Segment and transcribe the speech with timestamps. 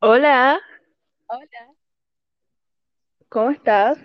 [0.00, 0.58] Hola,
[1.28, 1.74] Hola.
[3.28, 3.98] ¿cómo estás?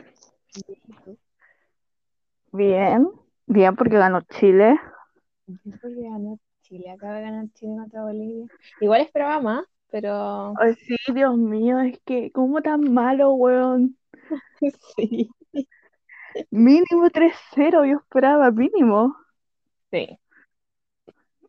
[2.52, 3.10] Bien,
[3.48, 4.80] bien porque ganó Chile.
[5.48, 8.46] Porque ganó Chile, acaba de ganar Chile contra Bolivia.
[8.80, 13.98] Igual esperaba más, pero Ay, sí, Dios mío, es que, ¿cómo tan malo, weón?
[14.96, 15.32] sí,
[16.52, 19.16] Mínimo 3-0, yo esperaba, mínimo.
[19.92, 20.20] sí,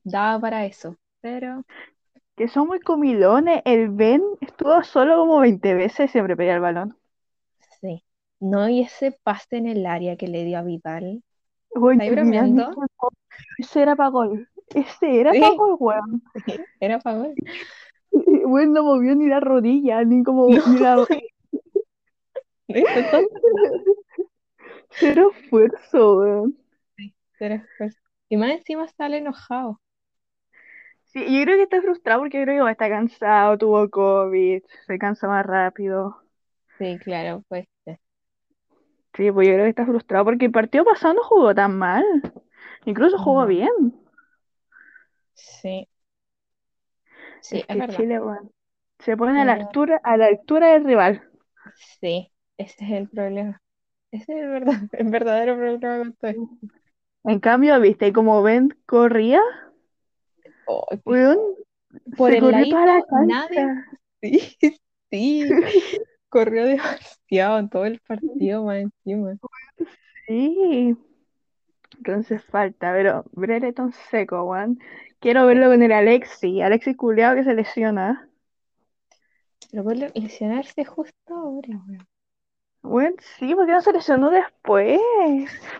[0.04, 1.62] daba para eso, pero
[2.36, 3.62] Que son muy comilones.
[3.64, 6.96] El Ben estuvo solo como 20 veces y siempre pedía el balón.
[7.80, 8.02] sí.
[8.38, 11.22] No, y ese pase en el área que le dio a Vidal.
[11.74, 12.70] Mismo,
[13.58, 14.48] ese era para gol.
[14.74, 16.22] Ese era Sí, para gol, weón.
[16.80, 17.34] era para gol.
[18.46, 21.06] Weón, no movió ni la rodilla, ni como, No, ni la...
[24.98, 26.56] Cero esfuerzo, weón.
[26.96, 27.98] Sí, cero esfuerzo.
[28.28, 29.80] Y más encima sale enojado.
[31.04, 34.98] Sí, yo creo que está frustrado porque yo creo que está cansado, tuvo COVID, se
[34.98, 36.22] cansa más rápido.
[36.78, 37.98] Sí, claro, pues sí.
[39.12, 42.04] Pues yo creo que está frustrado porque el partido pasado no jugó tan mal.
[42.84, 43.70] Incluso jugó No, bien.
[45.34, 45.88] sí,
[47.40, 48.06] sí, Es es que verdad.
[48.06, 48.50] Chile, bueno,
[49.00, 51.28] se pone a la altura, a la altura del rival.
[52.00, 53.62] sí, ese es el problema.
[54.16, 56.48] Ese es el verdad, el verdadero problema con todo esto.
[57.24, 59.40] En cambio, viste, como Ben corría,
[60.66, 61.38] Oh, que weón,
[62.16, 63.04] por se el corrió toda la
[64.20, 64.56] sí,
[65.10, 65.48] sí,
[66.28, 69.36] corrió demasiado en todo el partido más encima.
[70.26, 70.96] Sí,
[71.98, 74.78] entonces falta, pero Brereton seco, weón.
[75.20, 78.28] Quiero verlo con el Alexi, Alexi culiao que se lesiona.
[79.70, 82.15] Pero por lesionarse justo ahora, weón.
[82.86, 85.00] Weón, sí, porque no se lesionó después.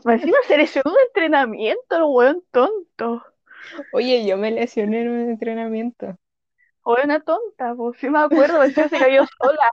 [0.05, 3.25] Encima se lesionó de entrenamiento, el weón tonto.
[3.91, 6.17] Oye, yo me lesioné en un entrenamiento.
[6.85, 9.71] O una tonta, pues sí me acuerdo, encima se cayó sola.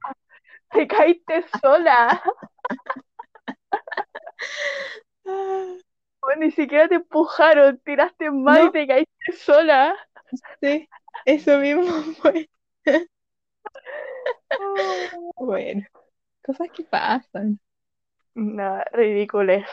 [0.72, 2.22] Te caíste sola.
[6.22, 9.96] Bueno, ni siquiera te empujaron, tiraste mal y te caíste sola.
[10.62, 10.90] sí,
[11.26, 11.84] eso mismo
[12.22, 12.50] fue.
[15.38, 15.84] Bueno,
[16.44, 17.60] cosas que pasan.
[18.36, 19.64] No, ridículos.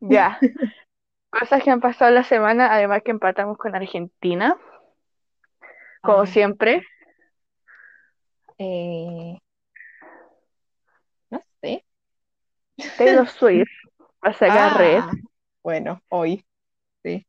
[0.00, 0.38] Ya.
[1.30, 4.56] Cosas que han pasado la semana, además que empatamos con Argentina,
[6.02, 6.82] como siempre.
[8.58, 9.38] eh,
[11.30, 11.84] no sé.
[12.96, 13.68] Taylor Swift
[14.24, 15.00] va a sacar Red.
[15.00, 15.12] Ah,
[15.62, 16.44] bueno, hoy,
[17.02, 17.26] sí.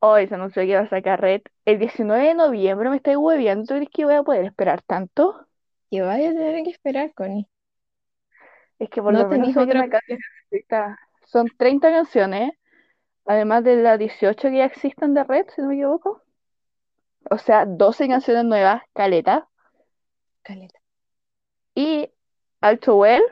[0.00, 1.42] Hoy se anunció que va a sacar Red.
[1.64, 3.64] El 19 de noviembre me estoy hueviando.
[3.66, 5.46] ¿Tú crees que voy a poder esperar tanto?
[5.90, 7.48] Que vaya a tener que esperar, Connie.
[8.78, 10.98] Es que por No lo menos hay otra una cancioncita.
[11.26, 12.52] Son 30 canciones,
[13.26, 16.22] además de las 18 que ya existen de Red, si no me equivoco.
[17.30, 19.48] O sea, 12 canciones nuevas, caleta.
[20.42, 20.78] Caleta.
[21.74, 22.10] Y
[22.60, 23.22] Alto Well,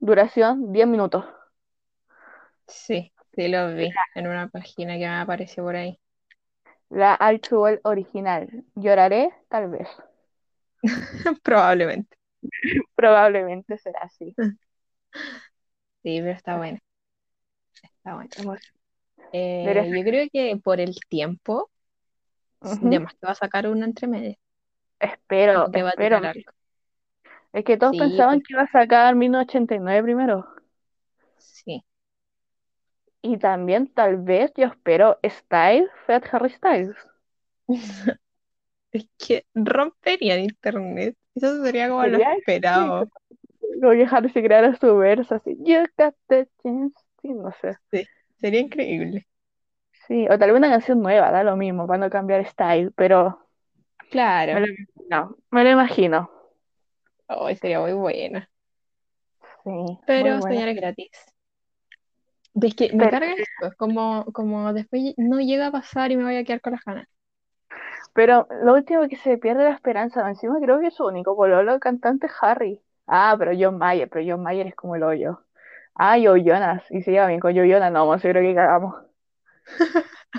[0.00, 1.24] duración 10 minutos.
[2.66, 5.98] Sí, sí lo vi en una página que me apareció por ahí.
[6.88, 8.64] La Alto Well original.
[8.74, 9.86] Lloraré, tal vez.
[11.42, 12.16] Probablemente.
[12.96, 14.36] Probablemente será así.
[16.02, 16.78] Sí, pero está bueno.
[17.82, 18.30] Está bueno.
[19.32, 21.70] Eh, Debería yo creo que por el tiempo,
[22.60, 22.90] Ujú.
[22.90, 24.36] de más que va a sacar una entre medio.
[24.98, 26.16] Espero, que va a espero.
[26.28, 26.50] algo.
[27.54, 30.46] Es que todos Sí, pensaban pues que iba a sacar 1989 primero.
[31.38, 31.84] sí.
[33.22, 36.94] Y también, tal vez, yo espero Style, Fat Harry Styles.
[38.92, 41.16] Es que rompería el internet.
[41.34, 43.08] Eso sería como lo esperado.
[43.80, 45.56] Como que Harry se creara su verso así.
[45.60, 46.94] You got the chance.
[47.22, 47.76] Sí, no sé.
[47.90, 48.06] Sí,
[48.40, 49.26] sería increíble.
[50.06, 53.40] Sí, o tal vez una canción nueva, da lo mismo, para no cambiar style, pero
[54.50, 54.60] me Claro.
[54.60, 54.66] lo,
[55.10, 56.30] no, me lo imagino.
[57.28, 58.50] Hoy sería muy buena.
[59.64, 59.70] Sí,
[60.06, 61.10] Pero señales gratis.
[62.60, 63.66] Es que me Pero, carga esto.
[63.66, 66.84] Es como, como después no llega a pasar y me voy a quedar con las
[66.84, 67.06] ganas.
[68.14, 72.26] pero lo último que se pierde la esperanza, encima creo que su único pololo cantante
[72.26, 72.82] es Harry.
[73.06, 75.40] Ah, pero John Mayer, pero John Mayer es como el hoyo.
[75.94, 78.94] Ah, Joe Jonas, y se lleva bien con Joe Jonas, no, yo creo que cagamos.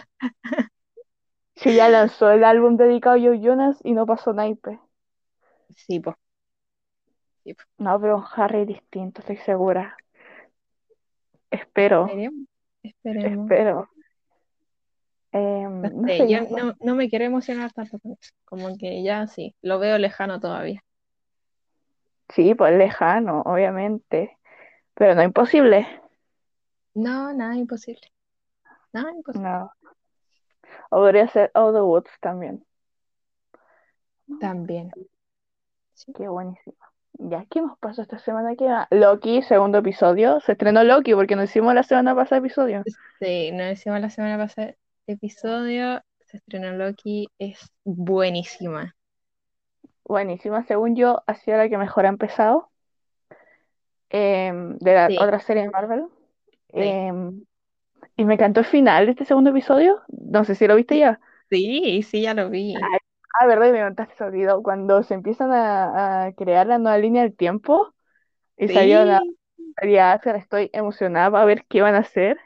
[1.56, 4.80] Si ya lanzó el álbum dedicado a Joe Jonas y no pasó naipe.
[5.76, 6.16] Sí, pues.
[7.78, 9.96] No, pero Harry es distinto, estoy segura.
[11.52, 12.48] Espero, Esperemos.
[12.84, 13.46] Esperemos.
[13.50, 13.90] espero.
[15.32, 18.32] Em, No no sé, yo yo- no, no me quiero emocionar tanto con eso.
[18.46, 20.82] Como que ya sí, lo veo lejano todavía.
[22.30, 24.38] Sí, pues lejano, obviamente,
[24.94, 25.88] pero no imposible.
[26.94, 28.12] No, nada imposible.
[28.94, 29.50] Nada imposible.
[29.50, 29.72] No.
[30.90, 32.66] O podría ser Out of the Woods también.
[34.40, 34.92] También.
[35.94, 36.14] Sí.
[36.14, 36.76] Qué buenísimo.
[37.18, 38.56] Ya, ¿qué más pasó esta semana?
[38.56, 38.88] ¿Qué más?
[38.92, 40.40] Loki, segundo episodio.
[40.42, 42.84] Se estrenó Loki porque no hicimos la semana pasada episodio.
[43.20, 44.76] Sí, nos decimos la semana pasada
[45.08, 46.02] episodio.
[46.26, 47.30] Se estrenó Loki.
[47.40, 48.96] Es buenísima.
[50.06, 52.72] Buenísima, según yo, ha sido la que mejor ha empezado.
[54.10, 55.18] em, de la Sí.
[55.18, 56.06] otra serie de Marvel.
[56.78, 56.96] Sí.
[57.10, 57.46] Em,
[58.18, 60.04] y me encantó el final de este segundo episodio.
[60.10, 61.20] No sé si lo viste ya.
[61.50, 63.00] Sí, sí, ya lo vi.
[63.40, 64.64] Ah, verdad, y me contaste ese video.
[64.64, 67.94] Cuando se empiezan a, a crear la nueva línea del tiempo
[68.58, 72.40] y salió la Sí, María Asgard, estoy emocionada para ver qué van a hacer.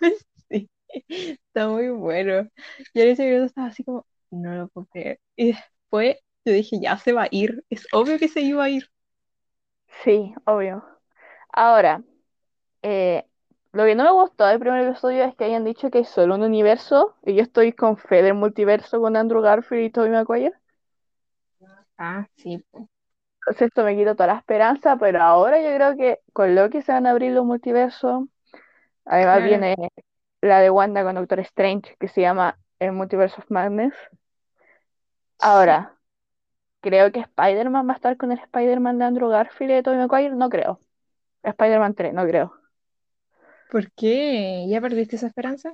[0.50, 0.70] sí.
[1.08, 2.48] Está muy bueno.
[2.94, 5.20] Yo en ese minuto estaba así como, no lo puedo creer.
[5.36, 6.16] Y después
[6.50, 7.64] yo dije, ya se va a ir.
[7.70, 8.90] Es obvio que se iba a ir.
[10.04, 10.84] Sí, obvio.
[11.52, 12.02] Ahora,
[12.82, 13.26] eh,
[13.72, 16.34] lo que no me gustó del primer episodio es que hayan dicho que hay solo
[16.36, 20.54] un universo y yo estoy con fe del multiverso con Andrew Garfield y Tobey Maguire.
[21.98, 22.64] Ah, sí.
[23.40, 26.92] Entonces esto me quita toda la esperanza, pero ahora yo creo que con Loki se
[26.92, 28.24] van a abrir los multiversos.
[29.06, 29.42] Además Claro.
[29.42, 29.76] viene
[30.42, 33.94] la de Wanda con Doctor Strange que se llama el Multiverse of Madness.
[35.38, 35.95] Ahora,
[36.86, 39.98] creo que Spider-Man va a estar con el Spider-Man de Andrew Garfield y de Tobey
[40.00, 40.80] Maguire, no creo.
[41.44, 42.54] Spider-Man 3, no creo.
[43.70, 44.66] ¿Por qué?
[44.68, 45.72] ¿Ya perdiste esa esperanza?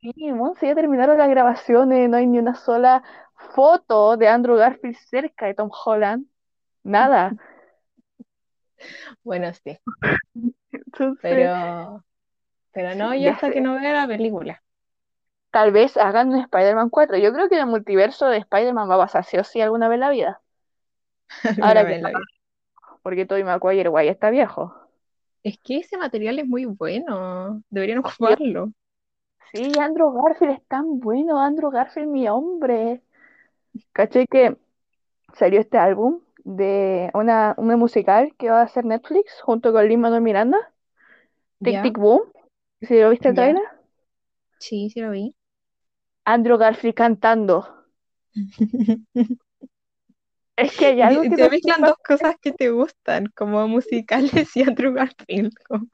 [0.00, 3.02] Sí, Monse, ya terminaron las grabaciones, no hay ni una sola
[3.54, 6.26] foto de Andrew Garfield cerca de Tom Holland.
[6.84, 7.36] Nada.
[9.24, 9.78] Bueno, sí.
[10.72, 12.04] Entonces, Pero,
[12.72, 13.52] pero no, yo hasta sé.
[13.52, 14.61] que no vea la película.
[15.52, 17.16] Tal vez hagan un Spider-Man 4.
[17.18, 19.96] Yo creo que el multiverso de Spider-Man va a pasar sí o sí alguna vez
[19.96, 20.40] en la vida.
[21.62, 22.02] Ahora que
[23.02, 24.74] porque Tobey Maguire, guay, está viejo.
[25.42, 27.62] Es que ese material es muy bueno.
[27.68, 28.72] Deberían ocuparlo.
[29.50, 33.02] Sí, Andrew Garfield es tan bueno, Andrew Garfield, mi hombre.
[33.92, 34.56] Caché que
[35.34, 40.22] salió este álbum de una, una musical que va a hacer Netflix junto con Lin-Manuel
[40.22, 40.72] Miranda,
[41.62, 41.82] Tic.
[41.82, 42.22] Tic Boom.
[42.80, 43.62] ¿Sí lo viste el trailer?
[44.58, 45.34] Sí, sí lo vi.
[46.24, 47.66] Andrew Garfield cantando.
[50.56, 54.54] Es que hay algo que Se no mezclan dos cosas que te gustan, como musicales
[54.56, 55.52] y Andrew Garfield.
[55.66, 55.86] como-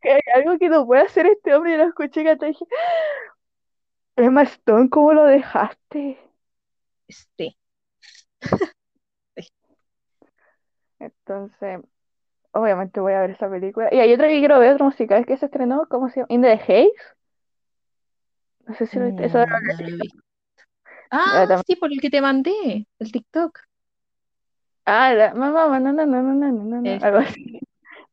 [0.00, 1.74] que hay algo que no puede hacer este hombre.
[1.74, 2.64] Y lo escuché cantar y dije,
[4.16, 6.18] Emma Stone, ¿cómo lo dejaste?
[7.36, 7.56] Sí.
[10.98, 11.80] Entonces,
[12.52, 13.88] obviamente voy a ver esa película.
[13.92, 16.26] Y hay otra que quiero ver, otro musical que se estrenó, ¿cómo se llama?
[16.30, 16.92] In the Haze.
[18.66, 19.26] No sé si lo viste.
[19.26, 20.18] Eso Mm, era- no lo he visto.
[21.24, 23.60] era Ah, sí, por el que te mandé, el TikTok.
[24.84, 27.04] Ah, la mamá, no, no, no, no, no, no, no, Ese.
[27.04, 27.60] algo así.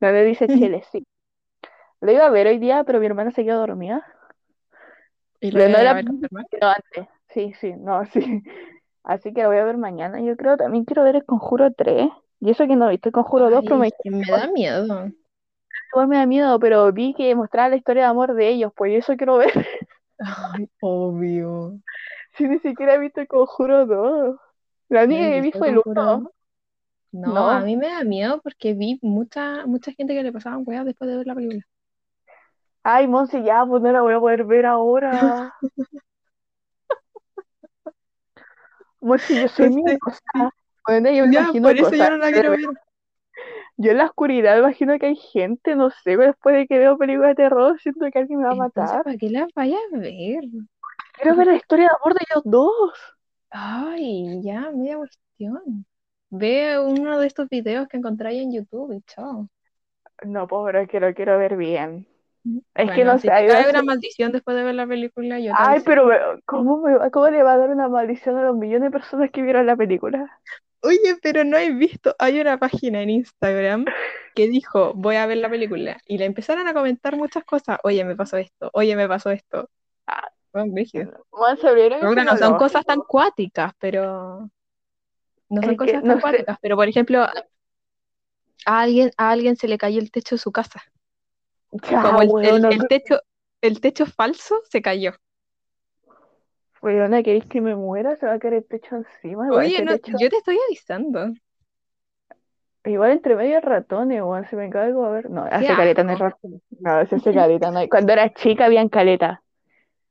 [0.00, 1.06] Donde dice Chile, sí.
[2.00, 4.04] Lo iba a ver hoy día, pero mi hermana se quedó dormida.
[5.40, 5.94] ¿Y lo no era
[6.50, 7.08] sino antes.
[7.28, 8.42] Sí, sí, no, sí.
[9.04, 10.20] Así que lo voy a ver mañana.
[10.20, 12.08] Yo creo, también quiero ver el Conjuro 3.
[12.40, 15.12] Y eso que no viste el Conjuro 2, pero me Ay, me da miedo.
[15.92, 18.92] igual me da miedo, pero vi que mostraba la historia de amor de ellos, pues
[18.92, 19.52] y eso quiero ver.
[20.18, 21.80] Ay, obvio.
[22.36, 24.36] Si ni siquiera he visto el Conjuro 2.
[24.88, 26.20] La ¿No única que vi fue el Conjuro 1.
[26.22, 26.32] dos?
[27.12, 27.50] No, No.
[27.50, 31.10] a mí me da miedo porque vi mucha, mucha gente que le pasaban weas después
[31.10, 31.62] de ver la película.
[32.82, 35.52] Ay, Monse, ya, pues no la voy a poder ver ahora.
[39.00, 40.50] Monse, yo soy Entonces, miedosa.
[40.86, 42.60] Bueno, yo me ya, imagino por eso yo no la quiero ver.
[43.76, 47.30] Yo en la oscuridad imagino que hay gente, no sé, después de que veo películas
[47.30, 49.02] de terror, siento que alguien me va a Entonces, matar.
[49.02, 50.44] ¿para qué la vayas a ver?
[51.14, 52.92] Quiero ver la historia de amor de ellos dos.
[53.50, 55.86] Ay, ya, media cuestión.
[56.30, 59.48] Ve uno de estos videos que encontráis en YouTube y chao.
[60.24, 62.06] No, pobre, que lo quiero ver bien.
[62.74, 65.52] Es que no si sé, hay veces- una maldición después de ver la película, yo
[65.56, 66.08] Ay, pero
[66.46, 69.42] ¿cómo, me cómo le va a dar una maldición a los millones de personas que
[69.42, 70.40] vieron la película?
[70.84, 73.86] Oye, pero no he visto, hay una página en Instagram
[74.34, 78.04] que dijo, voy a ver la película, y le empezaron a comentar muchas cosas, oye,
[78.04, 79.70] me pasó esto, oye, me pasó esto.
[80.06, 80.28] Ah.
[80.52, 84.50] Bueno, no son cosas tan cuáticas, pero
[85.48, 86.22] no son Es cosas no tan sé.
[86.22, 87.26] cuáticas, pero por ejemplo,
[88.66, 90.82] a alguien, a alguien se le cayó el techo de su casa,
[91.90, 93.20] Ya, como el, el techo,
[93.62, 95.14] el techo falso se cayó.
[96.84, 98.16] Weona, ¿queréis que me muera?
[98.16, 99.48] Se va a caer el techo encima.
[99.50, 101.32] Oye, ese no, techo- yo te estoy avisando.
[102.84, 105.30] Igual entre medio ratones, weón, si me caigo a ver.
[105.30, 106.60] No, hace caleta no hay ratones.
[106.80, 107.88] No, hace caleta no hay.
[107.88, 109.42] Cuando era chica habían caleta.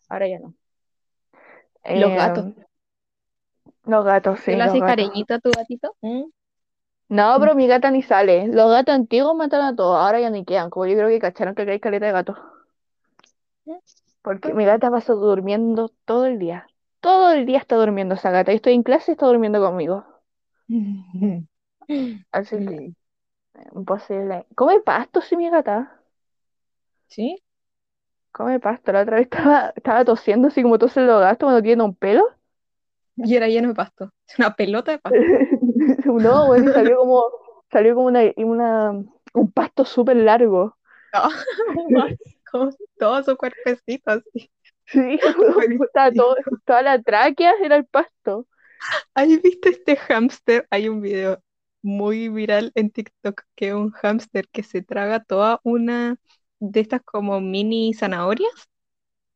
[0.09, 0.55] Ahora ya no.
[1.93, 2.45] Los Eh, gatos.
[3.85, 5.95] Los gatos, sí, ¿Tú le haces cariñito a tu gatito?
[6.01, 6.23] ¿Mm?
[7.07, 8.47] No, pero mi gata ni sale.
[8.47, 10.69] Los gatos antiguos mataron a todos, ahora ya ni quedan.
[10.69, 12.37] Como yo creo que cacharon que hay caleta de gatos.
[14.23, 16.65] Porque mi gata pasa durmiendo todo el día.
[17.01, 18.51] Todo el día está durmiendo esa gata.
[18.51, 20.05] Yo estoy en clase y está durmiendo conmigo.
[22.31, 22.93] Así que,
[23.75, 24.45] imposible.
[24.55, 25.99] Come pasto, sí, mi gata.
[27.07, 27.43] ¿Sí?
[28.31, 28.91] Come pasto.
[28.91, 32.25] La otra vez estaba, estaba tosiendo así como tosen los gatos cuando tienen un pelo.
[33.17, 34.11] Y era lleno de pasto.
[34.39, 35.19] Una pelota de pasto.
[36.05, 37.23] No, bueno, salió como,
[37.71, 38.91] salió como una, una,
[39.33, 40.77] un pasto súper largo.
[41.13, 42.17] Con
[42.97, 44.51] todo su cuerpecito así.
[44.85, 45.19] Sí,
[45.87, 48.47] estaba todo, toda la tráquea era el pasto.
[49.15, 50.67] ¿Has visto este hámster?
[50.69, 51.41] Hay un video
[51.81, 56.17] muy viral en TikTok que es un hámster que se traga toda una
[56.59, 58.51] de estas como mini zanahorias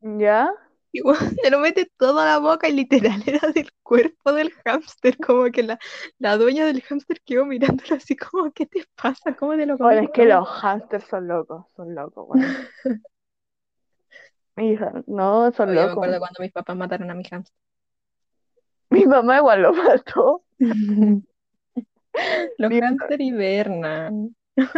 [0.02, 0.50] ¿Ya?
[0.92, 4.52] Y bueno, se lo mete todo a la boca y literal era del cuerpo del
[4.66, 5.80] hámster, como que la,
[6.20, 9.36] la dueña del hámster quedó mirándolo así como, ¿qué te pasa?
[9.36, 10.28] ¿Cómo te lo Bueno, comes es que todo?".
[10.28, 12.54] los hamsters son locos, son locos, bueno.
[14.58, 15.94] Mi hija, no, son me locos.
[15.94, 17.54] acuerdo cuando mis papás mataron a mi hámster.
[18.92, 20.44] Mi mamá igual lo mató.
[22.58, 24.36] Los Mi- hámster hibernan.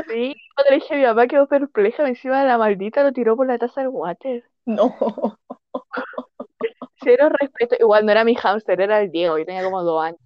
[0.08, 3.48] Sí, cuando le dije a mi mamá quedó perpleja, encima la maldita lo tiró por
[3.48, 4.44] la taza del water.
[4.66, 5.38] No.
[7.01, 7.75] Cero respeto.
[7.79, 10.19] Igual no era mi hámster, era el Diego, yo tenía como dos años.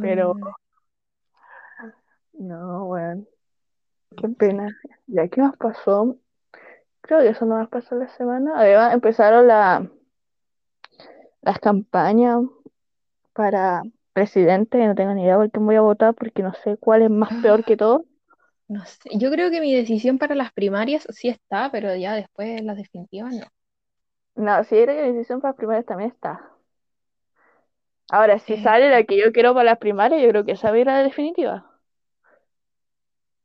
[0.00, 0.34] Pero-
[2.32, 3.28] No, weón.
[4.16, 4.68] Qué pena.
[5.06, 6.16] ¿Ya qué más pasó?
[7.02, 8.52] Creo que eso no más pasó la semana.
[8.56, 9.88] Además, empezaron la,
[11.42, 12.40] las campañas
[13.32, 14.84] para presidente.
[14.86, 17.30] No tengo ni idea por quién voy a votar porque no sé cuál es más
[17.42, 18.04] peor que todo.
[18.68, 22.62] No sé, yo creo que mi decisión para las primarias sí está, pero ya después
[22.62, 23.46] las definitivas no.
[24.34, 26.50] No, si era que la decisión para las primarias también está.
[28.10, 28.58] Ahora, si Eh.
[28.58, 30.88] sale la que yo quiero para las primarias, yo creo que esa va a ir
[30.90, 31.66] a la definitiva.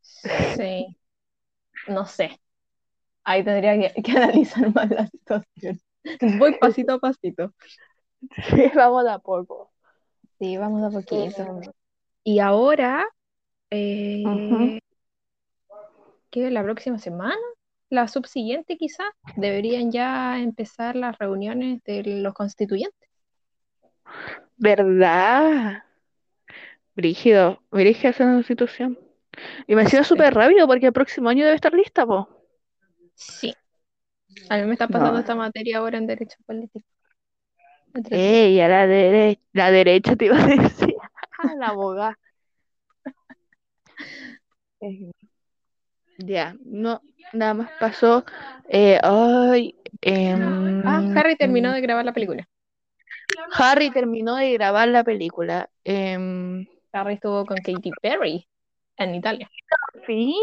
[0.02, 0.98] Sí,
[1.88, 2.40] no sé.
[3.24, 5.82] Ahí tendría que, que analizar más la situación.
[6.38, 7.54] Voy pasito a pasito.
[8.50, 9.72] Sí, vamos de a poco.
[10.40, 11.44] Sí, vamos a poquito.
[11.44, 11.72] Eh,
[12.24, 13.06] Y ahora,
[13.72, 14.76] eh, Ujú.
[16.30, 16.52] ¿qué?
[16.52, 17.36] La próxima semana,
[17.90, 23.10] la subsiguiente quizás, deberían ya empezar las reuniones de los constituyentes.
[24.58, 25.84] ¿verdad?
[26.96, 28.98] Brígido, brígida esa constitución.
[29.68, 32.30] Y me sido súper rápido porque el próximo año debe estar lista, po.
[33.16, 33.54] Sí.
[34.50, 35.20] A mí me está pasando No.
[35.20, 36.86] esta materia ahora en Derecho Político.
[38.12, 40.96] Ey, a la derecha, la derecha te iba a decir.
[41.60, 42.18] La abogada.
[46.18, 47.02] Ya, no,
[47.34, 48.26] nada más pasó.
[48.70, 52.48] Eh, ay, em, Ah, Harry terminó de grabar la película.
[53.58, 55.70] Harry terminó de grabar la película.
[55.84, 58.48] Em, Harry estuvo con Katy Perry
[58.98, 59.50] en Italia.
[60.06, 60.36] sí,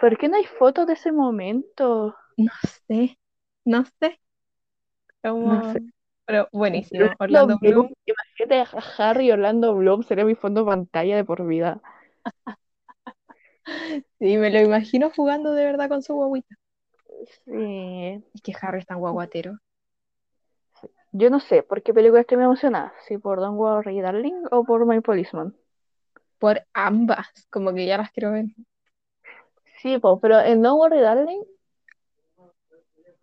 [0.00, 2.14] ¿por qué no hay fotos de ese momento?
[2.38, 2.50] No
[2.88, 3.18] sé,
[3.64, 4.18] no sé.
[5.22, 5.82] Como- No sé.
[6.24, 7.04] Pero buenísimo.
[7.20, 7.92] Orlando Orlando Bloom.
[8.06, 11.80] Imagínate a Harry y Orlando Bloom, sería mi fondo pantalla de por vida.
[14.18, 16.56] Sí, me lo imagino jugando de verdad con su guaguita.
[17.46, 18.22] Sí.
[18.34, 19.58] Es que Harry es tan guaguatero.
[21.12, 24.86] Yo no sé por qué película estoy emocionada, si por Don't Worry Darling o por
[24.86, 25.54] My Policeman.
[26.38, 28.46] Por ambas, como que ya las quiero ver.
[29.80, 31.42] Sí, po, pero en Don't Worry Darling,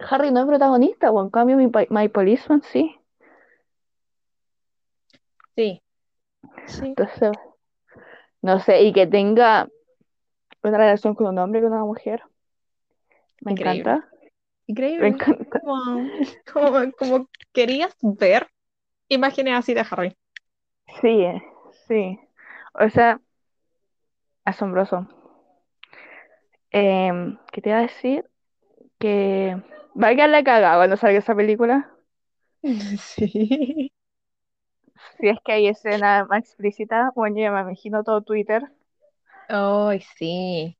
[0.07, 2.95] Harry no es protagonista, o en cambio My, Po- My Policeman sí.
[5.55, 5.81] Sí.
[6.67, 6.85] Sí.
[6.87, 7.31] Entonces,
[8.41, 9.67] no sé, y que tenga
[10.71, 12.23] una relación con un hombre y con una mujer.
[13.41, 13.93] Me Increíble.
[13.93, 14.09] encanta.
[14.97, 15.09] Me Increíble.
[15.09, 15.61] encanta.
[15.61, 16.11] Como,
[16.51, 18.47] como, como querías ver
[19.09, 20.17] imágenes así de Harry.
[21.01, 21.25] Sí,
[21.87, 22.19] sí.
[22.73, 23.19] O sea,
[24.45, 25.05] asombroso.
[26.71, 28.29] Em, ¿qué te iba a decir?
[28.99, 29.57] Que
[30.01, 31.91] va a quedar la cagada cuando salga esa película.
[32.97, 33.91] Sí.
[35.17, 38.71] Si es que hay escena más explícita, bueno, yo ya me imagino todo Twitter.
[39.55, 40.77] Ay, sí.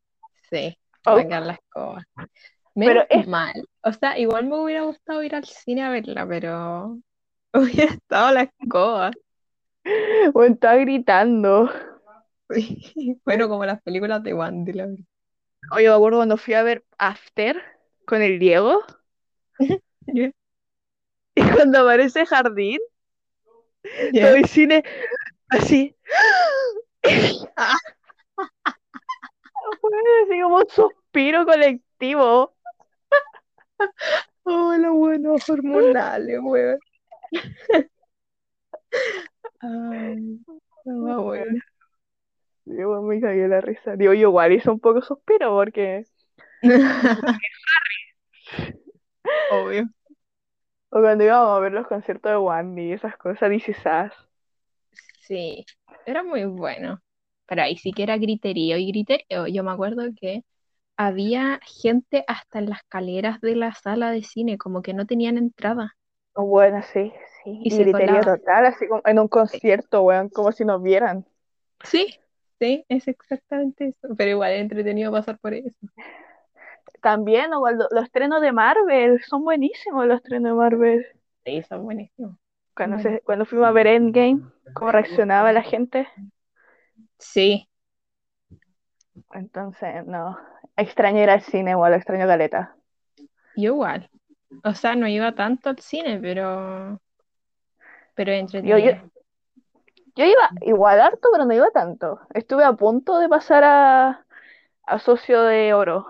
[0.50, 0.78] Sí.
[1.06, 1.16] Oh.
[1.16, 2.04] Va a quedar la escoba.
[2.16, 2.28] Pero
[2.76, 3.70] Menos es- mal.
[3.84, 6.98] O sea, igual me hubiera gustado ir al cine a verla, pero
[7.54, 9.12] hubiera estado la escoba.
[10.34, 11.70] O está gritando.
[12.50, 13.20] Sí.
[13.26, 15.06] Bueno, como las películas de Wandy, la verdad.
[15.72, 17.62] Oye, me acuerdo cuando fui a ver After
[18.06, 18.84] con el Diego.
[21.36, 22.80] Y cuando aparece Jardín,
[24.14, 24.28] Ya.
[24.28, 24.84] todo el cine
[25.50, 25.96] así.
[27.02, 27.12] Fue
[30.24, 32.54] así como un suspiro colectivo.
[34.46, 36.78] Oh, los buenos hormonales, weón.
[39.62, 40.40] Ay,
[40.86, 41.64] más buena.
[42.66, 43.96] Digo, me la risa.
[43.96, 46.06] Digo, yo igual hice un poco suspiro porque...
[49.52, 49.90] Obvio.
[50.90, 54.14] O cuando íbamos a ver los conciertos de Wandy y esas cosas, dice Sass.
[55.22, 55.66] Sí,
[56.06, 57.02] era muy bueno.
[57.48, 59.48] Pero ahí sí que era griterío y griterío.
[59.48, 60.44] Yo me acuerdo que
[60.98, 65.38] había gente hasta en las escaleras de la sala de cine, como que no tenían
[65.38, 65.96] entrada.
[66.36, 67.12] Bueno, sí,
[67.44, 67.52] sí.
[67.64, 71.26] Y Y total, así como en un concierto, weón, como si nos vieran.
[71.84, 72.16] Sí,
[72.60, 74.16] sí, es exactamente eso.
[74.18, 75.70] Pero igual es entretenido pasar por eso.
[77.02, 81.06] También, los estrenos de Marvel, son buenísimos los estrenos de Marvel.
[81.46, 82.38] Sí, son buenísimos.
[82.76, 83.10] Cuando, Bueno.
[83.18, 84.42] se, cuando fuimos a ver Endgame,
[84.74, 86.08] cómo reaccionaba la gente.
[87.30, 87.68] Sí,
[89.34, 90.38] Entonces, no.
[90.78, 92.76] Extraño ir al cine, igual, extraño caleta.
[93.56, 94.10] yo igual.
[94.64, 97.02] O sea, no iba tanto al cine, pero.
[98.16, 98.80] Pero Yo, entretenido.
[98.80, 98.92] yo,
[100.16, 102.20] yo iba igual harto, pero no iba tanto.
[102.34, 104.26] Estuve a punto de pasar a,
[104.86, 106.08] a Socio de Oro.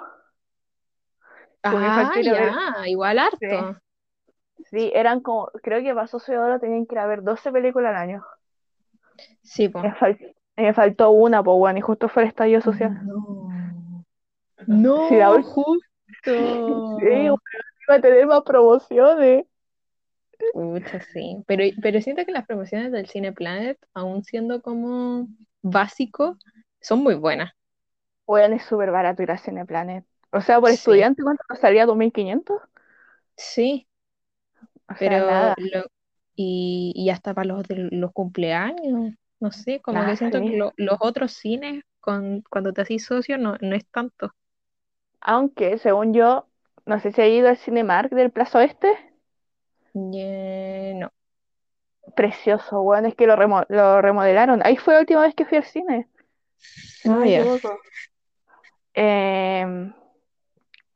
[1.64, 3.80] Ah, ver- ya, igual harto.
[4.72, 7.52] Sí, eran como, creo que para Socio de Oro tenían que ir a ver 12
[7.52, 8.26] películas al año.
[9.42, 9.84] Sí, pues.
[9.84, 10.18] Me, fal-
[10.58, 12.98] me faltó una, pues bueno, y justo fue el estallido social.
[13.06, 14.06] No.
[14.66, 15.84] No, Sí, la ul- justo.
[16.98, 17.38] Sí, bueno,
[17.88, 19.46] iba a tener más promociones.
[20.52, 21.44] Pucha, sí.
[21.48, 25.28] Pero, pero siento que las promociones del Cine Planet, aún siendo como
[25.62, 26.38] básico,
[26.82, 27.54] son muy buenas.
[28.26, 30.06] Bueno, es súper barato ir a Cineplanet.
[30.32, 30.72] O sea, por Sí.
[30.72, 31.86] estudiante, ¿cuánto costaría?
[31.86, 32.62] ¿2.500?
[33.38, 33.88] Sí,
[34.90, 35.56] O sea, pero nada.
[35.58, 35.86] lo-
[36.36, 39.14] y, y hasta para los de los cumpleaños,
[39.44, 40.46] no sé, como Ah, que siento sí.
[40.46, 44.32] que lo- los otros cines, con, cuando te haces socio, no, no es tanto.
[45.22, 46.48] Aunque, según yo,
[46.86, 48.96] no sé si ha ido al Cinemark del Plaza Oeste.
[50.12, 51.10] Ye- no.
[52.16, 54.62] Precioso, bueno, es que lo, remo- lo remodelaron.
[54.66, 56.08] Ahí fue la última vez que fui al cine.
[57.06, 57.48] Ah, ya.
[57.48, 57.80] equivoco.
[58.96, 59.94] Em,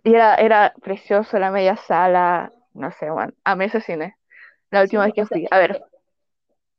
[0.03, 2.51] y era, era precioso la media sala.
[2.73, 4.17] No sé, bueno, amé ese cine.
[4.71, 5.47] La última Sí, vez que fui.
[5.47, 5.79] es A ver,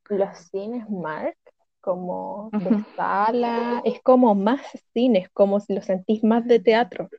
[0.07, 1.37] que los cines Mark,
[1.81, 4.61] como de sala, es como más
[4.93, 7.09] cines, como si lo sentís más de teatro.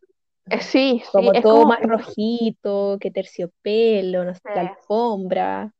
[0.50, 1.66] eh, sí, sí, Como es todo como.
[1.66, 4.50] más rojito, que terciopelo, no sé, Sí.
[4.54, 5.72] la alfombra.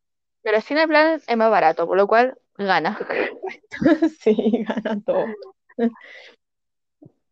[0.43, 2.99] Pero el Cineplanet es más barato, por lo cual gana.
[4.21, 5.27] Sí, gana todo.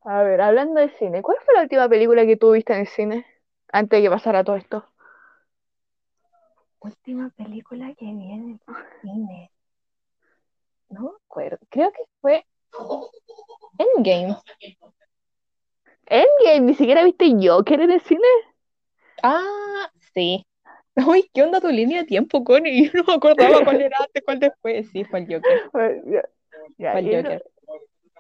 [0.04, 2.88] A ver, hablando de cine, ¿cuál fue la última película que tú viste en el
[2.88, 3.26] cine?
[3.70, 4.84] Antes de que pasara todo esto.
[6.80, 8.61] Última película que vi en el
[9.00, 9.52] cine.
[10.90, 11.59] No me acuerdo.
[11.70, 12.44] Creo que fue
[13.79, 14.37] Endgame.
[16.11, 18.27] Endgame, ni siquiera viste Joker en el cine.
[19.22, 20.44] Ah, sí.
[21.09, 22.87] Uy, ¿qué onda tu línea de tiempo, Connie?
[22.92, 24.88] Yo no me acordaba cuál era antes, cuál después.
[24.90, 25.61] Sí, fue el Joker.
[26.79, 27.42] Ya, Fue el Joker.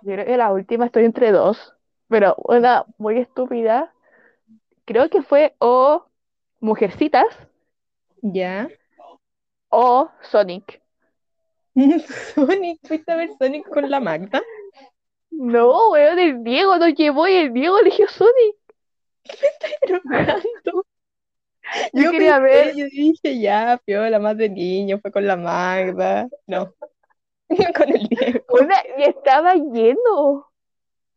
[0.02, 1.74] yo creo que la última estoy entre dos,
[2.08, 3.92] pero una muy estúpida.
[4.86, 6.06] Creo que fue o
[6.60, 7.26] Mujercitas
[8.22, 8.68] Ya.
[9.70, 10.82] o Sonic.
[12.34, 14.42] Sonic, ¿fuiste a ver Sonic con la Magda?
[15.30, 18.56] No, weón, el Diego nos llevó y el Diego eligió Sonic.
[19.80, 20.84] Pero ¿cuándo?
[21.92, 25.36] Yo Yo quería pensé, ver- yo dije, ya, piola, más de niño, fue con la
[25.36, 26.26] Magda.
[26.46, 26.74] No.
[27.76, 28.44] Con el Diego.
[28.50, 30.46] Una- y estaba lleno.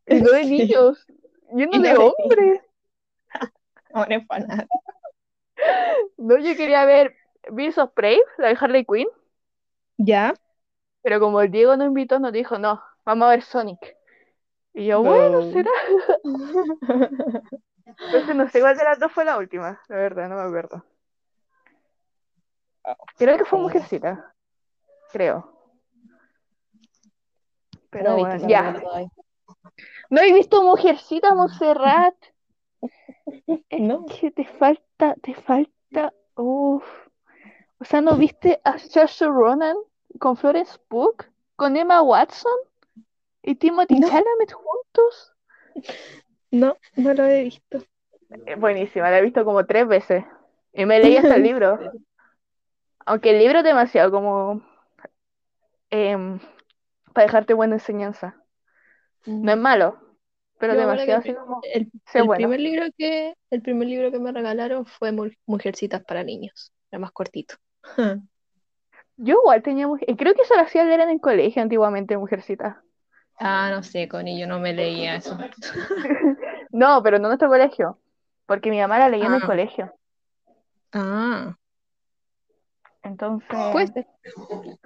[0.08, 1.06] Y no de niños,
[1.54, 2.62] lleno no de hombres.
[3.94, 4.82] Ahora es fanático.
[6.18, 7.16] No, yo quería ver
[7.52, 9.08] Beasts of Prey, la de Harley Quinn,
[9.98, 10.34] ¿Ya?
[11.02, 13.98] Pero como el Diego nos invitó, nos dijo, no, vamos a ver Sonic.
[14.74, 15.72] Y yo, bueno, será.
[17.86, 20.86] Entonces no sé cuál de las dos fue la última, la verdad, no me acuerdo.
[23.18, 23.64] Creo que fue Sí.
[23.64, 24.34] Mujercita,
[25.12, 25.52] creo.
[27.90, 28.82] Pero No bueno, visto ya.
[30.10, 32.16] ¿No he visto Mujercita, Montserrat?
[33.70, 34.06] Es No.
[34.06, 36.84] que te falta, te falta, uff.
[37.80, 39.76] O sea, ¿no viste a Saoirse Ronan
[40.20, 42.52] con Florence Pugh, con Emma Watson
[43.44, 44.08] y Timothy No.
[44.08, 45.34] Chalamet juntos?
[46.52, 47.84] No, no lo he visto.
[48.46, 50.24] Es buenísima, la he visto como tres veces.
[50.74, 51.80] Y me leí hasta el libro.
[53.06, 54.62] Aunque el libro es demasiado como
[55.90, 56.40] em,
[57.14, 58.36] para dejarte buena enseñanza.
[59.26, 60.00] No es malo,
[60.60, 62.50] pero Yo demasiado el, así como el- sé el bueno.
[62.50, 66.72] primer libro que, el primer libro que me regalaron fue Mu- Mujercitas para niños.
[66.92, 67.56] Era más cortito.
[69.18, 70.10] Yo igual tenía mujer...
[70.10, 72.82] y Creo que eso lo hacía leer en el colegio antiguamente, Mujercita.
[73.40, 75.38] Ah, no sé, Connie, yo no me leía eso.
[76.72, 78.00] No, pero no en nuestro colegio.
[78.46, 79.46] Porque mi mamá la leía en el Ah.
[79.46, 79.94] colegio.
[80.94, 81.56] Ah,
[83.04, 84.08] Entonces, puede ser.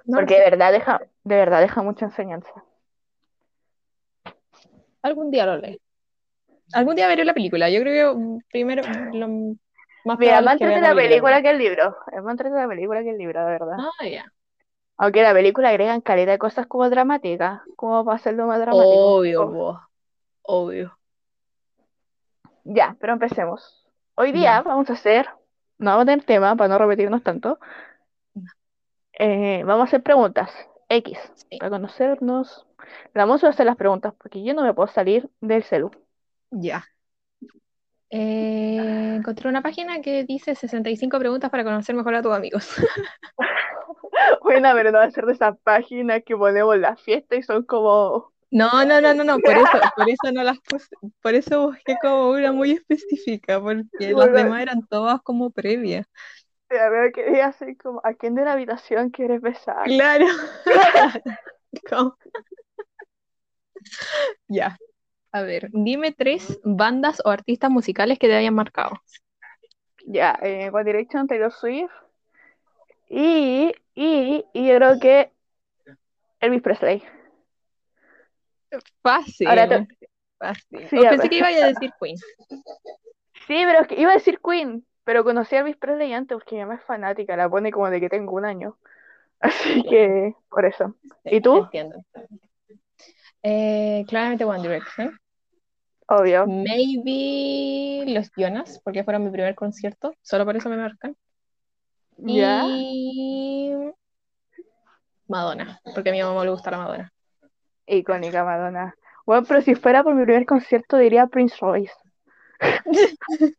[0.04, 0.40] No porque sé.
[0.40, 2.50] de verdad deja, de verdad deja mucha enseñanza.
[5.02, 5.80] Algún día lo leeré.
[6.72, 7.70] Algún día veré la película.
[7.70, 9.28] Yo creo que primero lo
[10.06, 11.96] más Mira, más entrete la la película que el libro.
[12.12, 13.76] Es más entrete la película que el libro, de verdad.
[13.78, 14.32] Ah, ya.
[14.98, 19.16] Aunque la película agregan caleta de cosas como dramáticas, como para hacerlo más dramático.
[19.16, 19.80] Obvio, po.
[20.42, 20.98] Obvio.
[22.64, 23.86] Ya, pero empecemos.
[24.14, 25.28] Hoy día vamos a hacer,
[25.78, 27.58] no vamos a tener tema para no repetirnos tanto.
[29.18, 30.50] Eh, vamos a hacer preguntas
[30.88, 31.58] X Sí.
[31.58, 32.66] para conocernos.
[33.14, 35.90] Vamos a hacer las preguntas porque yo no me puedo salir del celu.
[36.50, 36.84] Ya.
[38.10, 42.68] Eh, encontré una página que dice 65 preguntas para conocer mejor a tus amigos.
[44.42, 47.64] Bueno, pero no va a ser de esas páginas que ponemos la fiesta y son
[47.64, 48.32] como.
[48.50, 50.86] No, no, no, no, no, por eso, por eso no las puse,
[51.20, 54.32] por eso busqué como una muy específica, porque las Bueno.
[54.32, 56.06] demás eran todas como previas.
[56.70, 59.88] A ver, quería así como, ¿a quién de la habitación quieres besar?
[59.88, 60.26] Claro.
[64.48, 64.76] Ya.
[65.36, 69.02] A ver, dime tres bandas o artistas musicales que te hayan marcado.
[70.06, 71.90] Ya, eh, One Direction, Taylor Swift.
[73.10, 75.30] Y, y, y yo creo que
[76.40, 77.02] Elvis Presley.
[79.02, 79.46] Fácil.
[79.48, 79.86] Ahora te-
[80.38, 80.88] Fácil.
[80.88, 81.30] Sí, O a pensé ver.
[81.30, 82.16] que iba a decir Queen.
[83.46, 86.54] Sí, pero es que iba a decir Queen, pero conocí a Elvis Presley antes porque
[86.54, 88.78] mi mamá es fanática, la pone como de que tengo un año.
[89.40, 90.94] Así que, por eso.
[91.24, 91.58] Sí, ¿Y tú?
[91.58, 92.02] Entiendo.
[93.42, 95.18] Eh, claramente One Direction.
[96.08, 96.46] Obvio.
[96.46, 100.14] Maybe los Jonas, porque fueron mi primer concierto.
[100.22, 101.16] Solo por eso me marcan.
[102.18, 103.72] Y
[105.28, 107.12] Madonna, porque a mi mamá le gusta la Madonna.
[107.86, 108.94] Icónica Madonna.
[109.26, 111.92] Bueno, pero si fuera por mi primer concierto diría Prince Royce.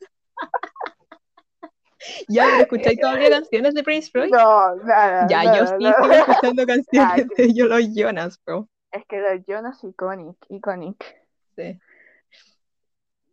[2.29, 4.31] Ya, ¿escucháis todavía canciones de Prince Royce?
[4.31, 5.95] No, nada, Ya, nada, yo sí nada.
[5.97, 8.69] sigo escuchando canciones Ay, de yo los Jonas, bro.
[8.91, 11.03] Es que los Jonas iconic, iconic.
[11.55, 11.79] Sí.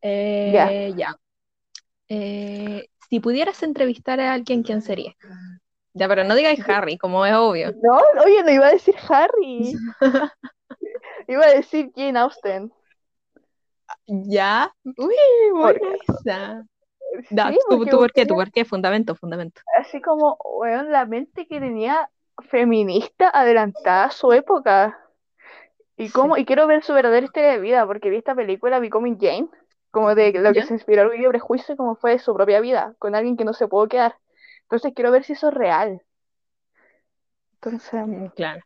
[0.07, 1.17] Eh, ya.
[2.11, 5.15] Eh, si pudieras entrevistar a alguien, ¿quién sería?
[5.95, 7.73] Ya, pero no digáis Harry, como es obvio.
[7.83, 9.73] No, oye, no iba a decir Harry.
[11.27, 12.71] Iba a decir Jane Austen.
[14.07, 14.71] Ya.
[14.85, 15.15] Uy,
[15.53, 16.67] ¿Por buena esa.
[17.31, 18.27] Da, Sí, ¿tú, porque tú por qué?
[18.27, 18.65] ¿Tú por qué?
[18.65, 19.63] Fundamento, fundamento.
[19.79, 22.11] así como, weón, la mente que tenía
[22.51, 24.99] feminista adelantada a su época.
[25.97, 29.19] Y cómo, y quiero ver su verdadera historia de vida, porque vi esta película Becoming
[29.19, 29.49] Jane,
[29.95, 32.95] como de lo que se inspiró el y Prejuicio, como fue de su propia vida,
[32.99, 34.17] con alguien que no se pudo quedar.
[34.63, 36.03] Entonces quiero ver si eso es real.
[37.55, 38.61] Entonces, Mm, Claro.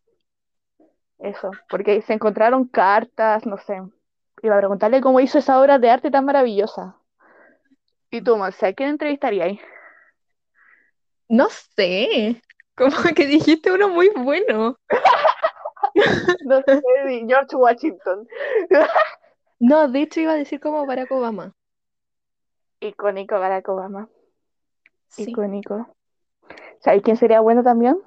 [1.18, 3.80] eso, porque se encontraron cartas, no sé.
[4.42, 6.96] Iba a preguntarle cómo hizo esa obra de arte tan maravillosa.
[8.10, 9.60] Y tú, Monse, ¿a quién entrevistaría ahí?
[11.28, 12.40] No sé.
[12.74, 14.78] Como que dijiste uno muy bueno.
[16.44, 16.80] No sé,
[17.26, 18.26] George Washington.
[19.58, 21.54] No, de hecho iba a decir como Barack Obama.
[22.80, 24.08] Icónico Barack Obama.
[25.08, 25.30] Sí.
[25.30, 25.94] Icónico.
[26.80, 27.98] ¿Sabes quién sería bueno también?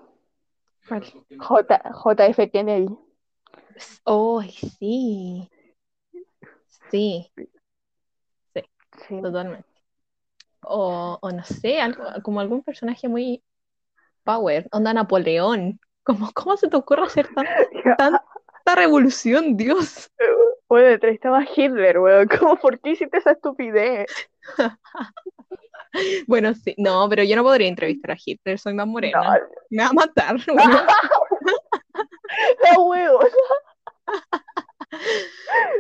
[0.88, 1.04] ¿Cuál?
[1.38, 2.88] J, JF Kennedy.
[4.06, 5.50] Oh, sí.
[6.90, 7.32] Sí,
[9.08, 9.22] Sí.
[9.22, 9.68] totalmente.
[10.64, 13.44] O, o no sé, algo, como algún personaje muy
[14.24, 15.80] power, onda Napoleón.
[16.04, 17.46] Como, ¿cómo se te ocurre hacer tan-
[17.98, 20.10] tanta revolución, Dios?
[20.72, 22.28] Bueno, entrevistaba a Hitler, weón.
[22.40, 24.08] ¿Cómo, por qué hiciste esa estupidez?
[26.28, 29.40] Bueno, sí, no, pero yo no podría entrevistar a Hitler, soy más No, morena.
[29.70, 30.36] Me va a matar.
[30.48, 30.72] weón.
[32.64, 33.28] no, weón.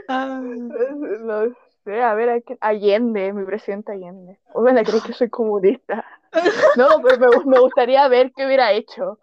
[0.07, 2.57] Ah, No sé, a ver, ¿a quién?
[2.61, 4.39] Allende, mi presidente Allende.
[4.53, 6.05] Bueno, crees que soy comunista.
[6.75, 9.19] No, pero me, gu- me gustaría ver qué hubiera hecho.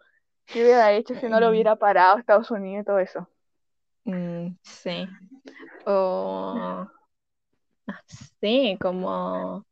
[0.47, 3.29] ¿Qué hubiera hecho si no lo hubiera parado Estados Unidos y todo eso?
[4.05, 5.07] mm, sí.
[5.87, 6.87] O
[7.87, 7.95] no
[8.41, 9.65] sé, como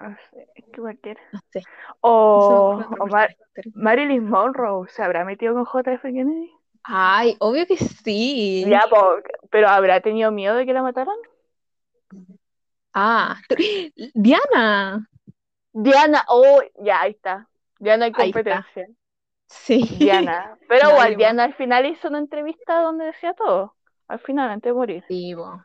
[0.00, 1.62] No sé, es que no sé.
[2.00, 3.36] O, o Mar-.
[3.74, 6.50] Marilyn Monroe, ¿se habrá metido con JF Kennedy?
[6.82, 8.64] Ay, obvio que sí.
[8.66, 9.16] Ya, po,
[9.50, 11.16] pero ¿habrá tenido miedo de que la mataran?
[12.92, 13.36] Ah,
[14.14, 15.06] Diana.
[15.72, 17.48] Diana, oh, ya, ahí está.
[17.78, 18.88] Diana hay Ahí competencia.
[19.50, 19.84] Sí.
[19.98, 20.56] Diana.
[20.68, 21.16] Pero igual.
[21.16, 23.74] Diana al final hizo una entrevista donde decía todo.
[24.06, 25.04] Al final, antes de morir.
[25.08, 25.62] Sí, bo.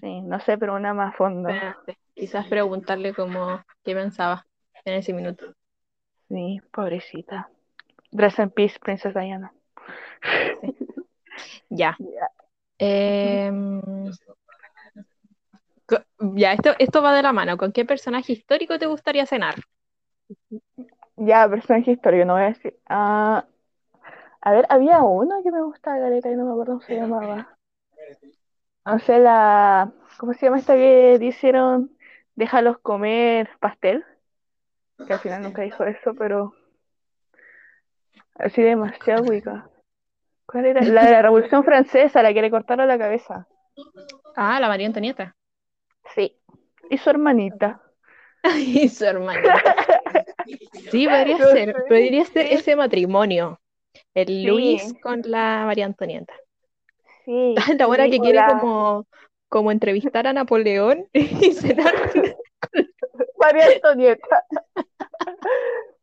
[0.00, 1.48] Sí, no sé, pero una más a fondo.
[1.48, 1.98] Espérate.
[2.14, 4.46] Quizás preguntarle como qué pensaba
[4.84, 5.54] en ese minuto.
[6.28, 7.50] Sí, pobrecita.
[8.10, 9.52] Rest in peace, Princesa Diana.
[11.70, 11.96] Ya.
[11.98, 12.28] Ya.
[12.78, 13.80] Em,
[16.36, 17.56] ya, esto, esto va de la mano.
[17.56, 19.54] ¿Con qué personaje histórico te gustaría cenar?
[21.26, 22.78] Ya, personaje histórico, no voy a decir.
[22.88, 23.44] Ah,
[24.40, 27.56] A ver, había uno que me gustaba, Galeta, y no me acuerdo cómo se llamaba.
[28.84, 29.92] O sea, la...
[30.18, 31.96] ¿Cómo se llama esta que hicieron?
[32.34, 34.04] Déjalos comer pastel.
[35.06, 36.54] Que al final nunca dijo eso, pero...
[38.34, 39.68] Así demasiado cuica.
[40.46, 40.82] ¿Cuál era?
[40.82, 43.46] La de la Revolución Francesa, la que le cortaron la cabeza.
[44.34, 45.36] Ah, la María Antonieta.
[46.14, 46.36] Sí.
[46.90, 47.80] Y su hermanita.
[48.56, 49.54] Y su hermanita.
[50.90, 53.60] Sí, podría No ser, sé, podría ser ese matrimonio.
[54.14, 54.46] El Sí.
[54.46, 56.34] Luis con la María Antonieta.
[57.24, 57.54] Sí.
[57.78, 59.06] La buena que quiere como,
[59.48, 61.94] como entrevistar a Napoleón y cenar.
[63.38, 64.44] María Antonieta.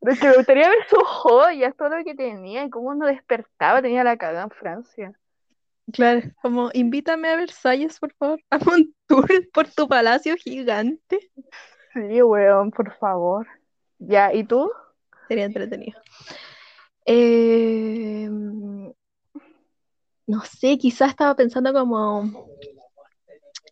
[0.01, 3.05] Pero es que me gustaría ver sus joyas, todo lo que tenía y cómo uno
[3.05, 5.13] despertaba, tenía la cagada en Francia.
[5.91, 8.39] Claro, como invítame a Versalles, por favor.
[8.49, 11.31] Hazme un tour por tu palacio gigante.
[11.93, 13.47] Sí, weón, por favor.
[13.99, 14.71] Ya, ¿y tú?
[15.27, 15.99] Sería entretenido.
[17.05, 18.27] Eh,
[20.27, 22.47] no sé, quizás estaba pensando como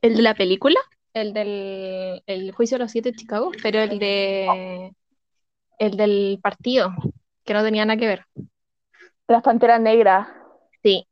[0.01, 0.79] el de la película,
[1.13, 4.93] el del el juicio de los siete de Chicago, pero el de
[5.79, 6.91] el del partido,
[7.45, 8.25] que no tenía nada que ver.
[9.27, 10.27] Las Panteras Negras.
[10.83, 11.07] Sí,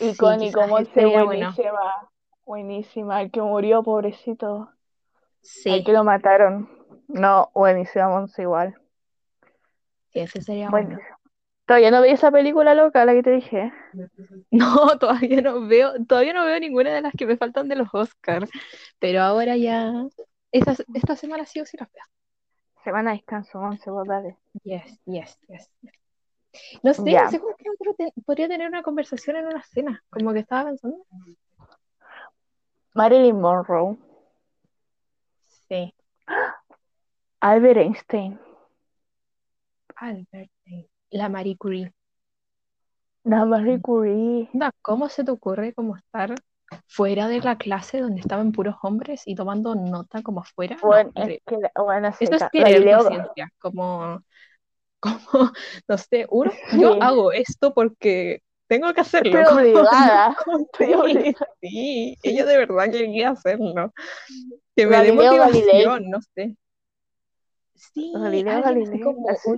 [0.00, 1.24] Icónico, quizás Monse, sería bueno.
[1.24, 2.10] buenísima.
[2.46, 3.22] Buenísima.
[3.22, 4.70] El que murió, pobrecito.
[5.42, 6.68] sí, Al que lo mataron.
[7.08, 8.78] No, buenísima, Monse, igual.
[10.12, 10.98] sí, ese sería bueno.
[11.66, 13.72] Todavía no vi esa película loca, la que te dije.
[14.50, 17.88] No, todavía no veo, todavía no veo ninguna de las que me faltan de los
[17.92, 18.50] Oscars,
[18.98, 19.92] pero ahora ya,
[20.52, 22.02] esta, esta semana sí o sí las veo.
[22.82, 24.36] Semana de descanso, Monse, vos dale.
[24.62, 25.70] Yes, yes, yes.
[26.82, 27.24] No sé, Ya.
[27.24, 30.70] no sé qué otro te- podría tener una conversación en una cena, como que estaba
[30.70, 31.04] pensando.
[32.94, 33.98] Marilyn Monroe.
[35.68, 35.94] Sí,
[37.40, 38.38] Albert Einstein.
[39.96, 41.92] Albert, Einstein, la Marie Curie.
[43.24, 44.48] La Marie Curie.
[44.82, 46.34] ¿Cómo se te ocurre como estar
[46.86, 50.76] fuera de la clase donde estaban puros hombres y tomando nota como afuera?
[50.82, 52.40] No, Bueno, es que la, bueno, Eso es.
[52.40, 54.22] La ciencia, como,
[55.00, 55.52] como,
[55.88, 56.50] no sé, uno,
[56.96, 59.38] yo hago esto porque tengo que hacerlo.
[59.40, 60.36] Estoy como- obligada.
[60.44, 61.48] como- Estoy sí, obligada.
[61.60, 63.92] sí, ella de verdad quería hacerlo.
[64.76, 66.56] Que me dé Galileo motivación, no sé.
[67.78, 69.50] Sí, Galileo Galilei, como así,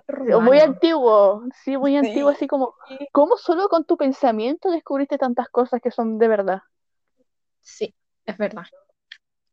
[0.43, 2.37] muy antiguo, sí, muy antiguo, Sí.
[2.37, 2.75] así como,
[3.13, 6.63] ¿cómo solo con tu pensamiento descubriste tantas cosas que son de verdad?
[7.61, 7.95] Sí,
[8.27, 8.65] es verdad.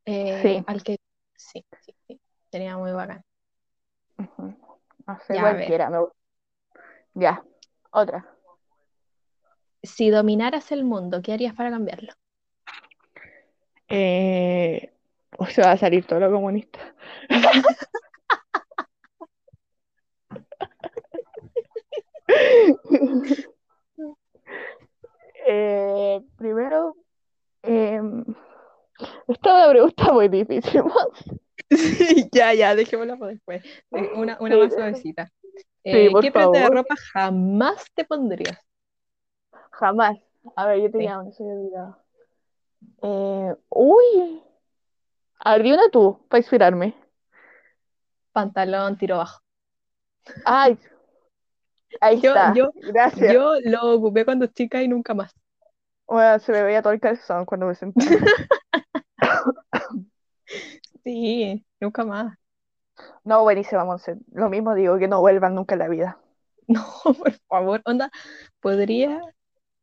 [0.05, 0.63] Eh, Sí.
[0.67, 0.97] Al que,
[1.37, 2.19] sí, sí, sí,
[2.51, 3.23] sería muy bacán.
[4.17, 5.55] No sé, Ya, a ver.
[5.55, 5.99] cualquiera, me.
[7.13, 7.41] Ya,
[7.91, 8.27] otra.
[9.81, 12.11] Si dominaras el mundo, ¿qué harías para cambiarlo?
[13.87, 14.93] Eh,
[15.37, 16.79] o se va a salir todo lo comunista.
[25.49, 26.97] Eh, primero,
[27.63, 28.25] em,
[29.29, 30.83] esta es una pregunta muy difícil.
[31.69, 33.61] Sí, ya, ya, dejémosla para después.
[33.89, 35.31] Una, una Sí, más suavecita.
[35.83, 38.57] Eh, ¿qué prenda de ropa jamás te pondrías?
[39.71, 40.17] Jamás.
[40.55, 41.69] A ver, yo tenía una, se me.
[43.01, 44.41] Eh, uy,
[45.39, 46.95] abrí una tú, para inspirarme.
[48.31, 49.41] Pantalón, tiro bajo.
[50.45, 50.77] Ay,
[52.01, 52.53] ahí Yo- está.
[52.53, 53.33] yo- Gracias.
[53.33, 55.33] Yo lo ocupé cuando chica y nunca más.
[56.07, 58.09] Bueno, se me veía todo el calzón cuando me sentaba.
[61.03, 62.37] Sí, nunca más.
[63.23, 64.17] No, buenísima, Monse.
[64.31, 66.19] Lo mismo digo, que no vuelvan nunca en la vida.
[66.69, 68.11] No, por favor, onda,
[68.59, 69.21] podría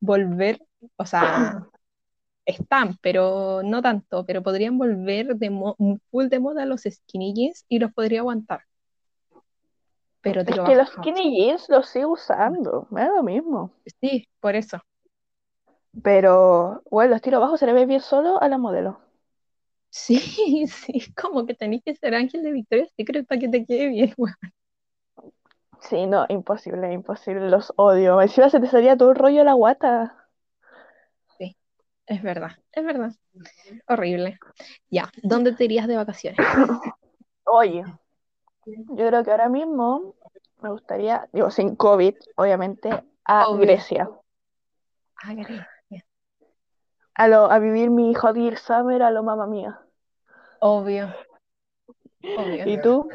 [0.00, 0.60] volver,
[0.96, 1.64] o sea,
[2.44, 5.76] están, pero no tanto, pero podrían volver de mo-
[6.10, 8.64] full de moda los skinny jeans y los podría aguantar.
[10.24, 13.70] Pero Es que los skinny jeans los sigo usando, me da lo mismo.
[14.00, 14.80] Sí, por eso.
[16.02, 18.98] Pero, bueno, los tiro abajo se le ve bien solo a la modelo.
[19.90, 20.16] Sí,
[20.66, 24.14] sí, como que tenés que ser ángel de Victoria's Secret para que te quede bien,
[24.18, 24.34] weón.
[25.80, 28.20] Sí, no, imposible, imposible, los odio.
[28.20, 30.24] Encima se te salía todo el rollo de la guata.
[32.06, 33.12] Es verdad, es verdad.
[33.88, 34.38] Horrible.
[34.90, 36.38] Ya, ¿dónde te irías de vacaciones?
[37.46, 37.84] Oye,
[38.66, 40.14] yo creo que ahora mismo
[40.62, 42.90] me gustaría, digo, sin COVID, obviamente,
[43.24, 43.60] a Obvio.
[43.62, 44.10] Grecia.
[45.22, 45.68] Ah, Grecia.
[47.16, 49.78] A, lo, a vivir mi Hot Gear Summer a lo mamá mía.
[50.60, 51.14] Obvio.
[52.36, 52.66] Obvio.
[52.66, 53.08] ¿Y tú?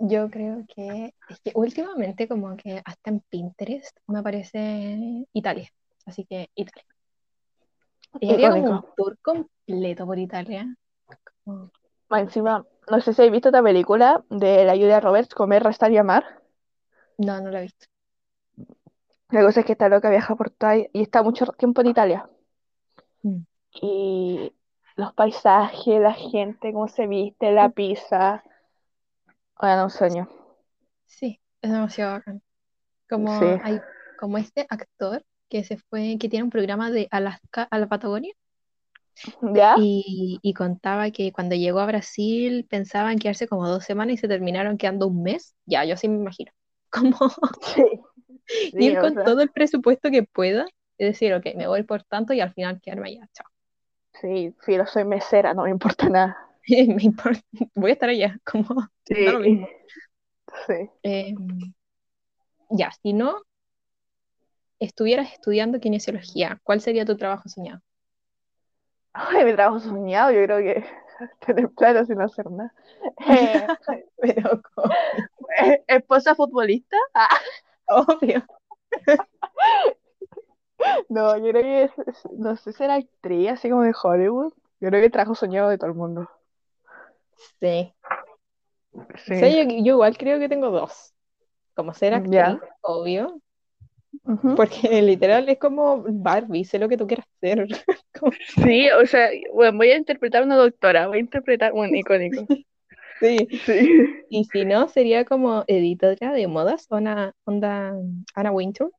[0.00, 5.68] Yo creo que es que últimamente como que hasta en Pinterest me aparece Italia.
[6.06, 6.84] Así que Italia.
[8.20, 10.74] Y haría como un tour completo por Italia.
[11.44, 11.70] Como-
[12.10, 15.98] encima, no sé si habéis visto esta película de la Julia Roberts, Comer, Restar y
[15.98, 16.40] Amar.
[17.18, 17.86] No, no lo he visto.
[19.30, 22.30] La cosa es que está loca, viaja por toda y está mucho tiempo en Italia.
[23.22, 23.40] Mm.
[23.82, 24.54] Y
[24.96, 28.42] los paisajes, la gente, cómo se viste, la pizza.
[29.60, 30.28] Bueno, un sueño.
[31.04, 32.42] Sí, es demasiado bacán.
[33.08, 33.46] Como Sí.
[33.62, 33.80] hay,
[34.18, 38.32] como este actor que se fue, que tiene un programa de Alaska a la Patagonia
[39.54, 39.76] ¿Ya?
[39.76, 44.28] y, y contaba que cuando llegó a Brasil pensaban quedarse como dos semanas y se
[44.28, 45.54] terminaron quedando un mes.
[45.66, 46.52] Ya, yo así me imagino.
[46.90, 47.16] Como
[47.60, 47.82] Sí.
[48.72, 50.66] Sí, ir con sea, todo el presupuesto que pueda
[50.98, 53.28] y decir, ok, me voy por tanto y al final quedarme allá.
[53.34, 53.46] Chao.
[54.20, 56.36] sí, filo, soy mesera, no me importa nada.
[56.68, 57.40] Me importa,
[57.74, 58.88] voy a estar allá, como
[59.24, 59.68] lo Sí, mismo.
[60.66, 60.90] sí.
[61.02, 61.34] Eh,
[62.70, 63.42] ya, si no
[64.80, 67.80] estuvieras estudiando kinesiología, ¿cuál sería tu trabajo soñado?
[69.20, 70.84] Ay, mi trabajo soñado, yo creo que
[71.46, 72.72] tener plata sin hacer nada.
[73.28, 73.66] Eh,
[74.20, 74.60] Pero
[75.88, 76.96] esposa futbolista.
[77.14, 77.28] Ah,
[77.88, 78.44] obvio.
[81.08, 81.92] no, yo creo que es,
[82.32, 84.52] no sé, ser actriz, así como de Hollywood.
[84.80, 86.30] Yo creo que trabajo soñado de todo el mundo.
[87.60, 87.92] Sí.
[89.16, 91.14] Sí, O sea, yo, yo igual creo que tengo dos.
[91.74, 93.40] Como ser actriz, obvio,
[94.56, 97.66] Porque literal es como Barbie, sé lo que tú quieras hacer.
[98.18, 98.32] Como-
[98.64, 102.46] Sí, o sea, bueno, voy a interpretar a una doctora, voy a interpretar, bueno, icónico.
[103.20, 103.48] Sí.
[103.66, 104.06] Sí.
[104.30, 107.92] Y si no, sería como editora de modas, una onda
[108.36, 108.92] Anna Wintour.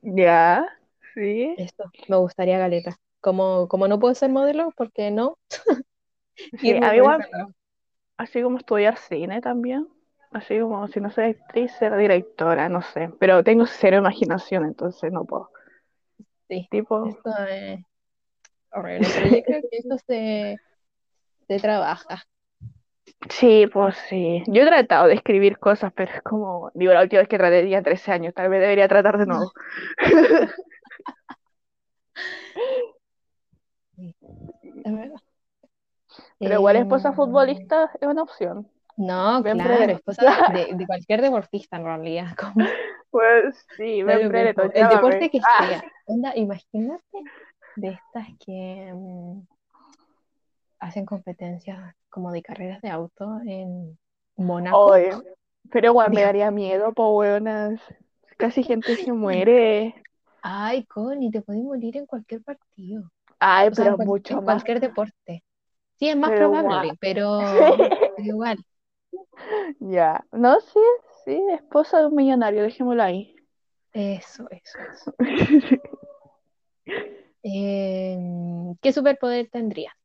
[0.00, 0.66] Ya,
[1.14, 1.54] sí.
[1.58, 2.96] Esto, me gustaría galeta.
[3.20, 5.36] Como, como no puedo ser modelo, ¿por qué no?
[6.58, 7.20] Sí, Irme a igual,
[8.16, 9.86] así como estudiar cine también.
[10.32, 13.10] Así como si no soy actriz, ser directora, no sé.
[13.18, 15.50] Pero tengo cero imaginación, entonces no puedo.
[16.48, 17.80] Sí, Tipo, esto es
[18.72, 20.56] horrible, pero yo creo que esto se,
[21.48, 22.24] se trabaja.
[23.30, 24.42] sí, pues sí.
[24.46, 27.60] Yo he tratado de escribir cosas, pero es como, digo, la última vez que traté
[27.60, 29.52] tenía 13 años, tal vez debería tratar de nuevo.
[33.96, 34.14] Sí,
[34.84, 35.20] es verdad.
[36.38, 38.68] Pero igual esposa Em, futbolista es una opción.
[38.98, 39.92] No, claro, Predator.
[39.92, 42.66] esposa de, de, de cualquier deportista en realidad, como
[43.10, 44.72] Pues sí, Predator, mismo.
[44.74, 45.82] El deporte que Ah, sea.
[46.06, 47.18] Onda, imagínate
[47.76, 49.40] de estas que mm,
[50.80, 53.98] hacen competencias como de carreras de auto en
[54.36, 54.78] Mónaco.
[54.78, 55.10] oye,
[55.70, 57.80] pero igual me daría miedo, po weonas.
[58.36, 59.94] Casi gente se muere.
[60.42, 63.10] Ay, Connie, te podés morir en cualquier partido.
[63.40, 64.62] Ay, O sea, en, pero mucho en más.
[64.62, 65.44] cualquier deporte.
[65.98, 67.40] Sí, es más Pero probable, pero,
[68.16, 68.64] pero igual.
[69.80, 70.24] Ya.
[70.32, 70.80] No, sí,
[71.24, 73.34] sí, esposa de un millonario, dejémoslo ahí.
[73.92, 75.14] Eso, eso, eso.
[77.42, 79.96] Em, ¿qué superpoder tendría?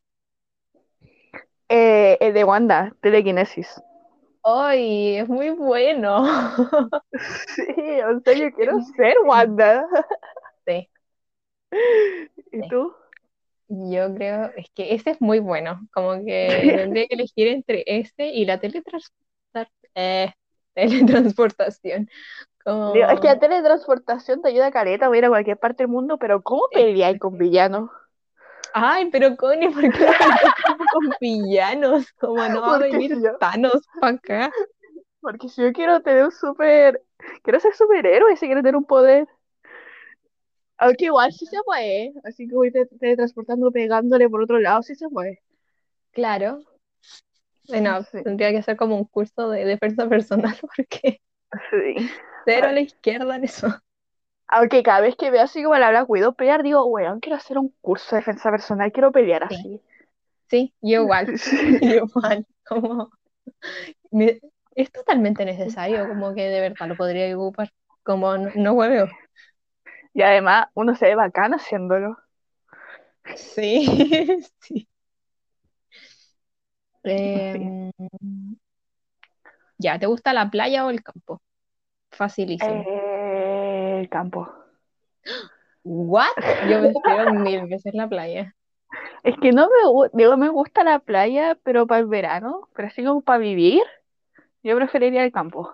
[1.70, 3.82] Eh, el de Wanda, telequinesis.
[4.44, 5.18] ¡Ay!
[5.18, 6.24] Es muy bueno.
[7.56, 7.64] Sí,
[8.02, 9.16] o sea, yo quiero ser.
[9.26, 9.86] Wanda.
[10.66, 10.88] Sí,
[12.52, 12.70] ¿Y sí.
[12.70, 12.94] tú?
[13.68, 15.82] Yo creo, es que ese es muy bueno.
[15.94, 19.23] Como que tendría que elegir entre este y la teletransporta-
[19.96, 20.34] eh,
[20.76, 22.10] teletransportación.
[22.66, 25.84] Digo, es que la teletransportación te ayuda a caleta, voy a ir a cualquier parte
[25.84, 27.90] del mundo, pero ¿cómo peleáis con villanos?
[28.74, 30.06] ay, pero Connie, ¿por qué
[30.92, 32.12] con villanos?
[32.14, 34.52] Como no va a venir yo, Thanos para acá.
[35.22, 37.02] porque si yo quiero tener un super,
[37.44, 39.28] quiero ser superhéroe, si quiero tener un poder.
[40.78, 44.96] Aunque igual sí se puede, así que voy te- teletransportando, pegándole por otro lado, sí
[44.96, 45.42] se puede.
[46.12, 46.64] Claro.
[47.68, 51.22] Bueno, Sí, tendría que ser como un curso de defensa personal porque
[51.72, 52.14] sí.
[52.46, 53.68] cero a la izquierda en eso.
[54.48, 57.58] Aunque cada vez que veo así como la habla, cuido pelear, digo, weón, quiero hacer
[57.58, 59.82] un curso de defensa personal, quiero pelear Sí, así.
[60.50, 61.32] sí, yo igual,
[61.82, 63.12] yo igual, como
[64.12, 64.42] me-
[64.76, 67.72] es totalmente necesario, como que de verdad lo podría ocupar,
[68.04, 69.08] como no, no hueveo.
[70.14, 72.18] Y además, uno se ve bacán haciéndolo.
[73.36, 73.86] Sí,
[74.62, 74.88] sí.
[77.04, 77.92] Em,
[79.78, 81.42] ya, ¿te gusta la playa o el campo?
[82.12, 82.84] Facilísimo.
[82.88, 84.50] Eh, el campo.
[85.84, 86.28] ¿What?
[86.70, 88.56] Yo prefiero mil veces la playa.
[89.24, 93.04] Es que no me, digo, me gusta la playa, pero para el verano, pero así
[93.04, 93.82] como para vivir,
[94.62, 95.74] yo preferiría el campo.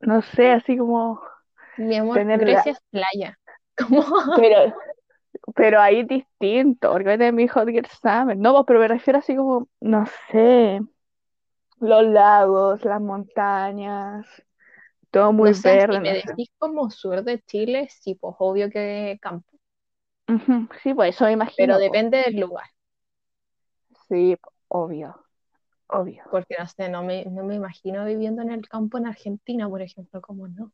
[0.00, 1.20] No sé, así como
[1.76, 2.44] Mi amor, tener la...
[2.44, 3.38] Grecia es playa.
[3.78, 4.02] Como,
[4.34, 4.74] Pero,
[5.58, 8.36] pero ahí es distinto, porque tener mi Hot Girl Summer.
[8.36, 10.80] No, pues, pero me refiero así como, no sé,
[11.80, 14.24] los lagos, las montañas,
[15.10, 18.70] todo muy no sé, si verde, me decís como sur de Chile, sí, pues obvio
[18.70, 19.50] que campo,
[20.82, 21.84] Sí, pues eso me pero imagino, pues.
[21.84, 22.66] depende del lugar.
[24.08, 24.36] Sí,
[24.68, 25.14] obvio.
[25.88, 26.24] obvio.
[26.30, 29.82] Porque no sé, no me, no me imagino viviendo en el campo en Argentina, por
[29.82, 30.72] ejemplo, como no.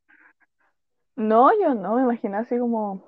[1.16, 3.04] No, yo no, me imagino así como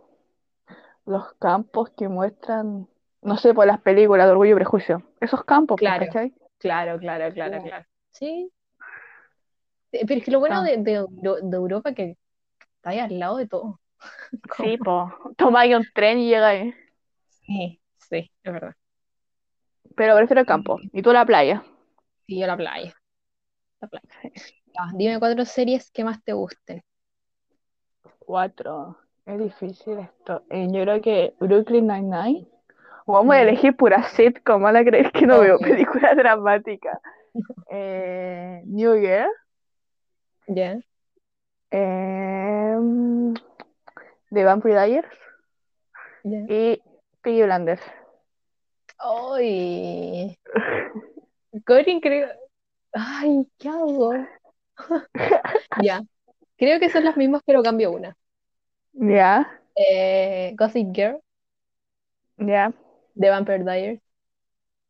[1.07, 2.89] los campos que muestran,
[3.23, 5.03] no sé, por las películas de Orgullo y Prejuicio.
[5.21, 6.35] Esos campos, pues, Claro, ¿cachai?
[6.59, 7.87] claro, claro, claro, claro.
[8.13, 8.51] Sí.
[9.91, 11.07] Pero es que lo bueno Ah, de, de,
[11.43, 12.17] de Europa es que
[12.77, 13.81] está ahí al lado de todo.
[14.57, 16.75] sí, pues, tomáis un tren y llegáis.
[17.29, 18.75] Sí, sí, es verdad.
[19.97, 20.79] Pero prefiero el campo.
[20.93, 21.65] Y tú la playa.
[22.27, 22.95] sí, yo la playa.
[23.81, 24.09] La playa.
[24.75, 26.83] Ya, dime cuatro series que más te gusten.
[28.19, 28.99] Cuatro.
[29.27, 30.45] Es difícil esto.
[30.51, 32.47] Eh, yo creo que Brooklyn Nine-Nine.
[33.07, 35.69] Vamos a elegir pura sitcom, van a creer que no veo obvio.
[35.69, 36.99] películas dramáticas.
[37.71, 39.31] Eh, New Girl.
[40.49, 40.79] Ya,
[41.71, 43.35] em,
[44.31, 45.05] The Vampire Diaries.
[46.25, 46.39] ya.
[46.49, 46.83] Y
[47.23, 47.81] Peaky Blinders.
[48.99, 50.39] Ay,
[51.67, 52.29] Corin creo.
[52.93, 54.13] Ay, ¿qué hago?
[55.83, 56.03] Ya,
[56.57, 58.17] creo que son las mismas, pero cambio una.
[58.99, 61.21] Ya, Eh, Gossip Girl,
[62.39, 62.73] ya,
[63.15, 64.01] The Vampire Diaries,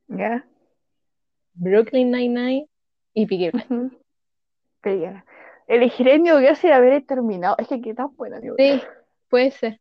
[0.08, 0.44] ya.
[1.54, 2.68] Brooklyn Nine-Nine
[3.14, 3.70] y Peaky Blinders.
[3.70, 3.98] ujú.
[4.80, 5.24] Pegué.
[5.66, 6.38] Elegiré New
[6.72, 7.56] haber terminado.
[7.58, 8.54] Es que qué tan buena New.
[8.56, 8.80] Sí,
[9.28, 9.78] puede ser.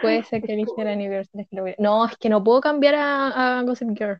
[0.00, 2.42] Puede ser que eligiera New Girl si es que lo hubiera- No, es que no
[2.42, 4.18] puedo cambiar a, a Gossip Girl.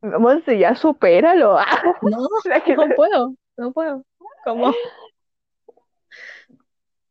[0.00, 1.58] Monse, ya supéralo.
[2.02, 4.04] No, La que- no puedo, no puedo.
[4.44, 4.72] ¿Cómo?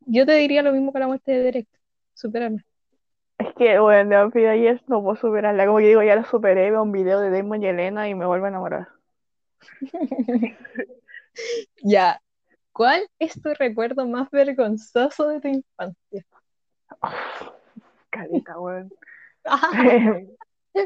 [0.06, 1.68] Yo te diría lo mismo con la muerte de Derek.
[2.14, 2.64] Superarme.
[3.38, 5.66] Es que, bueno, The Vampire Diaries no puedo superarla.
[5.66, 8.26] Como que digo, ya la superé, veo un video de Damon y Elena y me
[8.26, 8.88] vuelvo a enamorar.
[11.82, 12.20] Ya.
[12.72, 16.24] ¿Cuál es tu recuerdo más vergonzoso de tu infancia?
[18.10, 18.90] Carita, weón.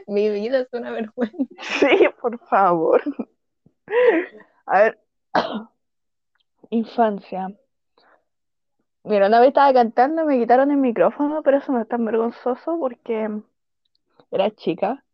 [0.09, 1.37] Mi vida es una vergüenza.
[1.81, 3.03] Sí, por favor.
[4.67, 4.99] A ver.
[6.71, 7.55] Infancia.
[9.07, 12.05] Mira, una vez estaba cantando y me quitaron el micrófono, pero eso no es tan
[12.05, 13.31] vergonzoso porque
[14.31, 15.05] era chica.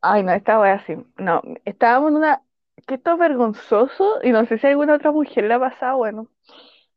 [0.00, 0.94] Ay, no, esta wea así.
[1.16, 2.42] No, estábamos en una.
[2.86, 5.98] Que esto es vergonzoso y no sé si a alguna otra mujer le ha pasado.
[5.98, 6.28] Bueno,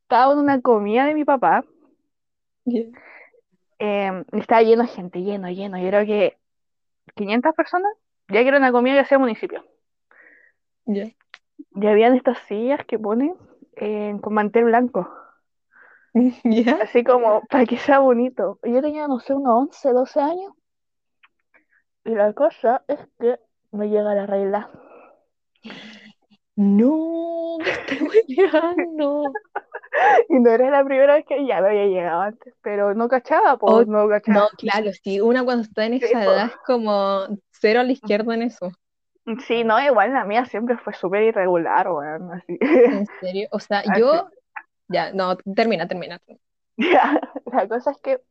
[0.04, 1.64] estábamos en una comida de mi papá.
[2.66, 2.84] Ya.
[3.80, 5.78] eh, y estaba lleno de gente, lleno, lleno.
[5.80, 6.38] Yo creo que
[7.16, 7.92] 500 personas.
[8.30, 9.66] Ya que era una comida que hacía municipio.
[10.88, 11.12] Ya.
[11.76, 13.36] Y habían estas sillas que ponen
[13.76, 15.10] eh, con mantel blanco.
[16.44, 16.78] Ya.
[16.82, 18.60] Así como para que sea bonito.
[18.64, 20.54] Yo tenía, no sé, unos 11, 12 años.
[22.04, 23.40] Y la cosa es que
[23.72, 24.70] me llega la regla.
[26.56, 27.98] No, me estoy
[28.30, 29.32] hueleando.
[30.30, 33.58] Y no era la primera vez que ya me había llegado antes, pero no cachaba,
[33.60, 34.40] Oh, pues no cachaba.
[34.42, 36.32] No, claro, sí, una cuando está en Sí, esa po.
[36.32, 38.72] edad es como cero a la izquierda en eso.
[39.46, 42.58] Sí, no, igual la mía siempre fue súper irregular, weón, así.
[42.60, 43.48] ¿En serio?
[43.52, 44.00] O sea, Así.
[44.00, 44.30] yo.
[44.88, 46.20] Ya, no, termina, termina.
[46.78, 47.20] Ya,
[47.52, 48.22] la cosa es que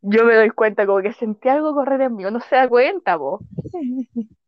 [0.00, 3.18] yo me doy cuenta, como que sentí algo correr en mí, uno se da cuenta,
[3.18, 3.40] po.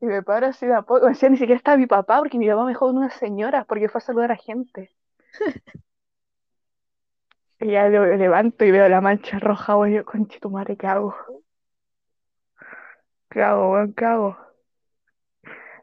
[0.00, 2.46] Y me paro así de a poco, decía, ni siquiera estaba mi papá, porque mi
[2.46, 4.90] papá me dejó con unas señoras, porque fue a saludar a gente.
[7.58, 10.76] Y ya lo levanto y veo la mancha roja, weón, y yo, conche tu madre,
[10.76, 11.14] ¿qué hago?
[13.36, 13.92] ¿Qué hago, weón?
[13.92, 14.34] ¿Qué hago?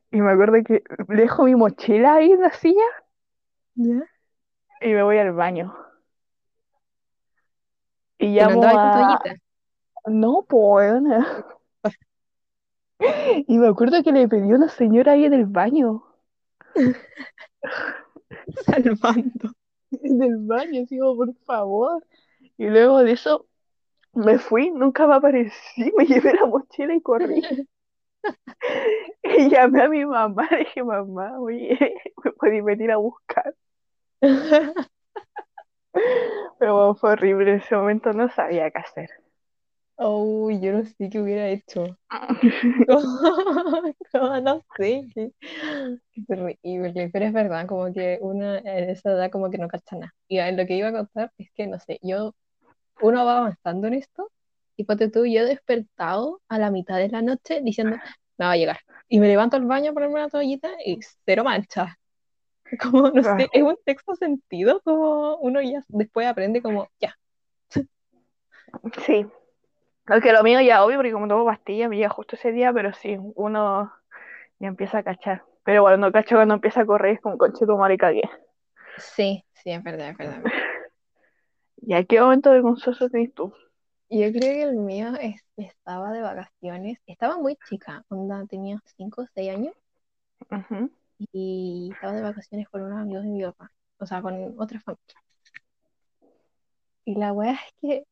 [0.10, 2.82] Y me acuerdo que dejo mi mochila ahí en la silla
[3.76, 4.01] ¿Ya?
[4.82, 5.72] y me voy al baño.
[8.18, 9.20] Y ¿Y no llamo con a...
[10.08, 10.99] No, pues.
[13.47, 16.04] Y me acuerdo que le pedí a una señora ahí en el baño.
[18.66, 19.51] Salvando.
[19.91, 22.04] En el baño, como, por favor.
[22.58, 23.45] Y luego de eso
[24.14, 27.41] me fui, nunca me aparecí, me llevé la mochila y corrí.
[29.24, 31.78] Y llamé a mi mamá, le dije, mamá, oye,
[32.24, 33.53] me podéis venir a buscar.
[36.59, 39.09] Pero bueno, fue horrible, en ese momento no sabía qué hacer.
[39.97, 41.86] Oh, yo no sé qué hubiera hecho.
[42.88, 45.32] No, no sé, qué,
[46.11, 49.95] qué terrible, pero es verdad, como que uno en esa edad como que no cacha
[49.97, 50.14] nada.
[50.28, 52.34] Y lo que iba a contar es que, no sé, yo,
[53.04, 54.32] uno va avanzando en esto,
[54.76, 57.97] y ponte tú, yo he despertado a la mitad de la noche diciendo,
[58.38, 58.80] me va a llegar.
[59.08, 61.97] Y me levanto al baño a ponerme una toallita y cero mancha.
[62.82, 67.16] Como, no sé, es un texto sentido, como uno ya después aprende como, ya,
[69.06, 69.26] Sí.
[70.08, 72.93] Aunque lo mío ya obvio, porque como tomo pastillas me llega justo ese día, pero
[72.93, 73.93] sí, uno
[74.60, 75.43] ya empieza a cachar.
[75.64, 78.24] Pero bueno, no cacho cuando empieza a correr, es como conche tu madre cagué.
[78.97, 80.43] sí, sí, es verdad, es verdad.
[81.86, 83.53] ¿Y a qué momento vergonzoso tenés tú?
[84.09, 86.99] Yo creo que el mío es- estaba de vacaciones.
[87.05, 89.73] Estaba muy chica, onda, tenía 5 o 6 años
[90.51, 90.89] Ujú,
[91.31, 95.15] y estaba de vacaciones con unos amigos de mi papá, o sea, con otra familia.
[97.05, 98.03] Y la weá es que,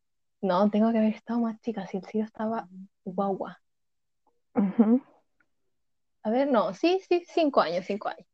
[0.41, 2.69] no, tengo que haber estado más chica, si el cielo estaba
[3.03, 3.59] guagua.
[4.55, 5.01] ujú.
[6.23, 8.25] A ver, no, sí, sí, 5 años, 5 años.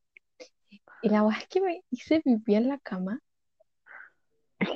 [1.02, 3.20] Y la weá es que me hice pipí en la cama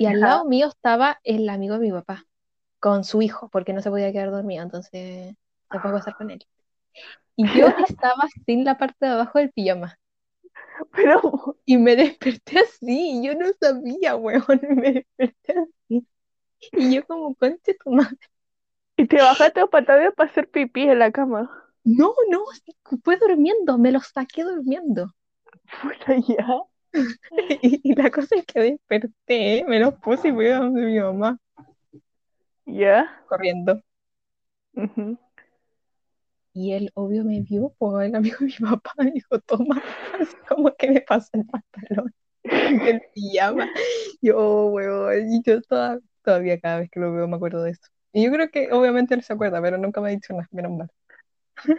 [0.02, 2.26] y al lado mío estaba el amigo de mi papá,
[2.80, 5.36] con su hijo, porque no se podía quedar dormido, entonces
[5.70, 6.44] a acostar con él.
[7.36, 9.98] Y yo estaba sin la parte de abajo del pijama.
[10.92, 11.20] Pero,
[11.64, 16.06] Y me desperté así, y yo no sabía, weón, me desperté así.
[16.72, 18.18] Y yo como, conche tu madre.
[18.96, 21.50] y te bajaste los pantalones para hacer pipí en la cama.
[21.84, 22.44] No, no,
[23.04, 25.14] fue durmiendo, me los saqué durmiendo.
[25.82, 26.71] Puta, ya.
[27.62, 30.98] Y, y la cosa es que desperté, me los puse y fui a donde mi
[31.00, 31.38] mamá,
[32.66, 33.22] Ya.
[33.28, 33.82] corriendo.
[36.54, 39.82] Y él, obvio, me vio, pues el amigo de mi papá me dijo, toma,
[40.20, 42.12] así como que me pasó el pantalón
[42.84, 43.70] del pijama.
[44.20, 47.82] Yo, weón, y yo toda- todavía cada vez que lo veo me acuerdo de eso.
[48.12, 50.72] Y yo creo que obviamente él se acuerda, pero nunca me ha dicho nada, menos
[50.72, 50.90] mal.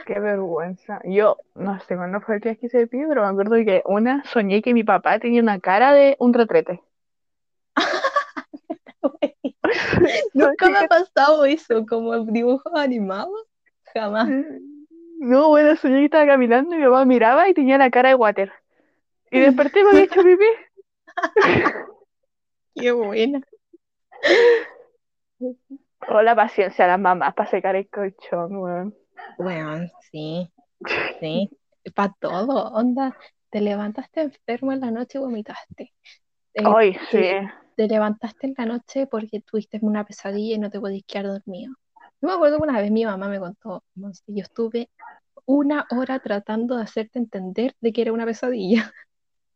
[0.05, 0.99] Qué vergüenza.
[1.03, 4.23] Yo no sé cuándo fue el día que hice pipí, pero me acuerdo que una
[4.25, 6.81] soñé que mi papá tenía una cara de un retrete.
[10.33, 13.45] Nunca me ha pasado eso, como dibujos animados,
[13.93, 14.27] jamás.
[14.29, 14.59] que-
[15.19, 18.15] No, bueno, soñé que estaba caminando y mi papá miraba y tenía la cara de
[18.15, 18.51] water.
[19.31, 20.45] Y desperté y me había hecho pipí.
[22.75, 23.41] Qué buena.
[26.09, 28.95] O la paciencia de las mamás para secar el colchón, weón.
[29.37, 30.51] Bueno, sí,
[31.19, 31.49] sí,
[31.95, 33.17] para todo, onda,
[33.49, 35.93] te levantaste enfermo en la noche y vomitaste.
[36.55, 37.17] Eh, Ay, sí.
[37.17, 41.27] te, te levantaste en la noche porque tuviste una pesadilla y no te podías quedar
[41.27, 41.73] dormido.
[42.21, 44.89] Yo me acuerdo que una vez mi mamá me contó, yo estuve
[45.45, 48.91] una hora tratando de hacerte entender de que era una pesadilla.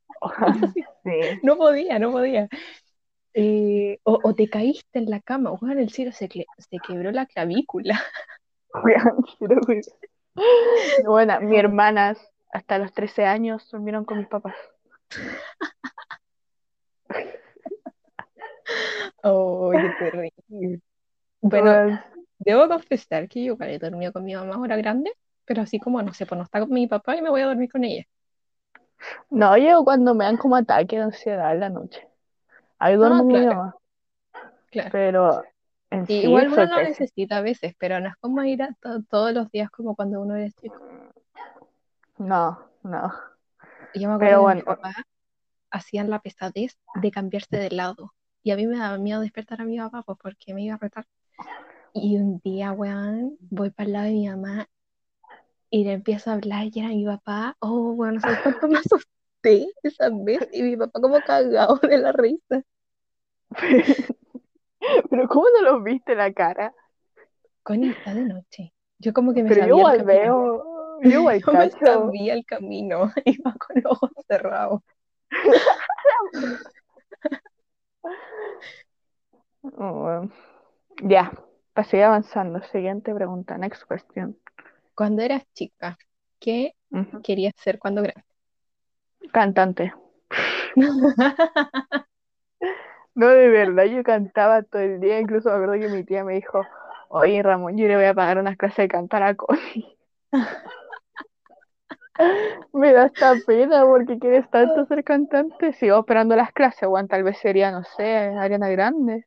[1.04, 1.12] Sí.
[1.44, 2.50] No podía, no podía.
[3.34, 7.12] Eh, o, o te caíste en la cama, o en el cielo se, se quebró
[7.12, 8.02] la clavícula.
[11.06, 12.18] Bueno, mis hermanas
[12.52, 14.56] hasta los 13 años durmieron con mis papás.
[19.24, 20.82] Oh, qué terrible.
[21.42, 22.00] Bueno,
[22.40, 25.12] debo confesar que yo igual he dormido con mi mamá ahora grande,
[25.46, 27.48] pero así como, no sé, pues no está con mi papá y me voy a
[27.48, 28.06] dormir con ella.
[29.30, 32.08] No, llego cuando me dan como ataque de ansiedad en la noche.
[32.80, 33.76] Ahí duermo No, con mi claro, mamá.
[34.72, 34.92] claro.
[34.92, 35.44] Pero
[35.92, 36.88] en sí igual uno lo pésima.
[36.90, 40.22] necesita a veces, pero no es como ir a to- todos los días como cuando
[40.22, 40.78] uno era chico.
[42.20, 43.14] No, no.
[43.94, 44.78] Yo me Pero acuerdo que mis bueno,
[45.72, 48.14] hacían la pesadez de cambiarse de lado.
[48.44, 50.78] Y a mí me daba miedo despertar a mi papá pues, porque me iba a
[50.78, 51.06] retar.
[51.94, 54.68] Y un día, weón, voy para el lado de mi mamá
[55.70, 57.56] y le empiezo a hablar y era mi papá.
[57.60, 60.48] Oh, weón, no sabes cuánto me asusté esa vez.
[60.52, 62.64] Y mi papá como cagado de la risa.
[65.10, 66.74] pero ¿cómo no los viste la cara?
[67.64, 68.74] Connie, está de noche.
[69.00, 72.34] Yo como que me Pero yo sabía el igual veo, yo igual Yo me sabía
[72.34, 73.12] el camino.
[73.26, 74.82] Iba con los ojos cerrados.
[79.78, 80.32] Oh, bueno.
[81.04, 81.32] Ya,
[81.74, 82.62] para seguir avanzando.
[82.72, 84.38] Siguiente pregunta, next question.
[84.96, 85.98] Cuando eras chica,
[86.40, 86.74] ¿qué
[87.24, 88.24] querías ser cuando grande?
[89.32, 89.94] Cantante.
[93.18, 95.20] No, de verdad, yo cantaba todo el día.
[95.20, 96.64] Incluso me acuerdo que mi tía me dijo,
[97.10, 99.98] oye Ramón, yo le voy a pagar unas clases de cantar a Connie.
[102.74, 105.74] Me da esta pena porque quieres tanto ser cantante.
[105.74, 109.26] Sigo esperando las clases, bueno, tal vez sería, no sé, Ariana Grande.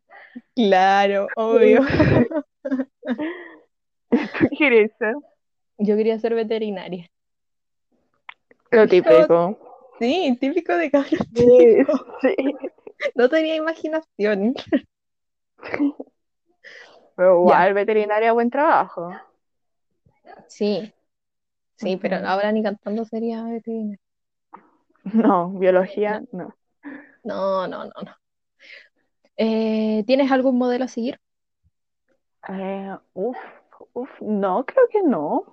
[0.55, 1.81] Claro, obvio.
[4.11, 5.17] ¿Tú quieres ser?
[5.79, 7.11] Yo quería ser veterinaria.
[8.71, 9.59] Lo típico.
[9.99, 11.85] Sí, típico de cabros Sí,
[12.21, 12.37] sí.
[13.15, 14.55] No tenía imaginación.
[17.17, 19.13] Pero igual, veterinaria, buen trabajo.
[20.49, 20.93] sí,
[21.77, 23.99] sí, pero ahora ni cantando sería veterinaria.
[25.15, 25.51] No,
[26.05, 26.55] No, biología, no.
[27.25, 28.15] no, no, no, no.
[29.37, 31.19] Eh, ¿tienes algún modelo a seguir?
[32.49, 33.39] Eh, uf,
[33.95, 35.45] uf, no, creo que no.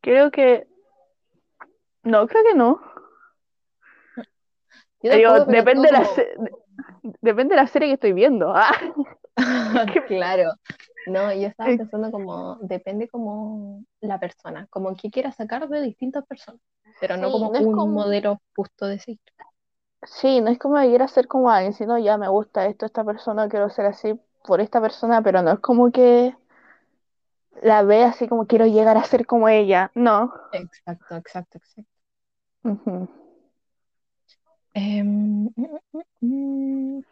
[0.00, 0.66] Creo que,
[2.04, 2.80] no, creo que no.
[5.02, 6.34] Digo, depende la, se-
[7.20, 8.52] depende de la serie que estoy viendo.
[8.54, 8.72] Ah,
[10.06, 10.52] Claro.
[11.04, 15.82] No, yo estaba eh, pensando como, depende como la persona, como que quiera sacar de
[15.82, 16.60] distintas personas,
[16.98, 19.20] pero no como no un como, modelo justo de seguir.
[20.04, 23.04] sí, no es como que quiera ser como alguien, sino ya me gusta esto, esta
[23.04, 26.34] persona, quiero ser así, por esta persona, pero no es como que
[27.62, 29.90] la ve así como quiero llegar a ser como ella.
[29.94, 30.32] No.
[30.50, 31.92] Exacto, exacto, exacto.
[34.80, 37.04] Mm, mm, mm.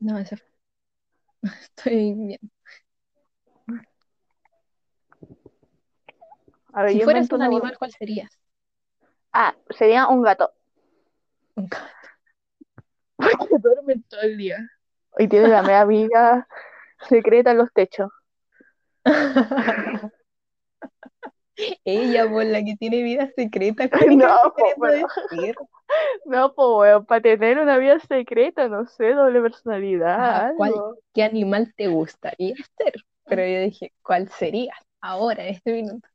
[0.00, 0.46] No, ese fue.
[1.60, 2.38] Estoy bien.
[6.72, 7.76] A ver, Si yo fueras un animal.
[7.78, 8.30] ¿cuál serías?
[9.32, 10.52] Ah, sería un gato.
[11.56, 11.86] Un gato.
[13.38, 14.58] Porque duerme todo el día.
[15.18, 16.46] Y tiene la media amiga
[17.08, 18.10] secreta en los techos.
[21.84, 25.56] Ella, por la que tiene vida secreta, ¿qué me No, po, decir?
[26.26, 30.96] No, pues, weón, para tener una vida secreta, no sé, doble personalidad, Ajá, ¿cuál, algo.
[31.14, 32.94] qué animal te gustaría ser?
[33.24, 36.08] Pero yo dije, ¿cuál serías ahora, en este minuto?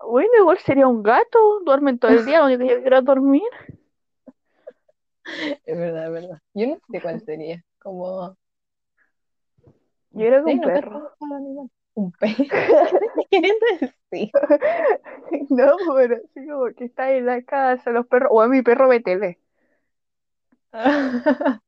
[0.00, 3.42] Bueno, igual sería un gato, duermen todo el día, lo único que yo quiero dormir.
[5.66, 6.38] Es verdad, es verdad.
[6.54, 7.62] Yo no sé cuál sería.
[7.78, 8.36] Como,
[10.12, 11.10] Yo creo que sí, un no sé perro.
[11.34, 11.70] animal.
[11.94, 12.36] Un perro.
[12.36, 14.30] ¿Qué estás queriendo decir?
[15.50, 18.88] No, pero así como que está en la casa, los perros, o a mi perro
[18.88, 19.38] ve tele.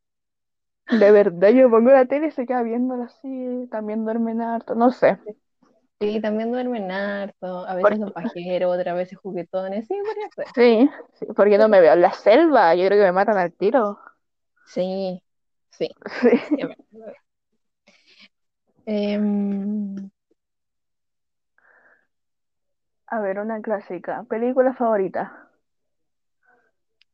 [0.91, 4.91] De verdad, yo pongo la tele y se queda viéndola así, también duermen harto, no
[4.93, 5.19] sé.
[6.01, 10.47] Sí, también duermen harto, a veces son pajeros, otras veces juguetones, sí, podría ser.
[10.55, 13.53] sí, sí, porque no me veo en la selva, yo creo que me matan al
[13.53, 13.99] tiro.
[14.65, 15.23] Sí,
[15.71, 15.89] sí,
[16.23, 16.31] Sí.
[16.49, 17.15] sí, es verdad, es verdad.
[18.87, 20.11] Em,
[23.15, 24.25] A ver, una clásica.
[24.29, 25.49] Película favorita.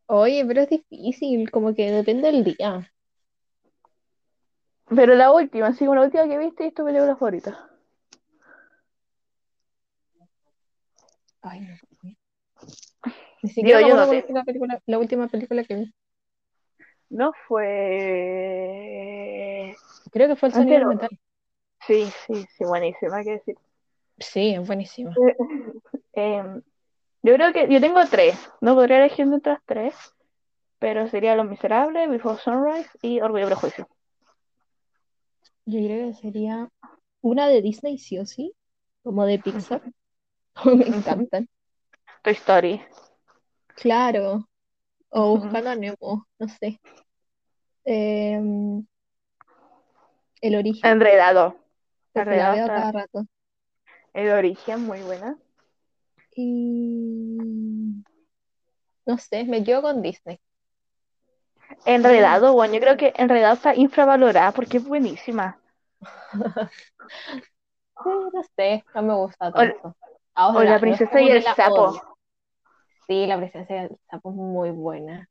[0.09, 2.92] oye, pero es difícil, como que depende del día.
[4.94, 7.70] Pero la última, como la última que viste es tu película favorita.
[11.42, 12.16] Ay, no sé.
[13.42, 15.94] Ni siquiera yo no fue la película, la última película que vi.
[17.11, 17.66] No fue.
[20.12, 21.11] Creo que fue El Antes sonido del lo- metal.
[21.86, 23.57] Sí, sí, sí, buenísima, hay que decir.
[24.21, 25.14] Sí, es buenísima.
[26.12, 26.62] Em,
[27.23, 28.39] yo creo que yo tengo tres.
[28.61, 29.95] No podría elegir de otras tres,
[30.79, 33.89] pero sería Los Miserables, Before Sunrise y Orgullo y Prejuicio.
[35.64, 36.68] Yo creo que sería
[37.23, 38.55] una de Disney, sí o sí,
[39.03, 39.83] como de Pixar.
[40.64, 41.49] Me encantan.
[42.23, 42.83] Toy Story.
[43.77, 44.49] Claro.
[45.09, 45.39] O.
[45.39, 46.79] Buscando a Nemo, no sé.
[47.85, 48.87] Em,
[50.41, 51.57] el origen, Enredado.
[52.14, 53.27] Enredado cada rato.
[54.13, 55.37] El origen, muy buena.
[56.35, 57.39] Y
[59.07, 60.41] no sé, me quedo con Disney.
[61.85, 65.59] Enredado, bueno, yo creo que Enredado está infravalorada porque es buenísima.
[68.03, 69.95] Sí, no sé, no me gusta tanto.
[70.35, 72.01] Ahora, O La es Princesa y el Sapo.
[73.07, 75.29] Sí, la princesa y el sapo es muy buena.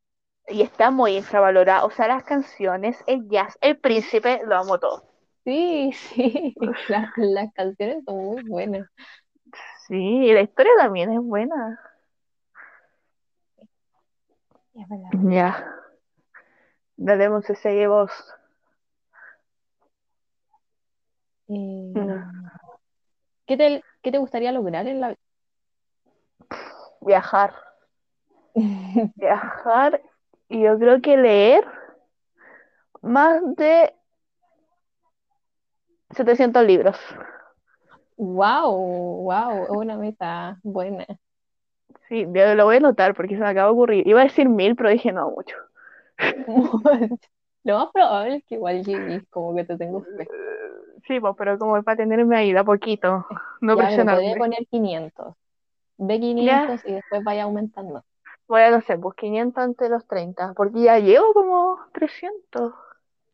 [0.47, 1.85] Y está muy infravalorada.
[1.85, 5.08] O sea, las canciones, el jazz, el príncipe, lo amo todo.
[5.49, 6.55] Sí, sí,
[6.89, 8.87] la- las canciones son muy buenas.
[9.87, 11.79] Sí, y la historia también es buena.
[14.75, 15.09] Es verdad.
[15.23, 15.75] Ya.
[16.97, 18.11] Dale, Monse, sigue vos.
[21.47, 22.45] Eh, Mm.
[23.47, 25.15] ¿qué te, qué te gustaría lograr en la
[27.01, 27.55] Viajar.
[29.15, 29.99] Viajar.
[30.47, 31.65] Y yo creo que leer
[33.01, 33.95] más de
[36.15, 36.97] 700 libros.
[38.17, 41.05] Wow, wow, es una meta buena.
[42.07, 44.07] Sí, lo voy a anotar porque se me acaba de ocurrir.
[44.07, 45.55] Iba a decir mil, pero dije no mucho.
[47.63, 50.27] Lo más probable es que igual llegues, como que te tengo fe.
[51.07, 53.25] Sí, pues, pero como para tenerme ahí, de a poquito.
[53.61, 54.35] No Ya, pero podría presionarme.
[54.35, 55.35] poner 500.
[55.97, 58.03] Ve 500 y después vaya aumentando.
[58.47, 62.73] Voy a, no sé, pues 500 antes de los 30, porque ya llevo como 300.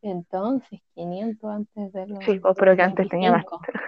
[0.02, 3.44] Entonces, 500 antes de los Sí, pero que antes tenía más.
[3.44, 3.60] 25.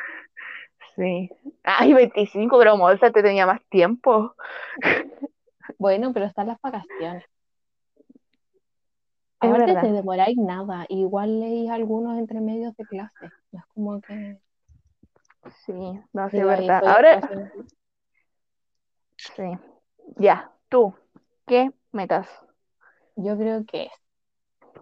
[0.97, 1.31] Sí.
[1.63, 4.35] Ay, 25, pero Molsa te tenía más tiempo.
[5.79, 7.25] Bueno, pero están las vacaciones.
[9.41, 9.83] Es Aparte verdad.
[9.83, 13.31] te demoráis nada, igual leís algunos entre medios de clase.
[13.53, 14.39] No es como que
[15.65, 15.73] Sí,
[16.13, 16.83] no, sí, es verdad.
[16.85, 17.51] Ahora, clase.
[19.37, 19.45] sí.
[20.17, 20.95] Ya, tú,
[21.47, 22.29] ¿qué metas?
[23.17, 23.93] Yo creo que es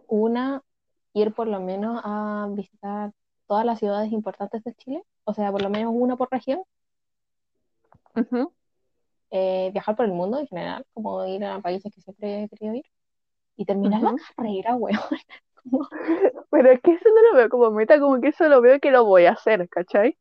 [0.07, 0.62] una,
[1.16, 3.12] ir por lo menos a visitar
[3.48, 6.60] todas las ciudades importantes de Chile, o sea, por lo menos una por región,
[9.30, 12.74] eh, viajar por el mundo en general, como ir a países que siempre he querido
[12.74, 12.84] ir,
[13.56, 14.16] y terminar Ujú.
[14.16, 15.00] la carrera, weón.
[15.70, 15.88] Como-
[16.50, 18.90] Pero es que eso no lo veo como meta, como que eso lo veo que
[18.90, 20.16] lo voy a hacer, ¿cachai?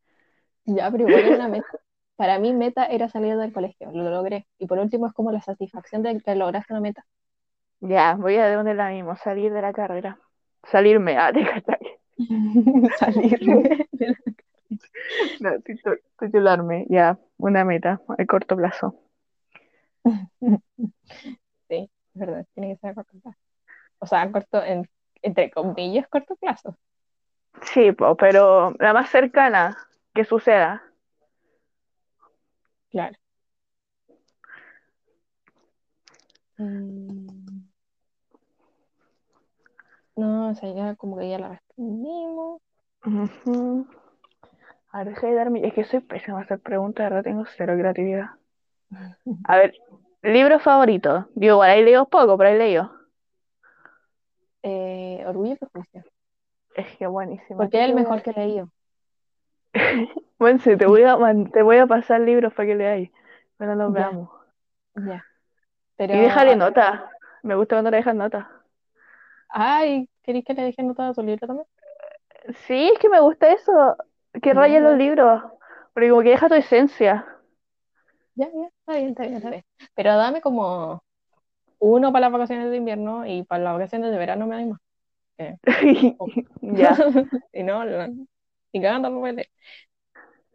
[0.65, 1.67] ya, pero igual es una meta.
[2.17, 4.47] Para mí, meta era salir del colegio, lo logré.
[4.57, 7.05] Y por último, es como la satisfacción de que lograste una meta.
[7.79, 10.19] Ya, voy a de donde la mismo, salir de la carrera.
[10.72, 11.99] Salirme, ah, ¿te cachai?
[12.99, 14.16] Salir de, de la-
[15.39, 18.95] No, titu- titularme, ya, una meta a corto plazo.
[21.68, 23.38] Sí, es verdad, tiene que ser a corto plazo.
[23.99, 24.89] O sea, a corto, en,
[25.22, 26.78] entre comillas, corto plazo.
[27.63, 29.78] Sí, po, pero la más cercana
[30.13, 30.84] que suceda.
[32.89, 33.16] Claro.
[36.59, 37.24] Mm.
[40.18, 42.61] No, o sea, ya como que ya la respondimos.
[43.05, 43.88] Ujú.
[44.91, 45.68] A ver, deja de darme.
[45.68, 48.32] Es que soy pésima a hacer preguntas, de verdad tengo cero creatividad.
[49.43, 49.74] A ver,
[50.24, 51.30] libro favorito.
[51.36, 52.91] Digo, igual ahí leo poco, pero ahí leo.
[54.63, 56.03] Eh, Orgullo y Prejuicio.
[56.76, 57.57] Es que buenísimo.
[57.57, 58.72] Porque es el mejor que he leído.
[60.39, 63.09] Bueno, sí, te voy a, man- te voy a pasar libros para que leáis.
[63.57, 63.93] Pero nos Ya.
[63.93, 64.30] veamos.
[64.95, 65.26] Ya.
[65.97, 67.11] Pero, Y déjale nota.
[67.43, 68.49] Me gusta cuando le dejas nota.
[69.49, 71.67] Ay, ¿queréis que le deje notado tu libro también?
[72.67, 73.97] Sí, es que me gusta eso.
[74.41, 75.43] Que Ya, rayen los libros.
[75.93, 77.25] Porque como que deja tu esencia.
[78.35, 79.63] Ya, ya, está bien, está bien, está bien.
[79.95, 81.03] Pero dame como
[81.79, 84.79] uno para las vacaciones de invierno y para las vacaciones de verano me da más.
[86.61, 86.97] Ya.
[87.53, 88.11] Y no, la-
[88.71, 89.49] y cagando lo voy a leer.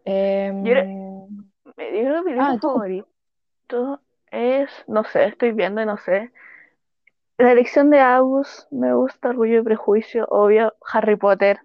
[0.05, 0.75] Em, Yo
[1.77, 3.07] Me digo mi libro Ah, favorito
[4.31, 6.33] es, no sé, estoy viendo y no sé.
[7.41, 11.59] La elección de August, me gusta Orgullo y Prejuicio, obvio, Harry Potter,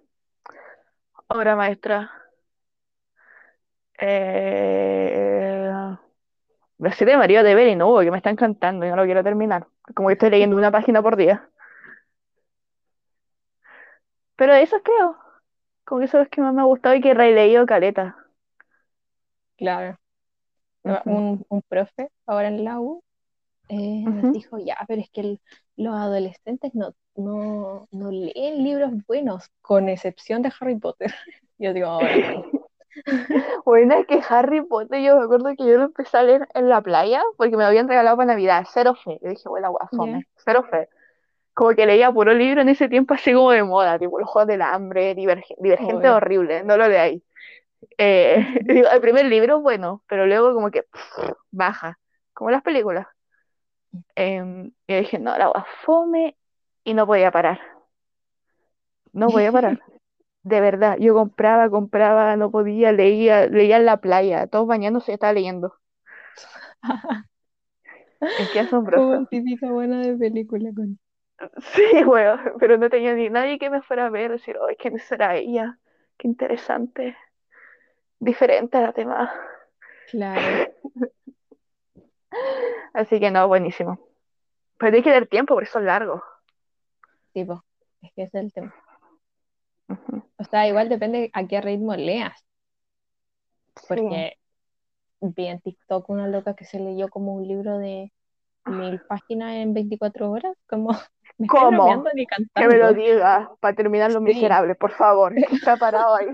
[1.28, 2.10] obra maestra.
[3.98, 5.70] Eh,
[6.78, 9.04] la serie de María de Bell y no, que me está encantando y no lo
[9.04, 9.66] quiero terminar.
[9.94, 11.50] Como que estoy leyendo una página por día.
[14.36, 15.16] Pero eso creo,
[15.84, 18.16] como que son los que más me ha gustado y que he releído caleta.
[19.56, 19.98] claro.
[20.84, 23.02] Un, un profe ahora en la U
[23.68, 23.76] eh,
[24.08, 25.40] nos dijo, ya, pero es que el-
[25.76, 31.14] los adolescentes no, no, no leen libros buenos, con excepción de Harry Potter.
[31.58, 32.20] Yo digo, ahora.
[33.64, 36.68] Bueno, es que Harry Potter, yo me acuerdo que yo lo empecé a leer en
[36.68, 39.18] la playa porque me lo habían regalado para Navidad, cero fe.
[39.22, 40.88] Yo dije, bueno, guafome, cero fe.
[41.54, 44.48] Como que leía puro libro en ese tiempo así como de moda, tipo los Juegos
[44.48, 47.22] del Hambre, Diverge- Divergente horrible, no lo leáis.
[47.98, 51.98] Eh, digo, el primer libro, bueno, pero luego como que pff, baja,
[52.34, 53.06] como las películas.
[54.16, 56.36] Em, y dije, no, la guafome,
[56.84, 57.60] y no podía parar,
[59.12, 59.80] no podía parar.
[60.44, 65.32] De verdad, yo compraba, compraba, no podía, leía, leía en la playa, todos bañándose, estaba
[65.34, 65.74] leyendo.
[68.34, 68.60] Es que
[68.92, 69.26] Como asombroso.
[69.26, 70.98] típica buena de película con...
[71.74, 74.98] Sí, weón, pero no tenía ni nadie que me fuera a ver, decir, ay, ¿quién
[74.98, 75.78] será ella?
[76.18, 77.16] Qué interesante,
[78.20, 79.30] diferente a la demás.
[80.06, 80.66] Claro,
[82.94, 83.98] Así que no, buenísimo.
[84.78, 86.22] Pero tienes que tener tiempo, porque son largos.
[87.32, 87.62] tipo,
[88.02, 88.74] es que ese es el tema.
[90.38, 92.44] O sea, igual depende a qué ritmo leas,
[93.76, 93.84] Sí.
[93.88, 94.38] porque
[95.20, 98.12] vi en TikTok una loca que se leyó como un libro de
[98.64, 100.90] mil páginas en 24 horas, como
[101.38, 102.02] me ¿Cómo?
[102.14, 104.34] ni Que me lo diga, para terminar Los Sí.
[104.34, 105.34] Miserables, por favor.
[105.62, 106.28] Está parado ahí,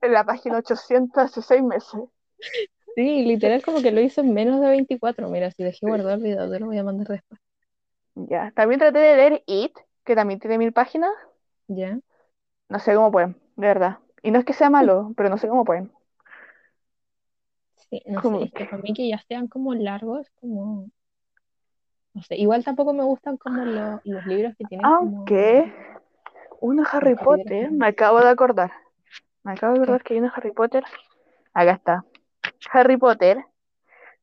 [0.00, 2.00] en la página 800 hace seis meses.
[2.98, 5.28] Sí, literal como que lo hizo en menos de 24.
[5.28, 7.40] Mira, si dejé guardado el video, te lo voy a mandar después.
[8.14, 9.72] Ya, también traté de leer It,
[10.04, 11.12] que también tiene mil páginas.
[11.68, 12.00] ¿Ya?
[12.70, 13.98] No sé cómo pueden, de verdad.
[14.22, 15.92] Y no es que sea malo, pero no sé cómo pueden.
[17.90, 20.90] Sí, no Como sé, es que para mí que ya sean como largos, como...
[22.12, 25.24] No sé, igual tampoco me gustan como lo- los libros que tienen como...
[25.24, 25.72] Aunque
[26.60, 28.72] uno Harry Potter, me acabo de acordar.
[29.44, 30.84] Me acabo de acordar que hay uno Harry Potter.
[31.54, 32.04] Acá está.
[32.72, 33.44] Harry Potter,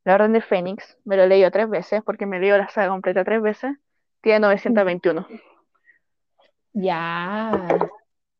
[0.04, 0.98] La Orden del Fénix.
[1.04, 3.76] Me lo he leído tres veces porque me leo la saga completa tres veces.
[4.20, 5.26] Tiene 921.
[6.72, 7.52] Ya,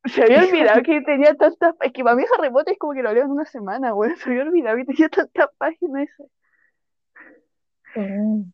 [0.05, 1.75] Se había olvidado que tenía tantas.
[1.81, 4.15] Es que para mí Harry Potter es como que lo leo en una semana, güey.
[4.17, 6.09] Se había olvidado que tenía tantas páginas.
[6.09, 6.25] ese.
[7.95, 8.53] Mm,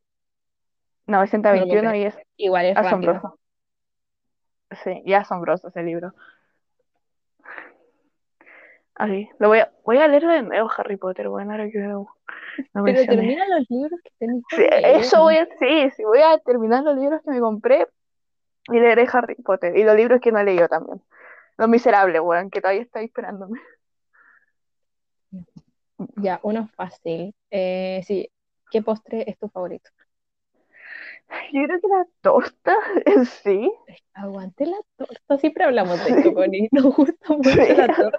[1.06, 3.12] 921 No, y es igual es rápido.
[3.12, 3.38] asombroso.
[4.84, 6.14] Sí, y asombroso ese libro.
[8.94, 12.08] Así, lo voy a, voy a leerlo de nuevo, Harry Potter, bueno, ahora que lo
[12.56, 13.06] Pero mencioné.
[13.16, 15.00] termina los libros que tenés Sí, leer.
[15.00, 17.88] eso voy a, sí, sí, voy a terminar los libros que me compré
[18.68, 19.76] y leeré Harry Potter.
[19.76, 21.02] Y los libros que no he leído también.
[21.56, 23.58] Los Miserables, weón, que todavía está esperándome.
[26.16, 27.34] Ya, uno fácil.
[27.50, 28.28] Eh, sí,
[28.70, 29.90] ¿qué postre es tu favorito?
[31.52, 32.76] Yo creo que la torta
[33.06, 33.72] en sí.
[34.14, 35.38] Aguante la torta.
[35.38, 36.12] Siempre hablamos de Sí.
[36.18, 36.68] esto, Connie.
[36.72, 37.74] Nos gusta mucho Sí.
[37.74, 38.18] la torta.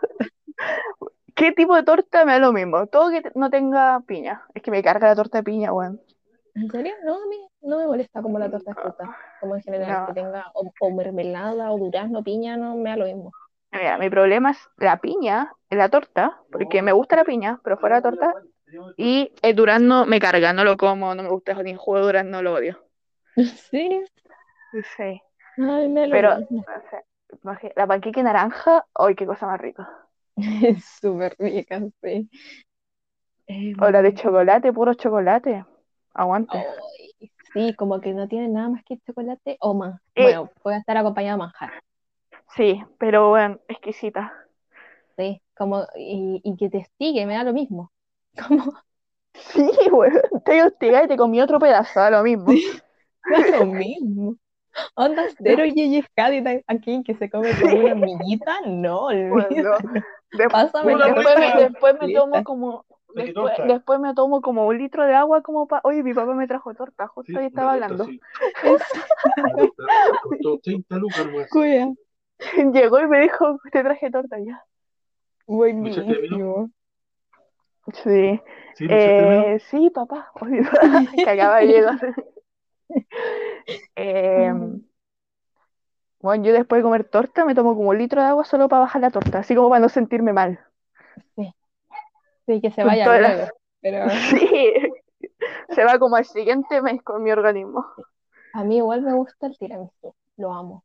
[1.36, 2.88] ¿Qué tipo de torta me da lo mismo?
[2.88, 4.45] Todo que no tenga piña.
[4.53, 6.01] Es que me carga la torta de piña, weón.
[6.55, 6.93] ¿En serio?
[7.03, 9.17] No, a mí no me molesta como la torta de fruta.
[9.39, 10.07] Como en general, No.
[10.07, 13.31] que tenga o, o mermelada o durazno, piña, no me da lo mismo.
[13.71, 17.77] Mira, mi problema es la piña en la torta, porque me gusta la piña, pero
[17.77, 18.36] fuera de la torta.
[18.95, 22.03] Y el durazno me carga, no lo como, no me gusta ni el jugo de
[22.03, 22.79] durazno, lo odio.
[23.36, 24.05] ¿En serio?
[24.97, 25.21] Sí,
[25.57, 26.38] Ay, me lo pero
[27.43, 30.02] no sé, la panqueque naranja, ¡ay, qué cosa más rica!
[30.61, 32.29] Es súper rica, sí.
[33.77, 35.63] O la de Em, chocolate, puro chocolate.
[36.15, 36.65] Aguante.
[37.21, 39.99] ay, sí, como que no tiene nada más que chocolate o más.
[40.15, 41.71] Eh, Bueno, puede estar acompañado de manjar.
[42.55, 44.34] sí, pero bueno, exquisita.
[45.17, 47.91] Sí, como, y, y que te estigue, me da lo mismo.
[48.47, 48.73] Como,
[49.34, 49.61] Sí,
[49.91, 52.61] weón, te hostiga y te comí otro pedazo, da lo mismo.
[52.61, 52.84] Sí.
[53.27, 54.38] da lo mismo.
[54.95, 56.03] Onda cero y
[56.67, 59.77] aquí que se come como una amiguita, no, olvídalo.
[60.34, 65.13] Después, resto me, después me tomo como después, después me tomo como un litro de
[65.13, 68.05] agua como para oye mi papá me trajo torta justo ahí estaba hablando.
[70.23, 71.49] Costó 30 lucas más.
[71.49, 71.93] Cuida.
[72.73, 74.63] llegó y me dijo te traje torta ya.
[75.45, 76.69] Buenísimo.
[78.03, 78.41] sí.
[78.75, 80.31] ¿Sí, eh, sí papá.
[81.15, 81.99] Que acaba de llegar
[83.95, 84.51] Eh,
[86.24, 88.82] bueno yo después de comer torta me tomo como un litro de agua solo para
[88.82, 90.59] bajar la torta así como para no sentirme mal
[92.45, 93.47] Sí, que se vaya luego.
[93.80, 94.74] Pero sí
[95.69, 97.86] se va como al siguiente mes con mi organismo
[98.53, 100.13] a mí igual me gusta el tiramisú.
[100.38, 100.84] Lo amo.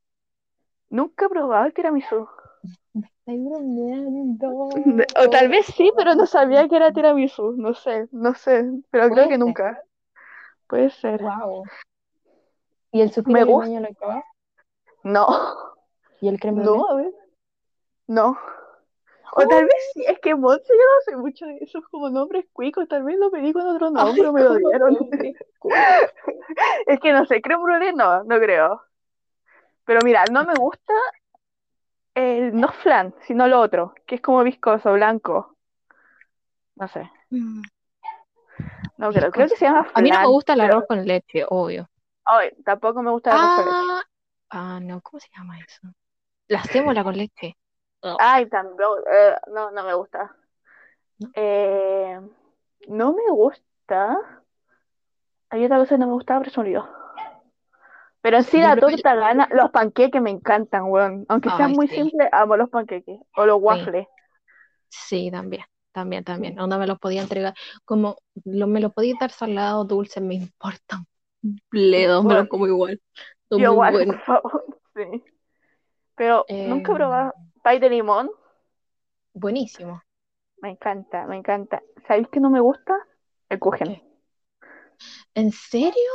[0.89, 2.29] nunca he probado el tiramisú
[2.95, 4.71] Estoy bromeando.
[5.21, 7.55] O tal vez sí, pero no sabía que era tiramisú.
[7.59, 8.65] No sé, no sé.
[8.91, 9.39] Pero creo que ser.
[9.39, 9.83] nunca.
[10.67, 11.23] Puede ser.
[11.23, 11.65] Wow.
[12.91, 13.69] ¿Y el Me suspiro gusta.
[13.69, 14.23] limeño lo?
[15.03, 15.27] No,
[16.21, 17.13] ¿Y el creme no, a ver.
[18.07, 18.39] No.
[19.35, 22.47] O tal vez sí, es que Monse yo no sé mucho de esos como nombres
[22.53, 24.97] cuicos, tal vez lo pedí con otro nombre, Ay, me lo dieron.
[26.87, 28.83] Es que no sé, creme brulee no, no creo.
[29.85, 30.95] Pero mira, no me gusta
[32.15, 35.57] el no flan, sino lo otro, que es como viscoso, blanco.
[36.77, 37.63] No sé, Mm.
[38.97, 40.87] no creo, creo que se llama A mí no me flan, gusta el pero arroz
[40.89, 41.89] con leche, obvio.
[42.25, 44.08] ay, tampoco me gusta el arroz con leche.
[44.51, 45.95] Ah, no, ¿cómo se llama eso?
[46.49, 47.57] La sémola con leche.
[48.19, 50.35] Ay, también, eh, no, no me gusta.
[51.19, 51.33] ¿No?
[51.35, 52.21] Eh,
[52.89, 54.19] no me gusta.
[55.51, 56.89] Hay otra cosa que no me gusta, pero se me olvidó.
[58.21, 61.25] Pero en sí la torta gana, los panqueques me encantan, weón.
[61.29, 61.95] Aunque sean Ay, muy sí.
[61.95, 63.21] simples, amo los panqueques.
[63.37, 64.07] O los waffles.
[64.89, 66.59] Sí, también, también, también.
[66.59, 67.55] Onda me los podía entregar.
[67.85, 71.07] Como lo, me los podía dar salado, dulce, me importan.
[71.71, 73.01] Bledos, me Bueno, los como igual.
[73.49, 74.65] Son Yo igual, por favor.
[74.95, 75.25] Sí.
[76.17, 78.31] Pero nunca he Eh, probado pay de limón.
[79.33, 80.03] buenísimo.
[80.61, 81.83] Me encanta, me encanta.
[82.07, 82.95] ¿Sabéis que no me gusta?
[83.49, 83.61] El.
[83.61, 84.03] ¿Qué?
[85.35, 86.11] ¿En serio?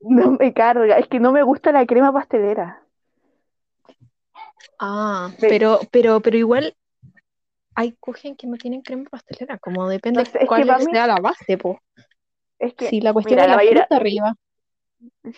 [0.00, 0.98] No me carga.
[0.98, 2.82] Es que no me gusta la crema pastelera.
[4.78, 6.74] Ah, pero, pero, pero igual
[7.74, 11.06] hay kuchen que no tienen crema pastelera, como depende No sé, cuál para mí- sea
[11.06, 11.78] la base, po.
[12.58, 14.34] Es que, Si la cuestión mira, es la la mayoría- fruta arriba.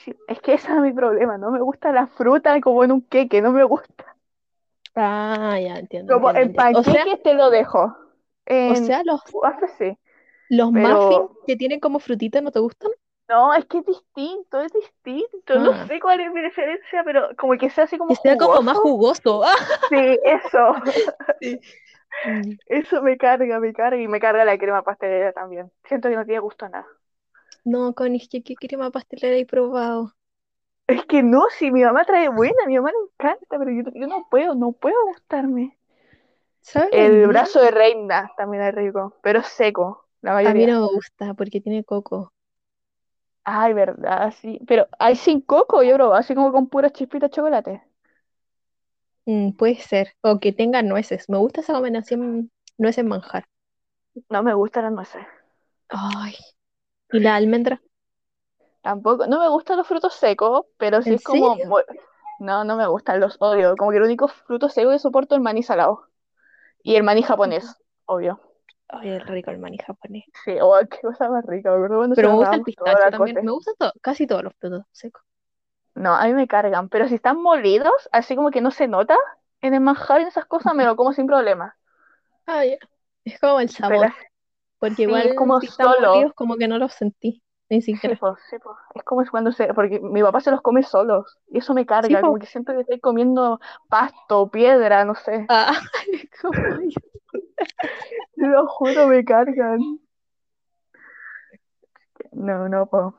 [0.04, 3.02] Sí, es que ese es mi problema, no me gusta la fruta como en un
[3.02, 4.16] queque, no me gusta.
[4.94, 6.80] Ah, ya entiendo, Como en entiendo.
[6.80, 7.96] O sea, panqueques te lo dejo.
[8.46, 9.20] o sea, los,
[9.78, 9.96] sí.
[10.48, 12.90] los pero- muffins que tienen como frutita no te gustan.
[13.28, 15.58] No, es que es distinto, es distinto.
[15.58, 15.86] No Ah.
[15.86, 18.78] sé cuál es mi diferencia, pero como que sea así como Que sea como más
[18.78, 19.42] jugoso.
[19.90, 20.74] Sí, eso.
[22.66, 25.70] Eso me carga, me carga y me carga la crema pastelera también.
[25.84, 26.86] Siento que no tiene gusto a nada.
[27.72, 30.14] No, Connie, es que qué crema pastelera he probado.
[30.86, 34.06] Es que no, si mi mamá trae buena, mi mamá le encanta, pero yo, yo
[34.06, 35.78] no puedo, no puedo gustarme.
[36.62, 36.92] ¿Sabes?
[36.92, 41.34] El A brazo de reina también es rico, pero seco, la mí no me gusta
[41.34, 42.32] porque tiene coco.
[43.44, 44.60] Ay, verdad, sí.
[44.68, 47.82] Pero hay sin coco, yo probado, así como con puras chispitas de chocolate.
[49.26, 50.14] Mm, puede ser.
[50.22, 51.28] O que tenga nueces.
[51.28, 53.44] Me gusta esa combinación nueces manjar.
[54.30, 55.26] No me gustan las nueces.
[55.90, 56.34] Ay.
[57.12, 57.82] ¿Y la almendra?
[58.82, 61.56] Tampoco, no me gustan los frutos secos, pero sí ¿En es como...
[61.56, 61.72] serio?
[62.40, 63.76] No, no me gustan, los odio.
[63.76, 66.08] Como que el único fruto seco que soporto es el maní salado.
[66.82, 68.40] Y el maní japonés, obvio.
[68.88, 70.24] Ay, es rico el maní japonés.
[70.44, 73.38] Sí, oh, qué cosa más rica, me acuerdo cuando Pero me gusta el pistacho también.
[73.40, 75.22] Me gustan to- casi todos los frutos secos.
[75.94, 79.16] No, a mí me cargan, pero si están molidos, así como que no se nota
[79.60, 81.76] en el manjar y esas cosas, me lo como sin problema.
[82.46, 82.78] Ah, ya.
[83.24, 84.12] Es como el Pero sabor.
[84.78, 86.34] Porque sí, igual es como si solo.
[86.34, 87.42] como que no los sentí.
[87.70, 88.18] Ni Sí, siquiera.
[88.50, 88.56] sí.
[88.94, 92.20] Es como cuando se, porque mi papá se los come solos y eso me carga,
[92.22, 95.46] como que siento que estoy comiendo pasto, piedra, no sé.
[95.48, 95.72] Ah,
[96.40, 96.54] como
[98.36, 99.80] lo juro, me cargan.
[102.32, 103.14] No, no, po.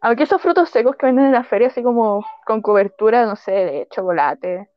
[0.00, 3.52] Aunque esos frutos secos que venden en la feria, así como con cobertura, no sé,
[3.52, 4.68] de chocolate,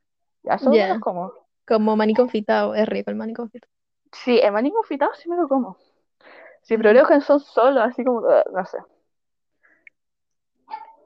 [0.43, 0.93] ya Ya.
[0.93, 1.31] los como.
[1.67, 3.71] Como maní confitado, es rico el maní confitado.
[4.11, 5.77] Sí, el maní confitado sí me lo como.
[6.65, 8.77] Sí, pero creo que son solos, así como, no sé.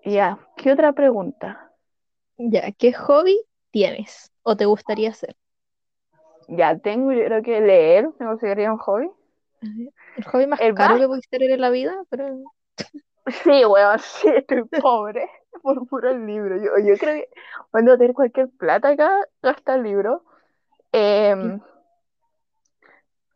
[0.04, 1.72] Ya, ¿qué otra pregunta?
[2.38, 3.40] Ya, ¿qué hobby
[3.72, 5.36] tienes o te gustaría hacer?
[6.48, 9.10] Ya, tengo, yo creo que leer, me consideraría un hobby.
[10.16, 12.28] El hobby más El caro más- que puedes tener en la vida, pero
[13.44, 15.30] Sí, weón, sí, estoy pobre
[15.62, 16.58] por puro libro.
[16.58, 17.30] Yo, yo creo que
[17.72, 20.24] cuando tener cualquier plata acá, gasta el libro.
[20.94, 21.62] Em,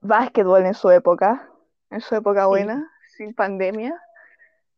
[0.02, 1.50] básquetbol en su época,
[1.94, 2.48] en su época Sí.
[2.50, 4.00] buena, sin pandemia.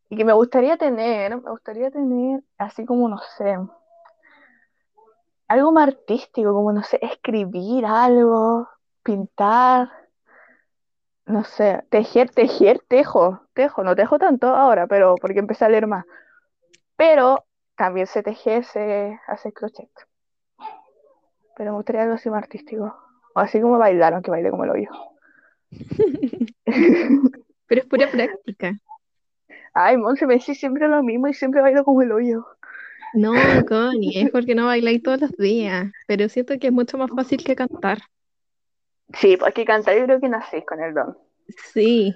[0.08, 3.58] Y que me gustaría tener, me gustaría tener así como, no sé,
[5.48, 8.68] algo más artístico, como, no sé, escribir algo,
[9.02, 9.90] pintar,
[11.24, 15.86] no sé, tejer, tejer, tejo, tejo, no tejo tanto ahora, pero porque empecé a leer
[15.86, 16.04] más.
[16.96, 17.44] Pero
[17.76, 19.90] también sé tejer, sé hacer crochet.
[21.56, 22.94] Pero me gustaría algo así más artístico.
[23.34, 24.90] O así como bailar, aunque baile como el hoyo.
[27.66, 28.78] pero es pura práctica.
[29.74, 32.46] Ay, Monse, me decís siempre lo mismo y siempre bailo como el hoyo.
[33.14, 33.34] No,
[33.66, 37.42] Connie, es porque no bailáis todos los días, pero siento que es mucho más fácil
[37.42, 37.98] que cantar.
[39.14, 41.16] Sí, porque cantar yo creo que nací con el don.
[41.72, 42.14] Sí,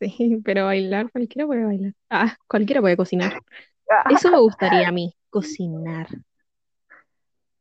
[0.00, 1.92] sí, pero bailar, cualquiera puede bailar.
[2.10, 3.40] Ah, cualquiera puede cocinar.
[3.90, 6.08] Ah, Eso me gustaría a mí, cocinar.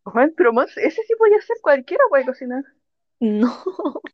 [0.04, 2.64] bueno, pero Monse, ese sí podía ser cualquiera puede cocinar.
[3.22, 3.64] No,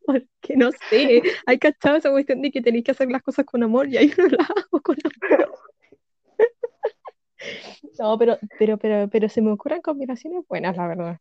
[0.06, 3.64] porque no sé, hay cachado esa cuestión de que tenéis que hacer las cosas con
[3.64, 5.58] amor y ahí no las hago con amor.
[8.00, 11.18] No, pero, pero, pero, pero se me ocurren combinaciones buenas, la verdad.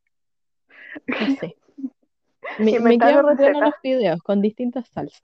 [1.07, 1.57] No sé.
[2.59, 5.23] Me, me quedan los videos con distintas salsas.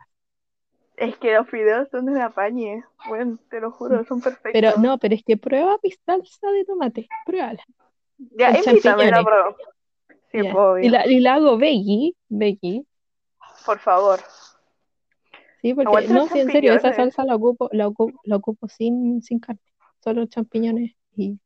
[0.97, 2.85] Es que los fideos son de la pañe.
[3.09, 4.53] Bueno, te lo juro, son perfectos.
[4.53, 7.63] Pero no, pero es que prueba mi salsa de tomate, pruébala.
[8.19, 9.57] Ya, invítame, la champiñones.
[10.33, 10.85] Sí, obvio.
[10.85, 12.85] Y la, y la hago veggie, veggie.
[13.65, 14.21] Por favor.
[15.63, 19.23] Sí, porque no, sí, en serio, esa salsa la ocupo, la ocupo, la ocupo sin,
[19.23, 19.61] sin carne,
[20.03, 21.39] solo champiñones y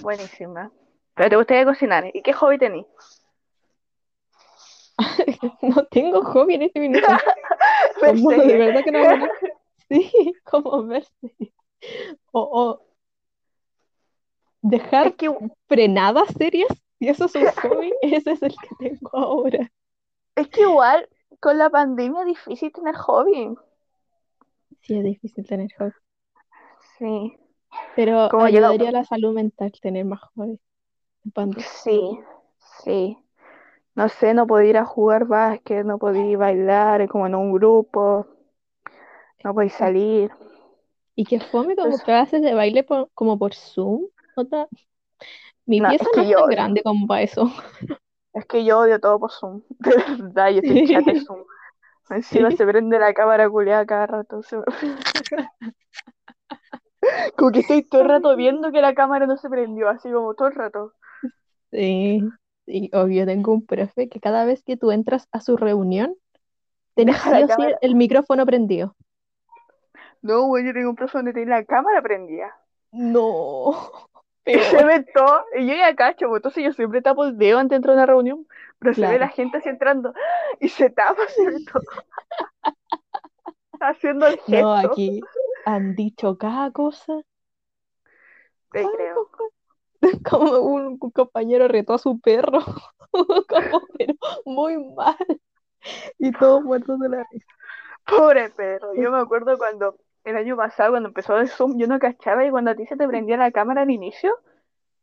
[0.00, 0.70] Buenísima.
[1.14, 2.10] Pero te gustaría cocinar.
[2.12, 2.86] ¿Y qué hobby tenés?
[5.62, 7.06] no tengo hobby en este minuto.
[8.00, 9.30] Como, de verdad que no nada.
[9.88, 10.10] Sí,
[10.44, 11.52] como ver series.
[12.30, 12.86] O, o
[14.62, 15.30] dejar Es que
[15.68, 16.68] frenadas series,
[17.02, 19.70] si eso es un hobby, ese es el que tengo ahora.
[20.36, 21.08] Es que igual
[21.40, 23.54] con la pandemia es difícil tener hobby.
[24.82, 25.92] Sí, es difícil tener hobby.
[26.98, 27.36] Sí,
[27.96, 30.60] Pero Como ayudaría a la salud mental tener más hobbies.
[31.82, 32.18] sí,
[32.84, 33.18] sí.
[33.96, 38.26] No sé, no podía ir a jugar básquet, no podía bailar como en un grupo,
[39.42, 40.30] no podía salir.
[41.16, 44.06] Y que fome como Pues- clases de baile por- como por Zoom.
[45.66, 47.52] Mi No, pieza es no que es tan grande como para eso.
[48.34, 49.62] Es que yo odio todo por Zoom.
[49.78, 51.44] De verdad, yo estoy chata de Zoom.
[52.10, 54.42] Encima se prende la cámara culiada cada rato.
[54.42, 54.58] se
[57.36, 60.34] Como que estoy todo el rato viendo que la cámara no se prendió, así como
[60.34, 60.92] todo el rato.
[61.72, 62.20] Sí,
[62.66, 66.14] sí, obvio, tengo un profe que cada vez que tú entras a su reunión,
[66.96, 68.96] tenés sí o sí el micrófono prendido.
[70.22, 72.56] No, güey, yo tengo un profesor donde tiene la cámara prendida.
[72.92, 73.74] No,
[74.46, 77.58] Y se ve todo, y yo ya cacho, pues, entonces yo siempre tapo el dedo
[77.58, 78.46] antes de entrar a una reunión,
[78.78, 80.12] pero se ve la gente así entrando
[80.58, 81.82] y se tapa, se ve todo.
[83.80, 84.62] Haciendo el gesto.
[84.62, 85.20] No, aquí
[85.64, 87.20] han dicho cada cosa.
[88.72, 89.28] Te creo.
[90.28, 92.58] Como un, un compañero retó a su perro,
[93.12, 94.14] como, pero
[94.44, 95.16] muy mal.
[96.18, 97.46] Y todos muertos de la risa.
[98.04, 98.94] Pobre perro.
[98.94, 102.50] Yo me acuerdo cuando el año pasado, cuando empezó el Zoom, yo no cachaba y
[102.50, 104.38] cuando a ti se te prendía la cámara al inicio,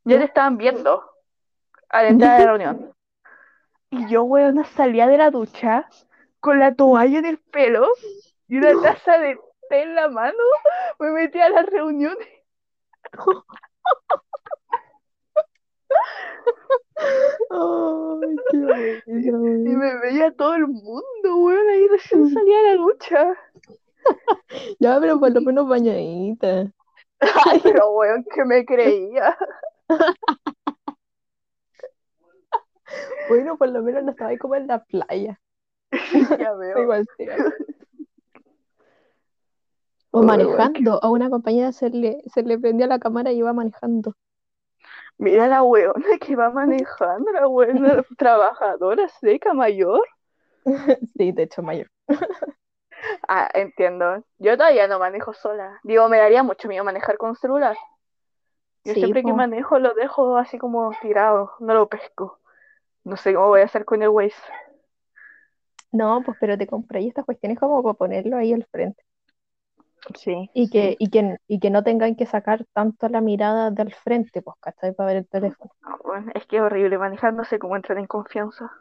[0.05, 1.03] ya te estaban viendo
[1.89, 2.93] al entrar a la reunión.
[3.89, 5.89] Y yo, weón, salía de la ducha
[6.39, 7.88] con la toalla en el pelo
[8.47, 9.39] y una taza de
[9.70, 10.38] té en la mano,
[10.99, 12.28] me metía a las reuniones.
[17.51, 22.76] Ay, qué buena, Y me veía todo el mundo, weón, ahí recién salía de la
[22.76, 23.38] ducha.
[24.80, 26.72] Ya, pero por lo menos bañadita.
[27.45, 29.38] Ay, pero weón, que me creía.
[33.30, 35.39] Bueno, por lo menos no estaba ahí como en la playa.
[36.39, 36.82] Ya veo.
[36.82, 37.28] Igual sí.
[40.10, 40.99] O manejando.
[41.03, 44.16] A una compañera se le, se le prendía la cámara y iba manejando.
[45.20, 50.01] Mira la weona que va manejando, la weona trabajadora seca mayor.
[51.18, 51.91] Sí, de hecho, mayor.
[53.28, 54.24] Ah, entiendo.
[54.38, 55.80] Yo todavía no manejo sola.
[55.84, 57.78] Digo, me daría mucho miedo manejar con celular.
[58.86, 62.39] Yo Sí, siempre que manejo lo dejo así como tirado, no lo pesco.
[63.04, 64.36] No sé cómo voy a hacer con el Waze.
[65.91, 69.04] No, pues pero te compré estas cuestiones como para ponerlo ahí al frente.
[70.16, 70.50] Sí.
[70.54, 74.41] Y que, y que, y que no tengan que sacar tanto la mirada del frente,
[74.41, 74.93] pues, ¿cachai?
[74.93, 75.72] Para ver el teléfono.
[76.04, 78.72] Bueno, es que es horrible manejándose como entrar en confianza.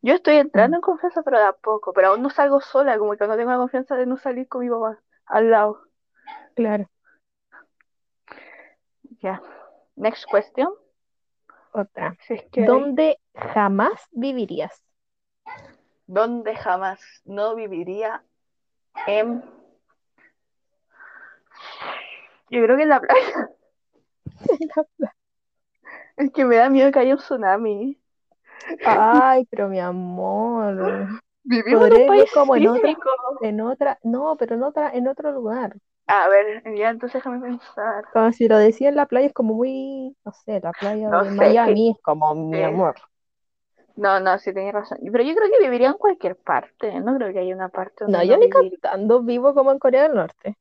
[0.00, 1.92] Yo estoy entrando en confianza, pero de a poco.
[1.92, 4.60] Pero aún no salgo sola, como que no tengo la confianza de no salir con
[4.62, 5.82] mi papá al lado.
[6.54, 6.88] Claro.
[9.20, 9.42] Ya.
[9.96, 10.68] Next question.
[11.72, 12.16] Otra.
[12.26, 14.84] Si es que hay- ¿Dónde jamás vivirías?
[16.06, 18.24] ¿Dónde jamás no viviría
[19.06, 19.42] en...
[22.50, 23.50] Yo creo que en la playa.
[26.16, 28.00] Es que me da miedo que haya un tsunami.
[28.84, 30.74] Ay, pero mi amor.
[31.44, 32.98] Vivimos en un país como en otra-.
[33.40, 35.76] En otra, no, pero en otra, en otro lugar.
[36.06, 38.04] A ver, ya entonces déjame pensar.
[38.12, 41.20] Como si lo decía en la playa es como muy, no sé, la playa No
[41.20, 42.96] de sé, Miami es como mi amor.
[43.96, 44.98] No, no, sí tenía razón.
[45.12, 47.00] Pero yo creo que viviría en cualquier parte.
[47.00, 48.78] No creo que haya una parte donde No, yo ni viviría.
[48.80, 50.56] cantando vivo como en Corea del Norte.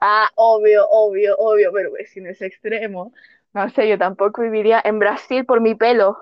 [0.00, 3.12] Ah, obvio, obvio, obvio, pero pues, si no es extremo.
[3.54, 6.18] No sé, yo tampoco viviría en Brasil por mi pelo.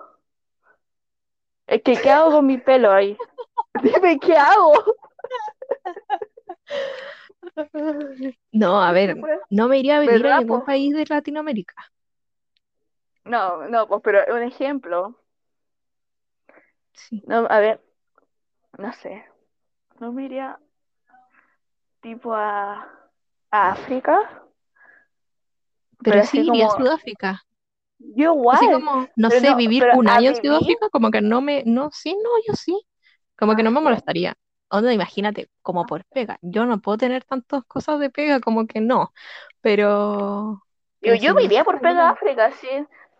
[1.70, 3.16] Es que, ¿qué hago con mi pelo ahí?
[3.82, 4.72] Dime, ¿qué hago?
[8.50, 9.16] No, a ver,
[9.50, 11.76] no me iría a vivir a ¿Verdad, ningún país de Latinoamérica.
[13.24, 15.16] No, no, pues, pero un ejemplo.
[16.92, 17.22] Sí.
[17.28, 17.80] No, a ver,
[18.76, 19.24] no sé.
[20.00, 20.58] No me iría
[22.00, 22.82] tipo a,
[23.52, 24.42] a África.
[26.02, 27.44] Pero sí iría a Sudáfrica.
[28.16, 28.60] Yo igual.
[28.60, 31.40] Así como, no pero sé, no, vivir un año en vivir- Sudáfrica, como que no
[31.40, 32.80] me, no, sí, no, yo sí.
[33.36, 34.34] Como que no me molestaría.
[34.70, 36.38] Onda, imagínate, como por pega.
[36.42, 39.12] Yo no puedo tener tantas cosas de pega, como que no.
[39.60, 40.62] Pero,
[41.02, 42.68] Yo, yo me iría por pega a África, sí.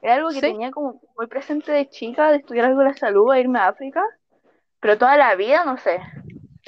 [0.03, 0.43] Era algo que Sí.
[0.43, 3.69] tenía como muy presente de chica, de estudiar algo de la salud, a irme a
[3.69, 4.03] África.
[4.81, 6.01] Pero toda la vida, no sé.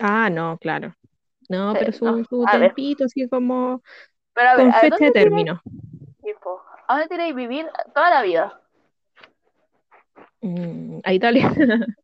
[0.00, 0.94] Ah, no, claro.
[1.48, 3.82] No, Sí, pero su, no, su tempito, así como
[4.34, 5.62] Pero a ver, con ¿a fecha de término.
[6.22, 8.60] tipo, ¿a dónde queréis vivir toda la vida?
[10.42, 11.48] Mm, a Italia.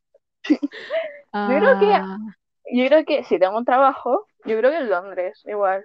[1.46, 2.34] Yo creo que- Ah,
[2.72, 5.84] Yo creo que si tengo un trabajo, yo creo que en Londres, igual.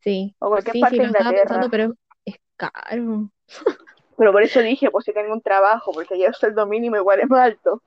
[0.00, 1.44] sí, O cualquier sí, parte sí, de Inglaterra.
[1.44, 3.30] pensando, pero es caro.
[4.18, 7.20] Pero por eso dije, pues si tengo un trabajo, porque allá el sueldo mínimo igual
[7.20, 7.82] es más alto.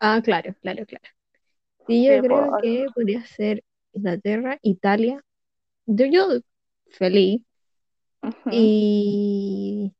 [0.00, 1.04] Ah, claro, claro, claro.
[1.86, 5.22] Sí, yo Sí, creo que podría ser Inglaterra, Italia.
[5.86, 6.40] Yo, yo
[6.90, 7.42] feliz.
[8.22, 8.50] Ujú.
[8.52, 9.94] Y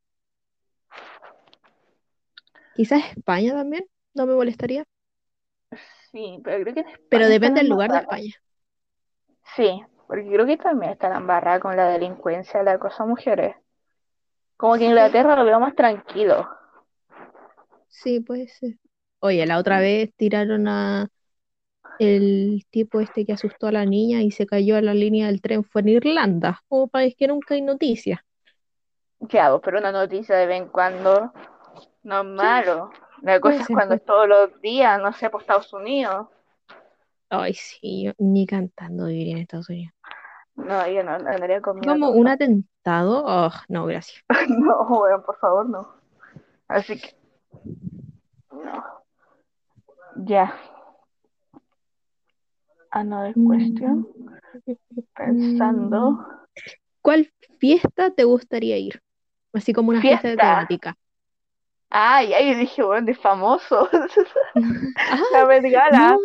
[2.74, 4.84] quizás España también, no me molestaría.
[6.10, 7.98] Sí, pero creo que en Pero España depende del lugar de.
[7.98, 8.34] España.
[9.56, 13.56] Sí, porque creo que también están embarradas con la delincuencia, la cosa mujeres.
[14.56, 16.48] Como que Inglaterra lo veo más tranquilo.
[17.88, 18.76] Sí, puede ser.
[19.20, 21.08] Oye, la otra vez tiraron a
[22.00, 25.42] el tipo este que asustó a la niña y se cayó a la línea del
[25.42, 25.62] tren.
[25.62, 28.20] Fue en Irlanda, como país que nunca hay noticias.
[29.28, 29.60] ¿Qué hago?
[29.60, 31.30] Pero una noticia de vez en cuando
[32.02, 32.90] no es malo.
[33.20, 36.28] La cosa es cuando es todos los días, no sé, por Estados Unidos.
[37.28, 39.92] Ay, sí, yo ni cantando viviría en Estados Unidos.
[40.54, 41.92] No, yo no, no andaría con miedo.
[41.92, 44.24] Como un atentado, oh, no, gracias.
[44.48, 45.86] No, weón, por favor, no.
[46.66, 47.14] Así que.
[48.52, 48.84] No.
[50.16, 50.54] Ya.
[52.90, 54.06] Another question.
[55.14, 56.26] Pensando.
[57.02, 59.00] ¿Cuál fiesta te gustaría ir?
[59.52, 60.96] Así como una fiesta de temática.
[61.88, 63.88] Ay, ay, dije, bueno, de famoso.
[64.96, 66.16] Ah, La Met Gala.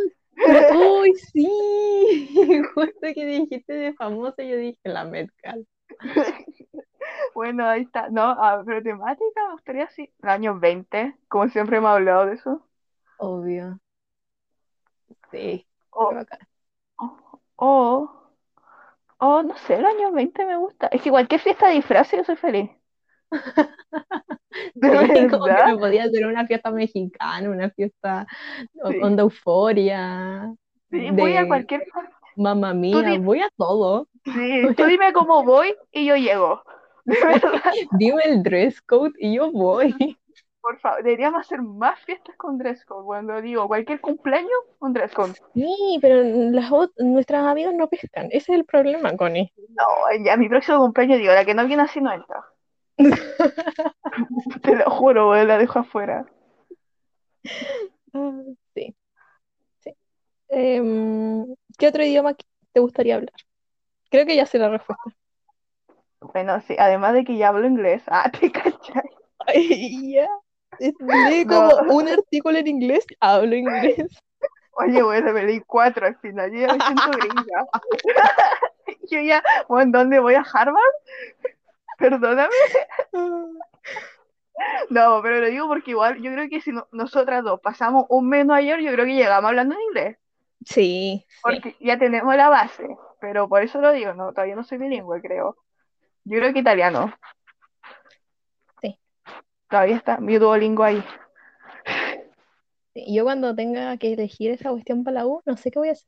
[0.74, 1.48] no, ¡ay, sí!
[2.76, 5.64] Justo que dijiste de famosa, yo dije la Met Gala.
[7.34, 8.10] Bueno, ahí está.
[8.10, 10.12] No, ah, pero temática me gustaría así.
[10.22, 12.68] El año 20, como siempre me ha hablado de eso.
[13.18, 13.80] Obvio.
[15.32, 16.40] Sí, O, qué bacán.
[17.58, 18.10] O,
[19.20, 20.88] o, no sé, el año 20 me gusta.
[20.88, 22.70] Es que cualquier fiesta de disfraces yo soy feliz.
[24.76, 28.28] De Sí, como que me podía hacer una fiesta mexicana, una fiesta
[28.88, 28.96] Sí.
[29.02, 30.54] onda euforia,
[30.92, 31.84] Sí, voy a de cualquier
[32.36, 34.08] mamá mía, di- voy a todo.
[34.34, 36.64] Sí, tú dime cómo voy y yo llego.
[37.06, 40.18] De verdad, Dime el dress code y yo voy.
[40.66, 43.06] Por favor, deberíamos hacer más fiestas con dress code.
[43.06, 45.34] Cuando digo cualquier cumpleaños, un dress code.
[45.54, 48.26] Sí, pero las nuestras amigas no pescan.
[48.32, 49.54] Ese es el problema, Connie.
[49.70, 49.86] No,
[50.26, 52.44] ya mi próximo cumpleaños digo, la que no viene así no entra.
[54.64, 56.26] Te lo juro, la dejo afuera.
[58.14, 58.42] Ah,
[58.74, 58.96] sí,
[59.82, 59.96] sí.
[60.48, 61.46] Em,
[61.78, 62.34] ¿qué otro idioma
[62.74, 63.34] te gustaría hablar?
[64.10, 65.04] Creo que ya sé la respuesta.
[66.22, 68.02] Bueno, sí, además de que ya hablo inglés.
[68.08, 69.04] Ah, te cachai.
[69.46, 70.18] Ay,
[71.00, 71.70] No.
[71.78, 74.08] como un artículo en inglés, hablo inglés.
[74.78, 76.52] Oye, bueno, me di cuatro al final.
[76.52, 77.66] Yo ya me siento gringa.
[79.10, 80.78] Yo ya, bueno, ¿dónde voy a Harvard?
[81.98, 82.50] Perdóname.
[84.90, 88.30] No, pero lo digo porque igual yo creo que si no- nosotras dos pasamos un
[88.30, 90.18] mes en Nueva York, yo creo que llegamos hablando en inglés.
[90.66, 91.36] Sí, sí.
[91.44, 92.88] Porque ya tenemos la base.
[93.20, 95.58] Pero por eso lo digo, no, todavía no soy bilingüe, creo.
[96.24, 97.14] Yo creo que italiano.
[99.70, 101.04] Todavía está mi Duolingo ahí.
[103.08, 105.94] Yo cuando tenga que elegir esa cuestión para la U, no sé qué voy a
[105.94, 106.08] hacer.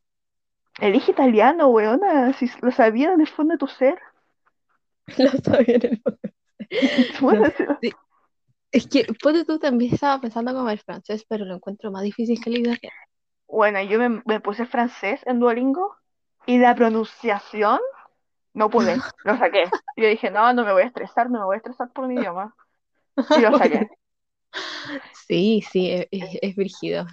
[0.80, 3.98] Elige italiano, weona, si lo sabías en el fondo de tu ser.
[5.18, 6.20] Lo sabía en el fondo.
[7.22, 7.92] Bueno, No, sí.
[8.72, 12.40] Es que, ponte tú también estaba pensando como el francés, pero lo encuentro más difícil
[12.44, 12.94] que vida real.
[13.48, 15.96] Bueno, yo me, me puse francés en Duolingo
[16.46, 17.80] y la pronunciación
[18.54, 19.66] no pude, lo saqué.
[19.96, 22.16] Yo dije, no, no me voy a estresar, no me voy a estresar por mi
[22.16, 22.56] idioma.
[23.34, 23.88] Y lo saqué.
[25.28, 27.06] Sí, sí, es, es, es brígido.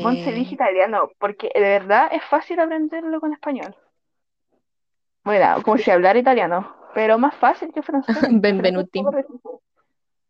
[0.00, 3.74] Monse, Eh, italiano, porque de verdad es fácil aprenderlo con español.
[5.24, 8.24] Bueno, como si hablara italiano, pero más fácil que francés.
[8.42, 9.00] Benvenuti.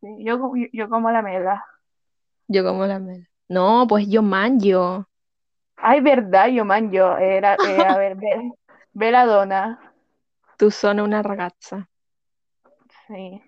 [0.01, 1.65] Sí, yo, yo, yo como la mela.
[2.49, 3.29] Yo como la mela.
[3.49, 5.09] No, pues yo mangio.
[5.77, 8.53] Ay, verdad, yo man, yo era, eh, a ver, ve,
[8.93, 9.93] Belladonna.
[10.57, 11.91] Tu sono una ragazza.
[13.07, 13.43] Sí.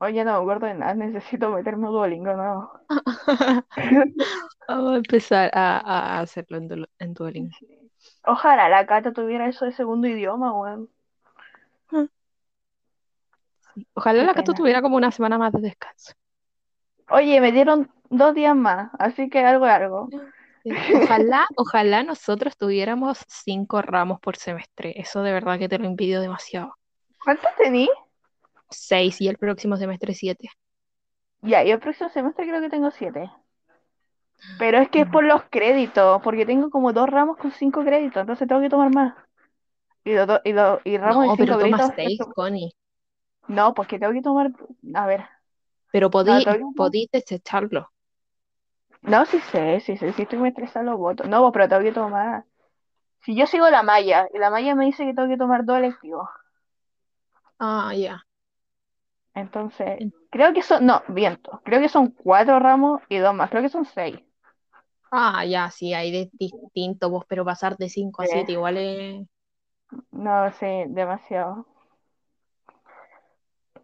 [0.00, 2.70] Oye, no me acuerdo de nada, necesito meterme a Duolingo, no.
[4.68, 7.56] Vamos a empezar a, a hacerlo en, en Duolingo.
[8.24, 10.88] Ojalá la Cata tuviera eso de segundo idioma, weón.
[13.94, 14.58] Ojalá Qué la Cato pena.
[14.58, 16.12] tuviera como una semana más de descanso.
[17.10, 20.08] Oye, me dieron dos días más, así que algo es algo.
[20.62, 20.70] Sí.
[21.02, 24.94] Ojalá, ojalá nosotros tuviéramos cinco ramos por semestre.
[25.00, 26.74] Eso de verdad que te lo envidio demasiado.
[27.24, 27.88] ¿Cuántos tení?
[28.70, 30.48] Seis y el próximo semestre siete.
[31.42, 33.28] Ya, yo el próximo semestre creo que tengo siete.
[34.58, 38.20] Pero es que es por los créditos, porque tengo como dos ramos con cinco créditos,
[38.20, 39.14] entonces tengo que tomar más.
[40.04, 41.92] Y, los do- y, los- y ramos No, de cinco pero créditos.
[41.96, 42.72] seis, eso- Connie.
[43.48, 44.50] No, pues que tengo que tomar.
[44.94, 45.24] A ver.
[45.92, 46.72] Pero podí, no.
[46.74, 47.90] podí desecharlo.
[49.02, 51.26] No, sí sé, sí sé, sí estoy me estresan los votos.
[51.28, 52.44] No, pues, pero tengo que tomar.
[53.24, 55.78] Si yo sigo la malla, y la malla me dice que tengo que tomar dos
[55.78, 56.28] electivos.
[57.60, 58.22] Ah, ya.
[59.40, 60.86] Entonces, En- creo que son.
[60.86, 61.60] No, viento.
[61.64, 63.50] Creo que son cuatro ramos y dos más.
[63.50, 64.18] Creo que son seis.
[65.10, 68.32] Ah, ya, sí, hay de distinto, vos, pero pasar de cinco a Sí.
[68.32, 69.26] siete igual es.
[70.12, 71.66] No sé, demasiado.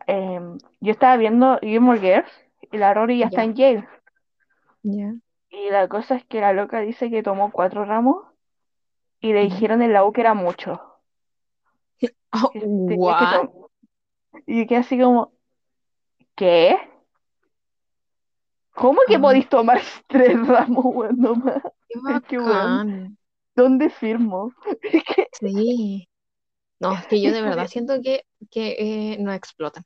[0.06, 2.30] Em, yo estaba viendo Gilmore Girls
[2.72, 3.86] y la Rory ya está en Yale.
[4.84, 5.14] Ya.
[5.48, 8.26] Y la cosa es que la loca dice que tomó cuatro ramos
[9.20, 10.80] y le dijeron en la U que era mucho.
[12.32, 12.60] Oh, que
[13.16, 13.28] que what?
[13.28, 13.50] tom-
[14.46, 15.33] Y quedé así como,
[16.36, 16.76] ¿qué?
[18.74, 19.20] ¿Cómo que Ah.
[19.20, 21.62] podéis tomar tres ramos, weón, nomás?
[21.88, 23.18] Qué Es que, weón.
[23.56, 24.52] ¿Dónde firmo?
[24.82, 26.08] Es que, Sí.
[26.80, 29.84] No, es que yo de verdad siento que, que eh, no explotan.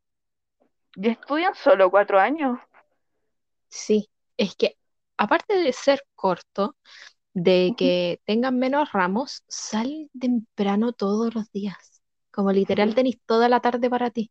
[0.97, 2.59] ¿y estudian solo cuatro años?
[3.69, 4.77] Sí, es que
[5.17, 6.77] aparte de ser corto,
[7.35, 12.03] de que tengan menos ramos, salen temprano todos los días.
[12.33, 14.31] Como literal tenéis toda la tarde para ti.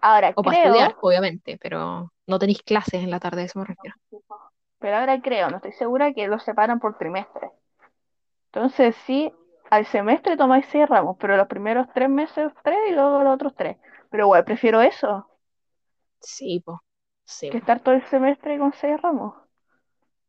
[0.00, 1.78] Ahora O para estudiar, obviamente, pero
[2.30, 3.96] no tenéis clases en la tarde, eso me refiero.
[4.80, 7.50] pero ahora creo, no estoy segura que los separan por trimestre.
[8.52, 9.32] Entonces sí,
[9.70, 13.54] al semestre tomáis seis ramos, pero los primeros tres meses tres y luego los otros
[13.56, 13.78] tres.
[14.10, 15.26] Pero igual prefiero eso,
[16.20, 16.80] Sí, po.
[17.24, 17.58] Sí, que po.
[17.58, 19.34] estar todo el semestre con seis ramos.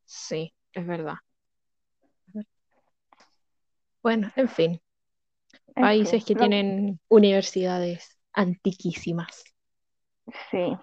[0.06, 1.16] Sí, es verdad.
[4.04, 4.82] Bueno, en fin,
[5.76, 9.44] En países que lo- tienen universidades antiquísimas.
[10.52, 10.78] Sí.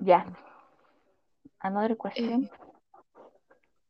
[0.00, 0.26] Ya.
[1.60, 2.50] Another question, Eh,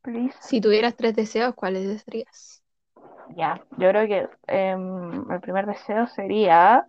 [0.03, 0.37] please.
[0.41, 2.63] si tuvieras tres deseos, ¿cuáles desearías?
[3.37, 6.87] Ya, yo creo que em, el primer deseo sería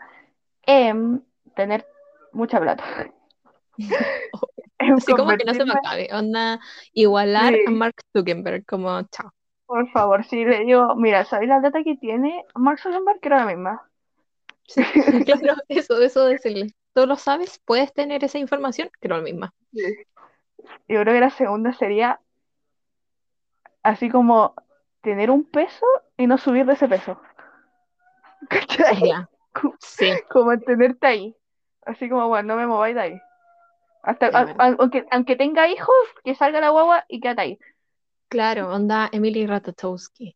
[0.64, 1.22] em,
[1.56, 1.86] tener
[2.32, 2.84] mucha plata.
[4.80, 6.08] Em, Así como que no se me acabe.
[6.14, 6.60] Onda,
[6.94, 7.72] igualar a.
[7.72, 9.32] Mark Zuckerberg, como chao.
[9.68, 13.20] Por favor, si le digo, mira, ¿sabes la data que tiene Mark Zuckerberg?
[13.20, 13.84] Que era la misma.
[14.68, 14.82] Sí,
[15.26, 16.74] claro, eso, eso decirle.
[16.94, 17.60] ¿Tú lo sabes?
[17.66, 18.90] ¿Puedes tener esa información?
[19.00, 19.54] Creo lo misma.
[19.74, 19.84] Sí.
[20.88, 22.20] Yo creo que la segunda sería
[23.84, 24.56] así como
[25.02, 25.86] tener un peso
[26.18, 27.20] y no subir de ese peso.
[28.50, 29.14] ¿Cachai?
[29.80, 31.36] Sí, Como mantenerte ahí.
[31.86, 33.22] Así como, bueno, no me mováis de ahí.
[34.04, 37.60] Hasta, a- a- aunque, aunque tenga hijos, que salga la guagua y quédate ahí.
[38.30, 40.36] Claro, onda Emily Ratatowski.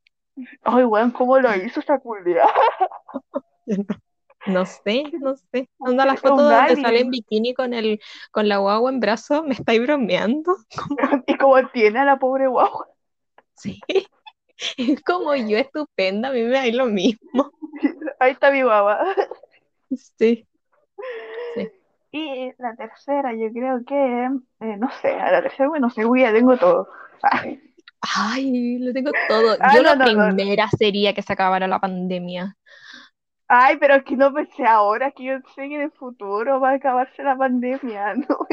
[0.64, 2.48] Ay, weón, ¿cómo lo hizo esa culia?
[4.48, 5.70] No sé, no sé.
[5.80, 8.00] Anda la Un foto donde sale en bikini con el,
[8.32, 10.56] con la guagua en brazo, ¿me estáis bromeando?
[11.28, 12.88] Y como tiene a la pobre guagua.
[13.56, 13.80] Sí.
[14.78, 17.52] Es como yo estupenda, a mí me da lo mismo.
[18.20, 19.16] Ahí está mi guagua.
[19.96, 20.48] Sí.
[22.12, 26.34] Y la tercera, yo creo que, eh, no sé, a la tercera, bueno, seguro ya
[26.34, 26.90] tengo todo.
[27.22, 27.71] Ay,
[28.80, 29.58] lo tengo todo.
[29.74, 32.58] Yo no, la no, sería que se acabara la pandemia.
[33.48, 36.70] Ay, pero es que no pensé ahora, que yo sé que en el futuro va
[36.70, 38.48] a acabarse la pandemia, ¿no?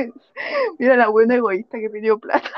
[0.79, 2.51] Mira la buena egoísta que pidió plata.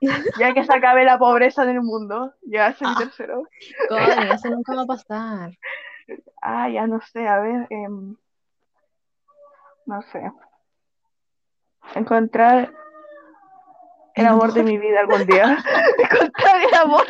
[0.38, 2.94] Ya que se acabe la pobreza en el mundo, ya es mi Ah.
[2.98, 3.44] tercero.
[3.88, 5.50] Connie, eso nunca va a pasar.
[6.42, 8.14] Ah, ya no sé, a ver, em,
[9.86, 10.30] no sé.
[11.94, 12.70] Encontrar
[14.14, 15.58] el amor de mi vida algún día.
[15.98, 17.04] Encontrar el amor.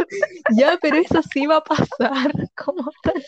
[0.57, 2.33] Ya, pero eso sí va a pasar.
[2.57, 3.25] ¿Cómo tal?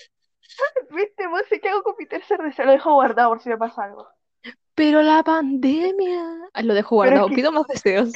[0.91, 1.27] ¿Viste?
[1.29, 3.85] Vos sé qué hago con mi tercer deseo, lo dejo guardado por si me pasa
[3.85, 4.09] algo.
[4.75, 6.51] Pero la pandemia.
[6.55, 7.29] Ah, Lo dejo es guardado.
[7.29, 8.13] que- Pido más deseos.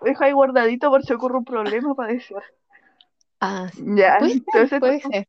[0.00, 2.42] Lo dejo ahí guardadito por si ocurre un problema para desear.
[3.40, 3.82] Ah, sí.
[3.96, 5.28] Ya, Puede ser, entonces, puede ser.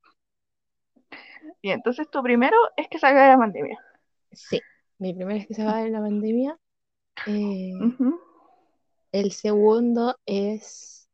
[1.61, 3.77] y entonces tu primero es que salga de la pandemia.
[4.31, 4.59] Sí.
[4.97, 6.57] Mi primera vez que se va de la pandemia.
[7.27, 7.71] Eh.
[9.13, 11.07] El segundo es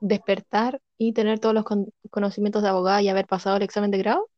[0.00, 3.98] despertar y tener todos los con- conocimientos de abogada y haber pasado el examen de
[3.98, 4.28] grado.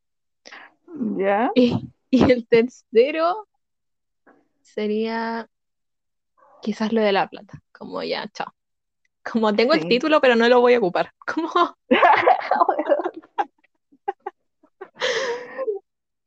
[1.17, 1.51] Ya.
[1.55, 3.47] Y, y el tercero
[4.63, 5.49] sería
[6.63, 7.61] quizás lo de la plata.
[7.73, 8.53] Como ya, chao.
[9.31, 11.13] Como tengo el título, pero no lo voy a ocupar.
[11.27, 11.51] Como,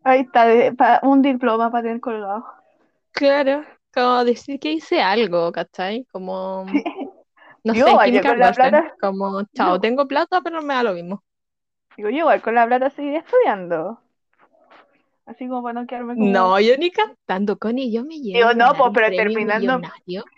[0.03, 2.45] Ahí está, de- pa- un diploma para tener colgado.
[3.11, 6.05] claro, como decir que hice algo, ¿cachai?
[6.11, 6.65] Como,
[7.63, 8.69] no sé, Yo, Kim con la Kardashian.
[8.71, 11.23] plata- Como, chao, tengo plata, pero me da lo mismo.
[11.95, 13.99] Digo, yo igual con la plata seguiría estudiando.
[15.25, 16.25] Así como para no quedarme como...
[16.29, 19.91] No, yo ni cantando, Connie, yo me llevo Digo, no, pues, pero terminando-.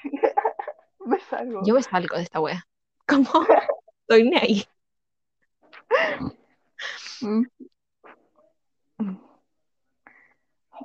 [1.06, 1.62] Me salgo.
[1.66, 2.66] Yo me salgo de esta wea.
[3.08, 3.30] Como,
[4.08, 4.64] estoy ni ahí.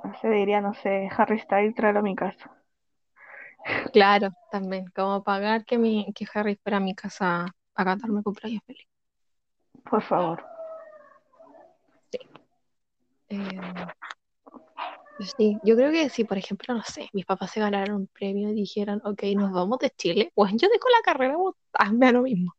[0.03, 2.51] No sé, diría, no sé, Harry Styles, tráelo a mi casa.
[3.93, 7.45] Claro, también, como pagar que, mi, que Harry fuera a mi casa
[7.75, 8.87] a cantarme cumpleaños feliz.
[9.89, 10.43] Por favor.
[13.29, 13.37] Eh,
[15.37, 18.49] sí, yo creo que si, por ejemplo, no sé, mis papás se ganaran un premio
[18.49, 21.35] y dijeran, ok, nos vamos de Chile, pues yo dejo la carrera,
[21.73, 22.55] hazme a lo mismo.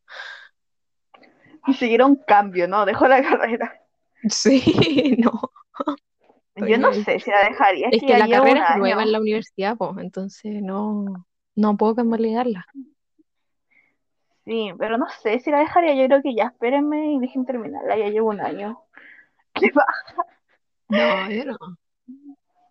[1.67, 2.85] Ni siquiera un cambio, ¿no?
[2.85, 3.81] Dejó la carrera.
[4.29, 5.51] Sí, no.
[6.57, 7.03] Estoy Yo no ahí.
[7.03, 9.07] sé si la dejaría, es que la carrera es nueva año.
[9.07, 11.25] en la universidad, pues, entonces no,
[11.55, 12.65] no puedo convalidarla.
[14.45, 15.93] Sí, pero no sé si la dejaría.
[15.93, 17.97] Yo creo que ya espérenme y dejen terminarla.
[17.97, 18.81] Ya llevo un año.
[20.89, 21.57] No, yo no.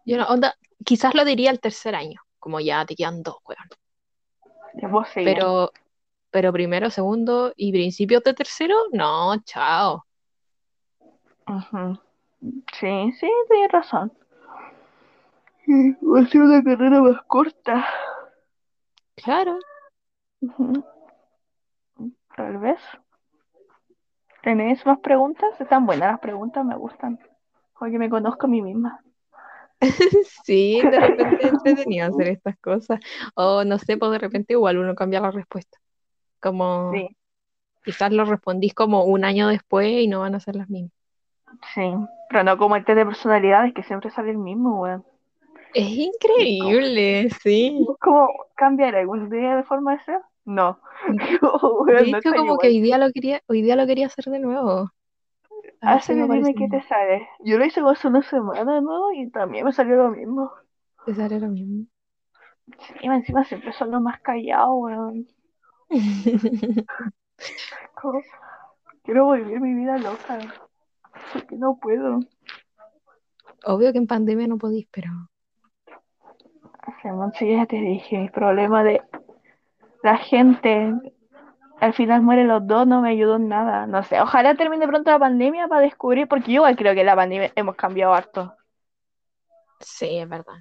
[0.07, 0.55] Yo no, onda,
[0.85, 5.05] quizás lo diría el tercer año, como ya te quedan dos, weón.
[5.13, 5.35] Seguir.
[5.35, 5.71] Pero,
[6.31, 10.07] pero primero, segundo y principios de tercero, no, chao.
[11.49, 11.99] Ujú.
[12.79, 14.13] Sí, sí, tienes razón.
[15.69, 17.85] Va a ser una carrera más corta.
[19.17, 19.59] Claro.
[22.37, 22.81] Tal vez.
[24.43, 25.61] ¿Tenés más preguntas?
[25.61, 27.19] Están buenas las preguntas, me gustan.
[27.79, 29.03] Porque me conozco a mí misma.
[30.45, 33.01] Sí, de repente entretenido hacer estas cosas.
[33.35, 35.79] O no sé, pues de repente igual uno cambia la respuesta.
[36.41, 37.09] Como Sí,
[37.85, 40.96] quizás lo respondís como un año después y no van a ser las mismas.
[41.75, 41.93] Sí.
[42.29, 45.05] Pero no como el test de personalidades que siempre sale el mismo, weón.
[45.75, 47.87] Es increíble, sí.
[48.01, 50.21] ¿Cómo cambiar algún día de forma de ser?
[50.45, 50.81] No.
[51.09, 52.59] De Weón, no hecho, está como igual.
[52.61, 54.91] que hoy día lo quería, hoy día lo quería hacer de nuevo.
[55.83, 57.29] Me Hazle, dime qué te sale.
[57.41, 59.13] Yo lo hice hace una semana, ¿no?
[59.13, 60.51] Y también me salió lo mismo.
[61.05, 61.87] Te sale lo mismo.
[62.79, 65.29] Sí, encima siempre son los más callados, weón.
[69.05, 70.39] Quiero vivir mi vida loca.
[71.33, 72.21] Porque no puedo.
[73.65, 75.11] Obvio que en pandemia no podís, pero
[77.03, 79.03] Simón, sí, ya te dije, mi problema de
[80.03, 80.95] la gente.
[81.81, 83.87] Al final mueren los dos, no me ayudó en nada.
[83.87, 87.17] No sé, ojalá termine pronto la pandemia para descubrir, porque yo igual creo que la
[87.17, 88.55] pandemia hemos cambiado harto.
[89.81, 90.55] sí, es verdad.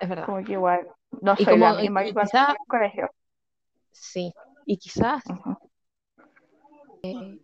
[0.00, 0.26] Es verdad.
[0.26, 0.86] Como que igual
[1.22, 3.10] no soy la misma que cuando quizá- en el colegio.
[3.92, 4.32] Sí.
[4.66, 5.22] Y quizás.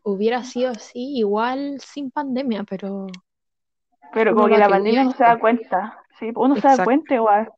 [0.03, 3.07] Hubiera sido así, igual sin pandemia, pero
[4.13, 5.99] Pero como que la pandemia no se da cuenta.
[6.19, 7.51] Sí, uno se da cuenta igual.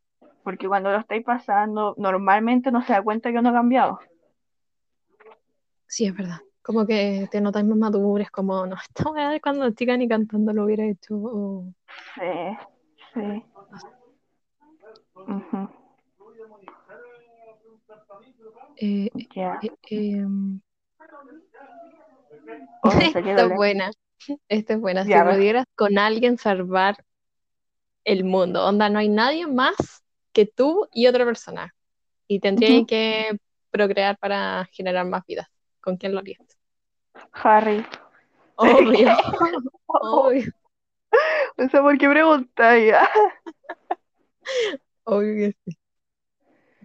[0.45, 3.99] Porque cuando lo estáis pasando, normalmente no se da cuenta que uno ha cambiado.
[5.87, 6.39] sí, es verdad.
[6.63, 10.53] como que te notas más madura, es como, no, esta weá cuando chica ni cantando
[10.53, 11.17] lo hubiera hecho.
[11.17, 11.73] o-
[12.15, 12.57] Sí,
[13.15, 13.45] sí.
[15.15, 15.69] Ujú,
[18.77, 19.61] eh, Ya.
[19.63, 20.61] eh, em,
[22.83, 23.91] Oh, esta es buena,
[24.49, 25.05] esta es buena.
[25.05, 26.97] Si Ya, pudieras con alguien salvar
[28.05, 29.75] el mundo, onda, no hay nadie más
[30.33, 31.75] que tú y otra persona.
[32.29, 32.87] Y tendrían Ujú.
[32.87, 33.39] que
[33.71, 35.49] procrear para generar más vidas.
[35.81, 36.41] ¿Con quién lo harías?
[37.33, 37.85] Harry.
[38.57, 39.09] Obvio,
[39.89, 40.53] obvio,
[41.57, 42.95] no sé por qué preguntáis.
[45.05, 45.79] obvio que sí.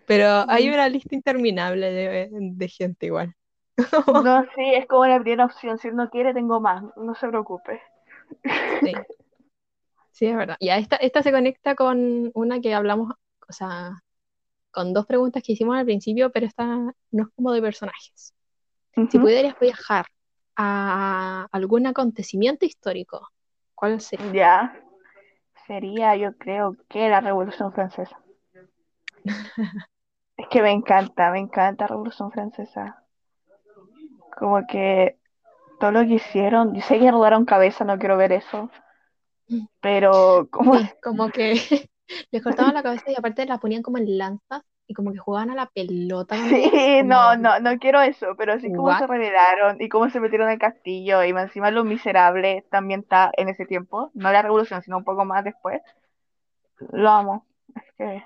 [0.05, 3.35] Pero hay una lista interminable de, de gente igual.
[4.23, 5.77] No, sí, es como la primera opción.
[5.77, 6.83] Si él no quiere, tengo más.
[6.95, 7.81] No se preocupe.
[8.83, 8.93] Sí,
[10.11, 10.57] sí, es verdad.
[10.59, 13.13] Ya, esta, esta se conecta con una que hablamos,
[13.47, 14.01] o sea,
[14.71, 18.33] con dos preguntas que hicimos al principio, pero esta no es como de personajes.
[18.93, 20.07] Si pudieras viajar
[20.55, 23.29] a algún acontecimiento histórico,
[23.75, 24.33] ¿cuál sería?
[24.33, 24.83] Ya.
[25.67, 28.17] Sería, yo creo que la Revolución Francesa.
[30.37, 33.03] Es que me encanta, me encanta la Revolución Francesa.
[34.37, 35.17] Como que
[35.79, 38.69] todo lo que hicieron, yo sé que rodaron cabeza, no quiero ver eso,
[39.81, 41.53] pero como Sí, como que
[42.31, 45.49] les cortaban la cabeza y aparte la ponían como en lanzas y como que jugaban
[45.49, 48.99] a la pelota Sí, como, no, no, no quiero eso, pero así como what?
[48.99, 53.49] se rebelaron y cómo se metieron al castillo y encima lo miserable también está en
[53.49, 55.81] ese tiempo, no la revolución, sino un poco más después.
[56.91, 57.45] Lo amo.
[57.75, 58.23] Es que...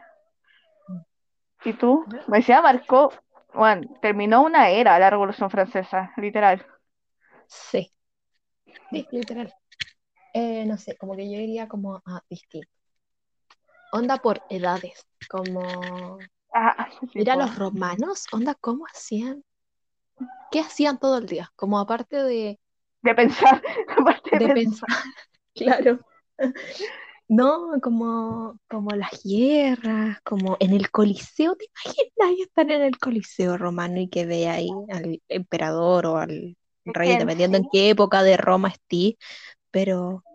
[1.63, 2.05] ¿Y tú?
[2.27, 3.11] Me decía marcó,
[3.53, 6.65] bueno, terminó una era la revolución francesa, literal.
[7.47, 7.91] Sí,
[8.91, 9.53] sí, literal.
[10.33, 12.69] Eh, no sé, como que yo iría como a distinto.
[13.99, 14.97] Onda por edades,
[15.29, 19.43] como Ah, sí, mira los romanos, onda, ¿cómo hacían?
[20.51, 21.51] ¿Qué hacían todo el día?
[21.55, 22.59] Como aparte de,
[23.03, 23.61] De pensar,
[23.97, 24.79] aparte de de pensar.
[24.79, 24.89] pensar,
[25.55, 25.99] claro.
[27.31, 33.57] No, como, como las guerras, como en el Coliseo, ¿te imaginas estar en el Coliseo
[33.57, 38.35] romano y que vea ahí al emperador o al rey, dependiendo en qué época de
[38.35, 39.17] Roma esté,
[39.71, 40.25] pero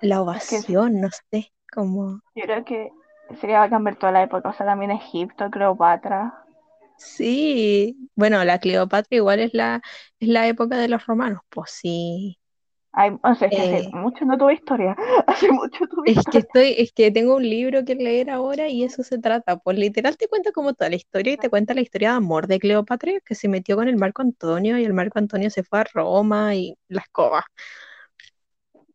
[0.00, 2.90] la ovación, no sé, como, yo creo que
[3.38, 6.46] sería bacán ver toda la época, o sea, también Egipto, Cleopatra.
[6.96, 9.82] sí, bueno, la Cleopatra igual es la,
[10.18, 12.38] es la época de los romanos, pues sí.
[12.92, 14.96] Ay, o sea, es que hace Eh, mucho no tuve historia,
[15.26, 16.38] hace mucho tuve es que historia.
[16.38, 20.16] estoy, es que tengo un libro que leer ahora y eso se trata, pues literal
[20.16, 23.12] te cuenta como toda la historia y te cuenta la historia de amor de Cleopatra
[23.24, 26.54] que se metió con el Marco Antonio y el Marco Antonio se fue a Roma
[26.56, 27.44] y la escoba.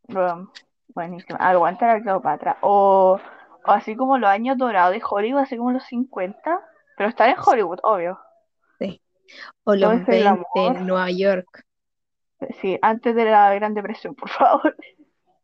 [0.08, 0.50] Bro,
[0.96, 1.38] buenísimo.
[1.42, 2.58] Aguanta la Cleopatra.
[2.62, 3.20] O,
[3.66, 6.60] o así como los años dorados de Hollywood, así como los 50.
[6.98, 8.20] Pero estar en Hollywood, obvio.
[8.80, 9.02] Sí.
[9.66, 10.86] O los ese 20 en.
[10.86, 11.66] Nueva York.
[12.62, 14.76] Sí, antes de la Gran Depresión, por favor.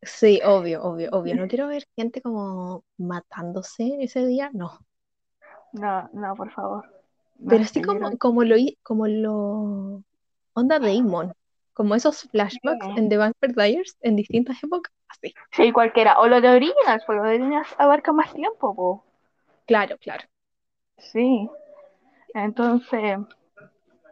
[0.02, 1.36] Sí, obvio, obvio, obvio.
[1.36, 4.80] No quiero ver gente como matándose ese día, no.
[5.74, 6.90] No, no, por favor.
[7.48, 10.04] Pero así como, como lo como lo
[10.54, 11.34] onda Damon,
[11.74, 15.34] como esos flashbacks en The Vampire Diaries en distintas épocas, así.
[15.52, 16.20] sí, cualquiera.
[16.20, 19.04] O lo de Originals, porque lo de Originals abarca más tiempo, po.
[19.66, 20.24] Claro, claro.
[20.98, 21.50] Sí.
[22.34, 23.20] Entonces,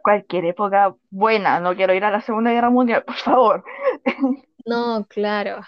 [0.08, 1.60] cualquier época buena.
[1.60, 3.64] No quiero ir a la Segunda Guerra Mundial, por favor.
[4.64, 5.60] No, claro,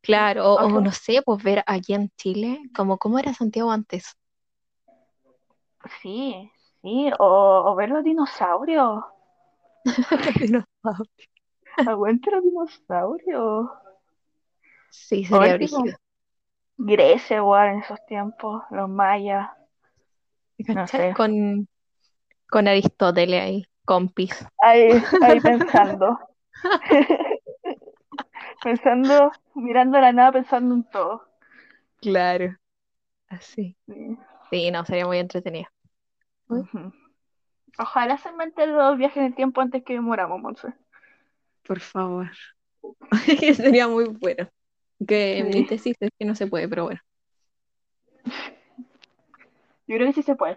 [0.00, 0.54] claro.
[0.54, 4.16] O, no sé, pues ver aquí en Chile, como cómo era Santiago antes.
[6.00, 6.50] sí,
[6.82, 7.10] sí.
[7.18, 9.04] O, o ver los dinosaurios.
[9.84, 11.28] Los dinosaurios.
[11.76, 13.70] Aguante los dinosaurios.
[14.90, 15.96] Sí, sería brígido.
[16.76, 19.50] Grecia igual en esos tiempos, los mayas,
[20.58, 21.12] no sé.
[21.16, 21.68] Con,
[22.54, 24.46] con Aristóteles ahí, compis.
[24.58, 26.20] Ahí, ahí pensando,
[28.62, 31.28] pensando, mirando la nada, pensando en todo.
[32.00, 32.56] Claro,
[33.26, 33.76] así.
[33.88, 34.16] Sí.
[34.50, 35.66] Sí, no, sería muy entretenido.
[37.76, 40.68] Ojalá se inventen los viajes en el tiempo antes que moramos, Monse.
[41.66, 42.30] por favor.
[43.56, 44.48] Sería muy bueno.
[45.04, 47.00] Que en mi tesis es que no se puede, pero bueno.
[49.88, 50.56] yo creo que sí se puede.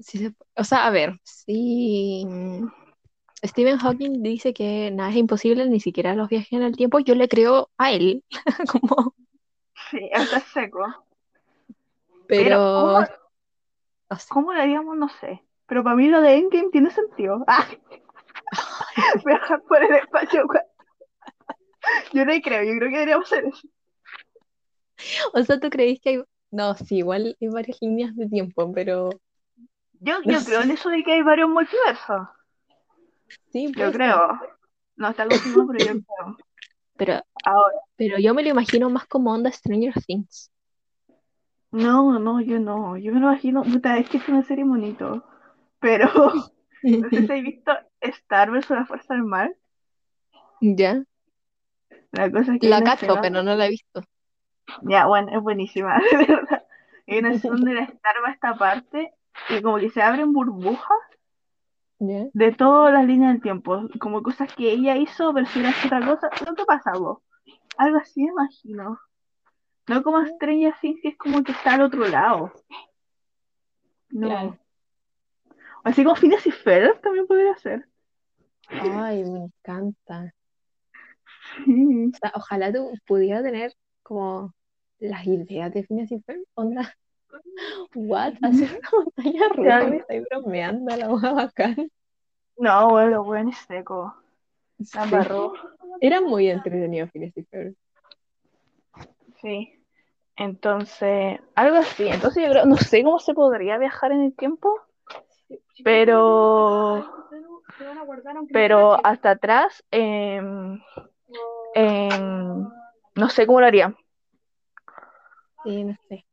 [0.00, 2.26] Se O sea, a ver, si
[3.44, 7.14] Stephen Hawking dice que nada es imposible, ni siquiera los viajes en el tiempo, yo
[7.14, 8.24] le creo a él,
[8.70, 9.14] como,
[9.90, 10.86] Sí, está seco.
[12.26, 13.00] Pero, pero ¿cómo,
[14.10, 14.26] no sé.
[14.28, 14.96] cómo lo haríamos?
[14.96, 15.42] No sé.
[15.66, 17.44] Pero para mí lo de Endgame tiene sentido.
[18.52, 18.66] Ah,
[19.24, 20.44] viajar por el espacio.
[22.12, 23.68] Yo no creo, yo creo que deberíamos hacer eso.
[25.32, 26.22] O sea, ¿tú creís que hay...
[26.50, 29.10] No, sí, igual hay varias líneas de tiempo, pero
[30.00, 32.28] Yo, yo creo en eso de que hay varios multiversos.
[33.52, 34.00] Sí, Yo puede ser.
[34.00, 34.40] creo.
[34.96, 36.36] No está confirmado, pero yo creo.
[36.96, 37.76] Pero, Ahora.
[37.96, 40.50] pero yo me lo imagino más como onda Stranger Things.
[41.72, 42.98] No, no, yo no.
[42.98, 43.62] Yo me lo imagino.
[43.62, 45.24] Puta, es que es una serie bonito.
[45.78, 46.10] Pero
[46.82, 47.72] no sé si habéis visto
[48.02, 49.56] Star vs la Fuerza del Mal.
[50.60, 51.02] ¿Ya?
[52.12, 54.02] La cosa es que La cacho, escena- pero no la he visto.
[54.82, 56.64] Ya, bueno, es buenísima, de verdad.
[57.08, 59.14] Hay una escena donde la Star va a esta parte
[59.48, 60.98] y como que se abren burbujas
[61.98, 66.00] de todas las líneas del tiempo, como cosas que ella hizo, pero si era otra
[66.00, 66.30] cosa.
[66.46, 67.18] ¿Lo que pasa, vos?
[67.76, 68.98] Algo así me imagino.
[69.86, 72.52] No como Stranger Things, que es como que está al otro lado.
[74.10, 74.28] No.
[74.28, 74.58] Claro.
[75.84, 77.88] Así como Phineas y Ferb también podría ser.
[78.68, 80.34] Ay, me encanta.
[81.64, 82.12] Sí.
[82.12, 84.54] O sea, ojalá tú pudieras tener como
[84.98, 86.44] las ideas de Phineas y Ferb.
[86.54, 86.94] Onda,
[87.94, 88.34] what?
[88.42, 91.90] Hacer una montaña rusa, me estoy bromeando, la hueá bacán.
[92.56, 94.14] No, bueno, bueno, es seco.
[94.78, 94.98] La Sí.
[95.04, 95.52] embarró.
[96.00, 97.74] Era muy entretenido Phineas y Ferb.
[99.40, 99.76] Sí.
[100.36, 102.08] Entonces, algo así.
[102.08, 104.80] Entonces yo creo, no sé cómo se podría viajar en el tiempo,
[105.84, 107.26] pero,
[108.52, 110.80] pero hasta atrás, em,
[111.74, 112.68] em,
[113.14, 113.94] no sé cómo lo haría.
[115.64, 116.24] Sí, no sé.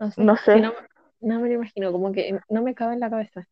[0.00, 0.22] No sé.
[0.22, 0.54] No sé.
[0.54, 0.72] Que no,
[1.20, 3.48] no me lo imagino, como que no me cabe en la cabeza.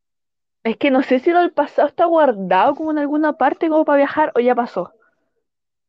[0.64, 3.84] Es que no sé si lo del pasado está guardado como en alguna parte como
[3.84, 4.92] para viajar o ya pasó.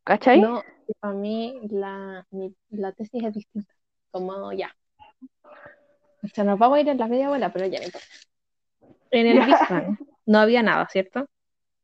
[0.04, 0.42] ¿Cachai?
[0.42, 0.64] No,
[1.00, 3.74] para mí la, mi- la tesis es distinta.
[4.12, 4.76] Como ya.
[6.24, 8.08] O sea, nos vamos a ir en la media bola, pero ya no importa.
[9.12, 9.46] En el.
[9.46, 11.26] Big Bang no había nada, ¿cierto?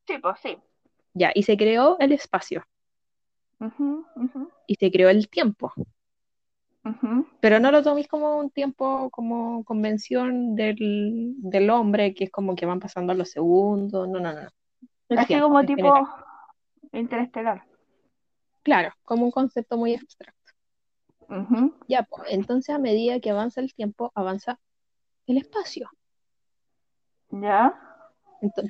[0.07, 0.57] Sí, pues sí.
[1.14, 2.65] Ya, y se creó el espacio
[3.61, 5.73] Ujú, ujú, y se creó el tiempo.
[7.40, 12.56] Pero no lo toméis como un tiempo, como convención del, del hombre, que es como
[12.56, 14.08] que van pasando los segundos.
[14.08, 14.49] No, no, no.
[15.10, 16.06] El Así tiempo como tipo general.
[16.91, 17.64] interestelar.
[18.64, 20.38] Claro, como un concepto muy abstracto.
[21.88, 24.60] Ya, pues, entonces a medida que avanza el tiempo, avanza
[25.28, 25.90] el espacio.
[27.30, 27.80] Ya.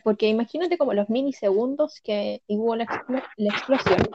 [0.04, 4.10] Porque imagínate como los minisegundos que hubo la, explo- la explosión.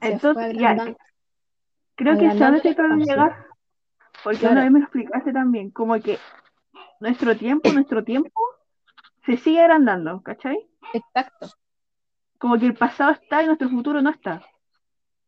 [0.00, 0.76] Se Entonces, ya.
[1.98, 3.14] Creo que sé a agrandando dónde el quiero espacio.
[3.14, 3.46] llegar.
[4.24, 4.52] Porque Claro.
[4.52, 6.18] una vez me lo explicaste también, como que
[7.00, 8.30] nuestro tiempo, nuestro tiempo
[9.26, 10.56] se sigue agrandando, ¿cachai?
[10.94, 11.50] Exacto,
[12.38, 14.42] Como que el pasado está y nuestro futuro no está.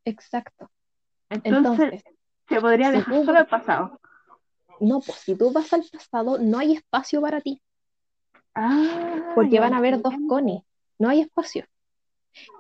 [0.05, 0.71] exacto.
[1.31, 2.03] Entonces, Entonces,
[2.49, 4.01] se podría si tú- solo al pasado.
[4.81, 7.61] no, pues si tú vas al pasado, no hay espacio para ti,
[8.55, 10.15] Ah, porque van a haber dos.
[10.29, 10.65] Connie,
[10.99, 11.65] no hay espacio.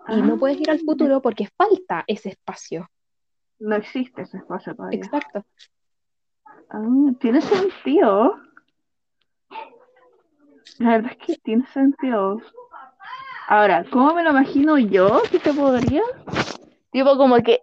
[0.08, 2.88] Y no puedes ir al Ah, futuro porque falta ese espacio.
[3.60, 5.00] No existe ese espacio todavía.
[5.00, 5.44] Exacto.
[6.70, 6.82] Ah,
[7.20, 8.36] tiene sentido.
[10.78, 12.40] La verdad es que tiene sentido.
[13.48, 16.02] Ahora, ¿cómo me lo imagino yo que se podría?
[16.90, 17.60] Tipo como que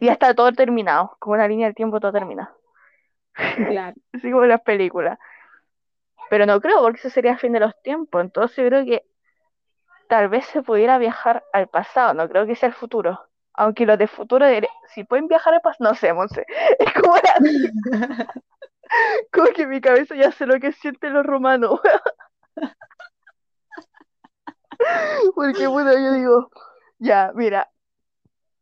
[0.00, 2.50] ya está todo terminado, como la línea del tiempo todo terminado.
[3.32, 3.96] Claro.
[4.12, 5.18] Así como en las películas.
[6.28, 8.20] Pero no creo, porque ese sería el fin de los tiempos.
[8.20, 9.06] Entonces yo creo que
[10.08, 13.27] tal vez se pudiera viajar al pasado, no creo que sea el futuro.
[13.60, 16.46] Aunque los de futuro, dire- si pueden viajar al pasado, no sé, Monse.
[16.78, 17.34] Es como, la-
[19.32, 21.80] como que mi cabeza ya sé lo que sienten los romanos.
[25.34, 26.50] Porque bueno, yo digo,
[26.98, 27.70] ya, mira,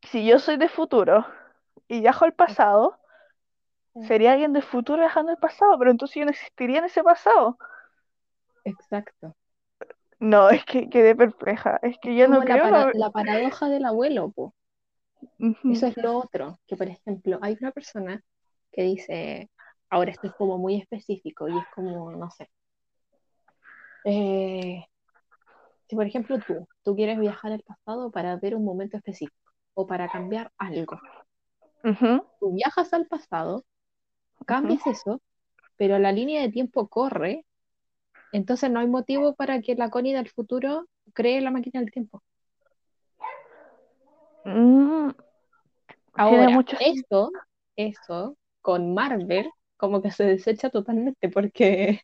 [0.03, 1.27] si yo soy de futuro
[1.89, 2.99] y viajo al pasado,
[4.09, 7.59] sería alguien del futuro viajando al pasado, pero entonces yo no existiría en ese pasado.
[8.65, 9.37] Exacto.
[10.19, 11.79] No, es que quedé perpleja.
[11.83, 12.65] Es que yo no la, creo.
[12.65, 14.55] para- no- la paradoja del abuelo, po.
[15.39, 18.23] Eso es lo otro, que por ejemplo, hay una persona
[18.73, 19.51] que dice,
[19.91, 22.49] ahora esto es como muy específico y es como, no sé,
[24.05, 24.85] eh,
[25.89, 29.87] si por ejemplo tú, tú quieres viajar al pasado para ver un momento específico o
[29.87, 30.99] para cambiar algo,
[32.41, 33.65] tú viajas al pasado,
[34.47, 35.21] cambias eso,
[35.77, 37.45] pero la línea de tiempo corre,
[38.33, 42.23] entonces no hay motivo para que la Connie del futuro cree la máquina del tiempo.
[44.47, 45.11] Mm,
[46.15, 47.31] Ahora, mucho eso,
[47.77, 52.01] eso con Marvel como que se desecha totalmente porque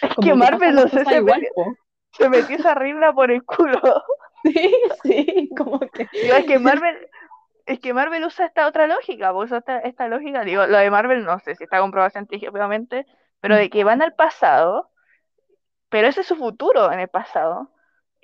[0.00, 1.76] Es que Marvel, no sé, se igual, metió,
[2.12, 3.80] se metió esa rima por el culo.
[4.44, 7.08] Sí, sí, como que Digo, es que Marvel,
[7.66, 11.24] es que Marvel usa esta otra lógica, usa esta, esta lógica, digo, lo de Marvel
[11.24, 13.06] no sé si está comprobado científicamente,
[13.40, 14.90] pero de que van al pasado,
[15.88, 17.70] pero ese es su futuro en el pasado.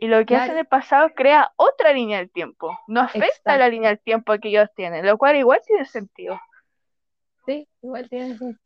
[0.01, 0.53] Y lo que hace Claro.
[0.53, 2.79] en el pasado crea otra línea del tiempo.
[2.89, 3.59] No afecta Exacto.
[3.59, 6.41] la línea del tiempo que ellos tienen, lo cual igual tiene sentido.
[7.47, 8.59] sí, igual tiene sentido.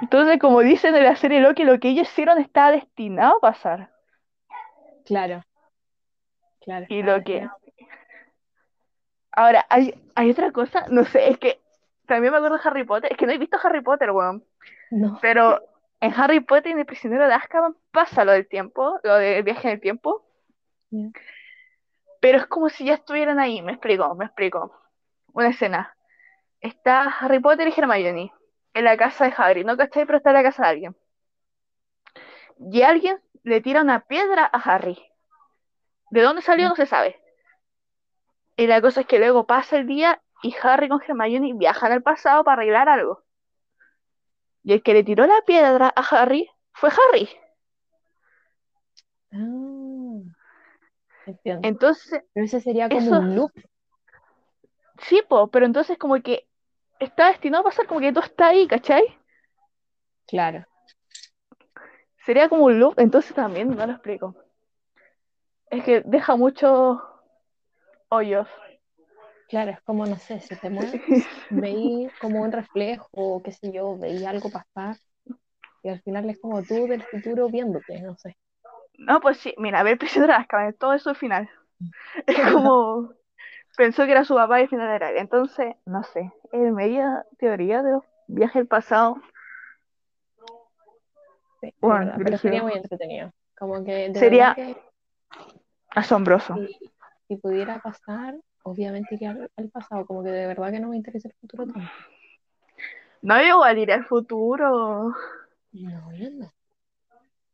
[0.00, 3.90] Entonces, como dicen en la serie Loki, lo que ellos hicieron estaba destinado a pasar.
[5.04, 5.42] Claro.
[6.60, 6.86] Claro.
[6.88, 7.48] Y lo que...
[9.32, 11.60] Ahora, hay, hay otra cosa, no sé, es que
[12.06, 14.44] también me acuerdo de Harry Potter, es que no he visto Harry Potter, weón,
[14.90, 15.18] No.
[15.22, 15.60] pero
[16.00, 19.42] en Harry Potter y en El prisionero de Azkaban pasa lo del tiempo, lo del
[19.42, 20.24] viaje en el tiempo,
[22.20, 24.74] pero es como si ya estuvieran ahí, me explico, me explico.
[25.32, 25.96] Una escena.
[26.60, 28.32] Está Harry Potter y Hermione
[28.74, 30.96] en la casa de Harry, no cachai, pero está en la casa de alguien.
[32.58, 34.98] Y alguien le tira una piedra a Harry.
[36.10, 36.68] ¿De dónde salió?
[36.68, 37.20] No se sabe.
[38.56, 42.02] Y la cosa es que luego pasa el día y Harry con Hermione viajan al
[42.02, 43.22] pasado para arreglar algo.
[44.68, 47.26] Y el que le tiró la piedra a Harry fue Harry.
[49.32, 50.20] Ah,
[51.24, 51.66] entiendo.
[51.66, 53.50] Entonces, Pero ese sería como eso- un loop.
[54.98, 56.46] sí, po, pero entonces como que
[56.98, 59.04] está destinado a pasar como que todo está ahí, ¿cachai?
[60.26, 60.66] Claro.
[62.26, 64.34] Sería como un loop, entonces también no lo explico.
[65.70, 66.98] Es que deja muchos
[68.10, 68.46] hoyos.
[69.48, 71.00] Claro, es como, no sé, si te mueves,
[71.50, 74.96] veí como un reflejo, qué sé yo, veí algo pasar,
[75.82, 78.36] y al final es como tú del futuro viéndote, no sé.
[78.98, 81.48] No, pues sí, mira, a ver, prisionero de Azkaban, todo eso al final.
[82.26, 83.12] Es como
[83.76, 85.18] pensó que era su papá y al final era él.
[85.18, 89.18] Entonces, no sé, en media teoría de los viajes al pasado.
[91.60, 93.30] Sí, es Bueno, verdad, pero sería muy entretenido.
[93.58, 94.76] Como que de Sería- que
[96.00, 96.54] Asombroso.
[96.54, 96.78] si,
[97.28, 100.96] si pudiera pasar, obviamente iría al, al pasado, como que de verdad que no me
[100.96, 101.92] interesa el futuro tanto.
[103.22, 105.14] No igual ir al futuro.
[105.72, 106.52] No, yo no.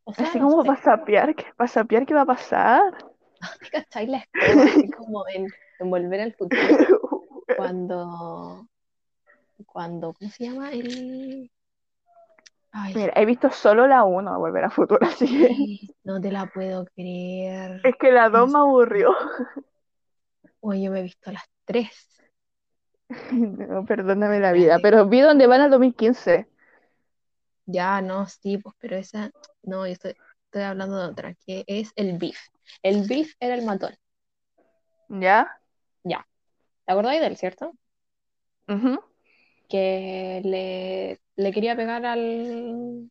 [0.05, 2.93] O sea, Así no como sé, para sapear, ¿qué- para sapear qué va a pasar.
[3.60, 4.24] ¿te cachai la?
[4.66, 6.89] Así como en, en Volver al Futuro,
[7.55, 8.68] cuando,
[9.66, 10.72] cuando, ¿cómo se llama?
[10.72, 11.51] El...
[12.72, 16.31] Ay, Mira, he visto solo la 1, Volver al Futuro, así que sí, no te
[16.32, 17.82] la puedo creer.
[17.85, 19.14] es que la 2 me aburrió.
[20.66, 22.09] Oye, yo me he visto las tres.
[23.32, 26.49] No, perdóname la vida, pero vi donde van al 2015.
[27.66, 29.31] Ya, no, sí, pues, pero esa,
[29.62, 30.15] no, yo estoy,
[30.47, 32.39] estoy hablando de otra, que es el beef.
[32.82, 33.95] El beef era el matón.
[35.09, 35.61] ¿Ya?
[36.85, 37.73] ¿Te acordáis de él, cierto?
[38.69, 39.01] Ujú.
[39.69, 43.11] Que le, le quería pegar al,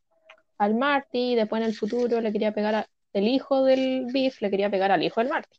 [0.57, 4.41] al Marty, y después en el futuro le quería pegar a, el hijo del beef,
[4.41, 5.57] le quería pegar al hijo del Marty.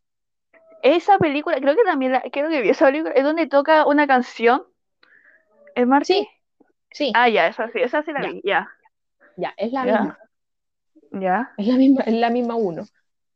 [0.85, 4.07] Esa película, creo que también la, creo que vi esa película, es donde toca una
[4.07, 4.63] canción.
[5.75, 6.15] ¿Es Marty?
[6.15, 6.29] Sí,
[6.93, 8.33] sí, Ah, ya, esa sí, esa sí la Ya.
[8.33, 8.69] vi, ya.
[9.37, 10.01] ya, es la Ya.
[10.01, 10.19] misma,
[11.13, 11.51] Ya.
[11.57, 12.85] es la misma, es la misma uno.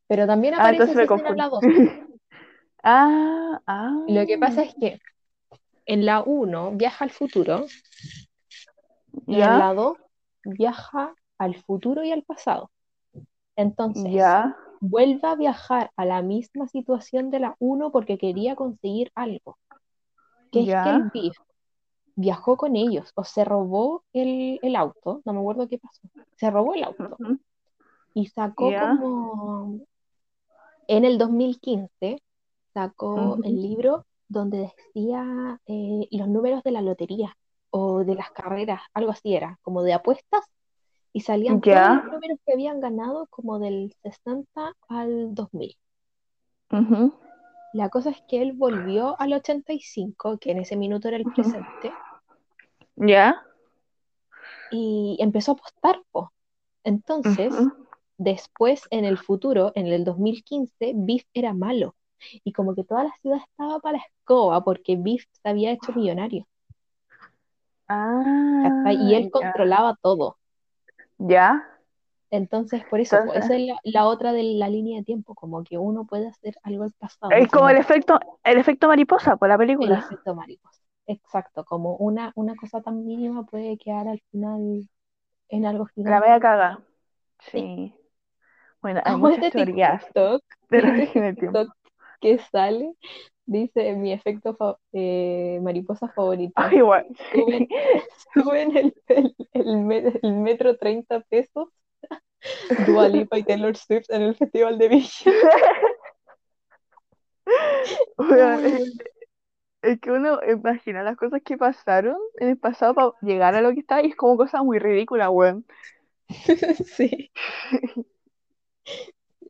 [0.09, 1.65] Pero también Ah, aparece entonces me en la dos.
[1.65, 1.89] confundí.
[2.85, 3.95] Ah, ah.
[4.09, 5.01] Lo que pasa es que
[5.87, 7.67] en la 1 viaja al futuro
[9.27, 9.97] y en Ya, la 2
[10.45, 12.71] viaja al futuro y al pasado.
[13.57, 19.11] Entonces, ya, vuelve a viajar a la misma situación de la 1 porque quería conseguir
[19.15, 19.59] algo.
[20.53, 21.37] Que es que el Biff
[22.17, 26.01] viajó con ellos o se robó el, el auto, no me acuerdo qué pasó.
[26.37, 27.19] Se robó el auto
[28.15, 28.81] y sacó Ya.
[28.81, 29.81] como
[30.89, 32.23] en el 2015
[32.75, 33.43] sacó Ujú.
[33.45, 37.37] el libro donde decía eh, los números de la lotería
[37.71, 40.45] o de las carreras, algo así era, como de apuestas,
[41.13, 45.77] y salían todos los números que habían ganado como del 60 al 2000.
[46.73, 47.13] ujú,
[47.73, 51.99] La cosa es que él volvió al 85, que en ese minuto era el presente,
[52.97, 53.45] Ya.
[54.71, 56.33] y empezó a apostar, po.
[56.85, 57.71] Entonces,
[58.19, 61.97] después en el futuro, en el 2015, Biff era malo.
[62.45, 65.93] Y como que toda la ciudad estaba para la escoba porque Biff se había hecho
[65.95, 66.47] millonario.
[68.59, 68.97] ¿cachai?
[68.97, 70.39] Y Ah, él controlaba todo.
[71.19, 71.67] Ya.
[72.31, 75.35] Entonces, por eso, po, esa Entonces, es la, la otra de la línea de tiempo,
[75.35, 79.37] como que uno puede hacer algo al pasado, es como el efecto, el efecto mariposa
[79.37, 79.97] por la el película.
[79.97, 80.83] efecto mariposa.
[81.07, 84.89] Exacto, como una, una cosa tan mínima puede quedar al final
[85.51, 86.21] en algo La gigante.
[86.21, 86.83] media caga.
[87.41, 87.61] Sí.
[87.61, 87.95] Sí.
[88.83, 91.67] Bueno, hay muchas este teorías este origen del tiempo.
[92.21, 92.93] Que sale,
[93.47, 96.53] dice mi efecto fa- eh, mariposa favorito.
[96.57, 97.07] Ah, igual.
[97.33, 97.69] Suben,
[98.35, 101.69] suben el, el, el me- el metro 30 pesos,
[102.87, 105.33] Dua Lipa y Taylor Swift en el Festival de Villa.
[108.65, 108.93] Es,
[109.83, 113.73] es que uno imagina las cosas que pasaron en el pasado para llegar a lo
[113.73, 115.65] que está y es como cosas muy ridículas, weón.
[116.85, 117.31] Sí,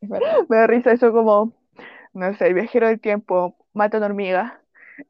[0.01, 0.49] es.
[0.49, 1.53] Me da risa eso como,
[2.19, 4.61] no sé, el viajero del tiempo mata a una hormiga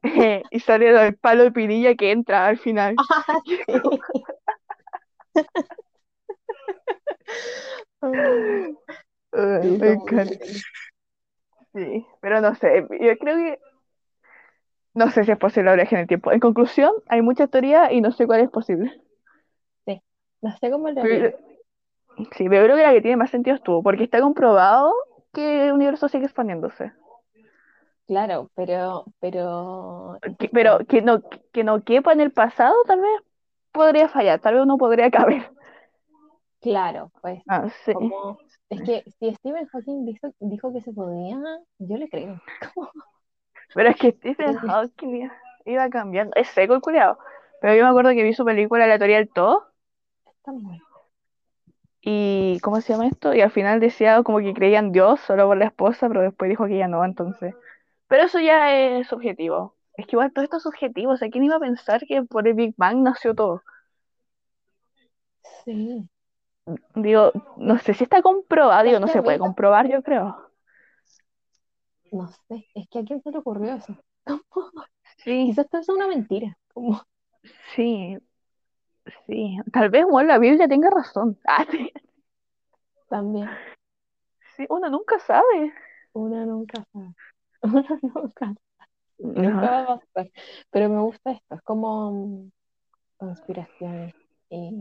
[0.03, 2.95] eh, y sale el palo de pirilla que entra al final.
[8.01, 8.11] Ah,
[8.73, 8.75] sí.
[9.31, 10.33] Uh, me encanta.
[12.19, 13.59] pero no sé, yo creo que
[14.95, 16.31] no sé si es posible la viaje en el tiempo.
[16.31, 18.99] En conclusión, hay muchas teorías y no sé cuál es posible.
[19.85, 20.01] Sí,
[20.41, 21.37] no sé cómo lo Pero
[22.35, 24.93] sí, pero creo que la que tiene más sentido es tú, porque está comprobado
[25.31, 26.91] que el universo sigue expandiéndose.
[28.09, 31.21] Claro, pero, pero Que- esto, pero que no,
[31.53, 33.11] que no quepa en el pasado, tal vez
[33.71, 35.51] podría fallar, tal vez uno podría caber.
[36.61, 37.93] claro, pues Ah, sí.
[37.93, 38.37] como,
[38.69, 41.37] es que si Stephen Hawking dijo, dijo que se podía,
[41.79, 42.39] yo le creo.
[42.73, 42.91] Como,
[43.73, 45.33] Pero es que Stephen eh, Hawking iba,
[45.65, 46.33] iba cambiando.
[46.35, 47.17] Es seco el culiao.
[47.61, 49.67] Pero yo me acuerdo que vi su película La teoría del todo.
[50.25, 50.81] está muy-
[52.01, 53.33] Y, ¿cómo se llama esto?
[53.33, 56.49] Y al final decía como que creía en Dios solo por la esposa, pero después
[56.49, 57.55] dijo que ya no, entonces.
[58.09, 59.75] Pero eso ya es subjetivo.
[59.95, 61.13] Es que igual todo esto es subjetivo.
[61.13, 63.63] O sea, ¿quién iba a pensar que por el Big Bang nació todo?
[65.65, 66.09] Sí,
[66.95, 68.83] Digo, no sé si está comprobado.
[68.83, 70.49] Digo, no se puede comprobar, yo creo.
[72.11, 73.95] no sé, es que a quién se le ocurrió eso.
[75.23, 77.03] Sí, quizás esto es una mentira, como
[77.75, 78.17] sí,
[79.27, 79.57] sí.
[79.73, 81.37] Tal vez, bueno, la Biblia tenga razón.
[81.45, 81.91] Ah, sí,
[83.09, 83.49] también,
[84.55, 85.73] sí, uno nunca sabe.
[86.13, 87.13] una nunca sabe,
[87.63, 88.55] una nunca,
[89.19, 89.83] nunca Ajá.
[89.85, 90.25] va a.
[90.71, 92.51] Pero me gusta esto, es como mm,
[93.17, 94.15] conspiraciones
[94.49, 94.79] y,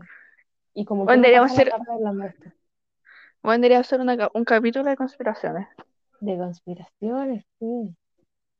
[0.74, 2.50] y como que uno deberíamos hacer, tarde hablando de esto,
[3.42, 5.66] bueno, deberíamos hacer una un capítulo de conspiraciones.
[6.20, 7.96] de conspiraciones, sí.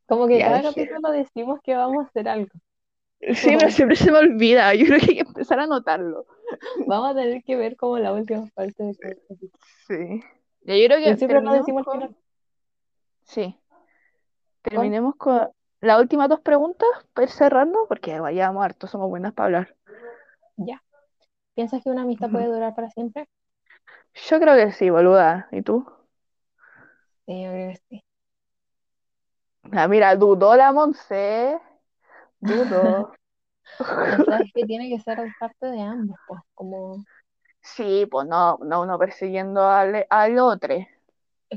[0.07, 0.63] Como que Ya cada dije.
[0.63, 2.51] capítulo decimos que vamos a hacer algo.
[3.35, 4.75] Sí, pero siempre se me olvida.
[4.75, 6.27] Yo creo que hay que empezar a anotarlo.
[6.87, 8.97] Vamos a tener que ver como la última parte de.
[9.87, 10.21] Sí.
[10.63, 11.95] Ya, yo creo que siempre terminemos decimos con...
[12.01, 12.17] final.
[13.23, 13.57] Sí,
[14.69, 15.51] terminemos con
[15.81, 19.77] las últimas dos preguntas para ir cerrando, porque vayamos harto, somos buenas para hablar.
[20.57, 20.83] ya.
[21.55, 23.29] ¿Piensas que una amistad puede durar para siempre?
[24.29, 25.49] Yo creo que sí, boluda.
[25.53, 25.87] ¿Y tú?
[27.27, 28.05] Sí, yo creo que sí.
[29.73, 31.59] Ah, mira, dudó la Monse.
[32.41, 33.13] Dudó.
[34.41, 37.05] Es que tiene que ser parte de ambos, pues, como,
[37.63, 40.75] Sí, pues no, no uno persiguiendo al, al otro.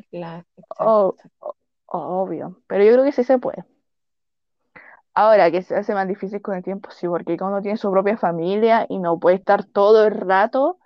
[0.09, 1.55] claro, exacto, Oh, exacto.
[1.99, 2.61] Obvio.
[2.67, 3.65] Pero yo creo que sí se puede.
[5.13, 7.91] Ahora que se hace más difícil con el tiempo, sí, porque cada uno tiene su
[7.91, 10.79] propia familia y no puede estar todo el rato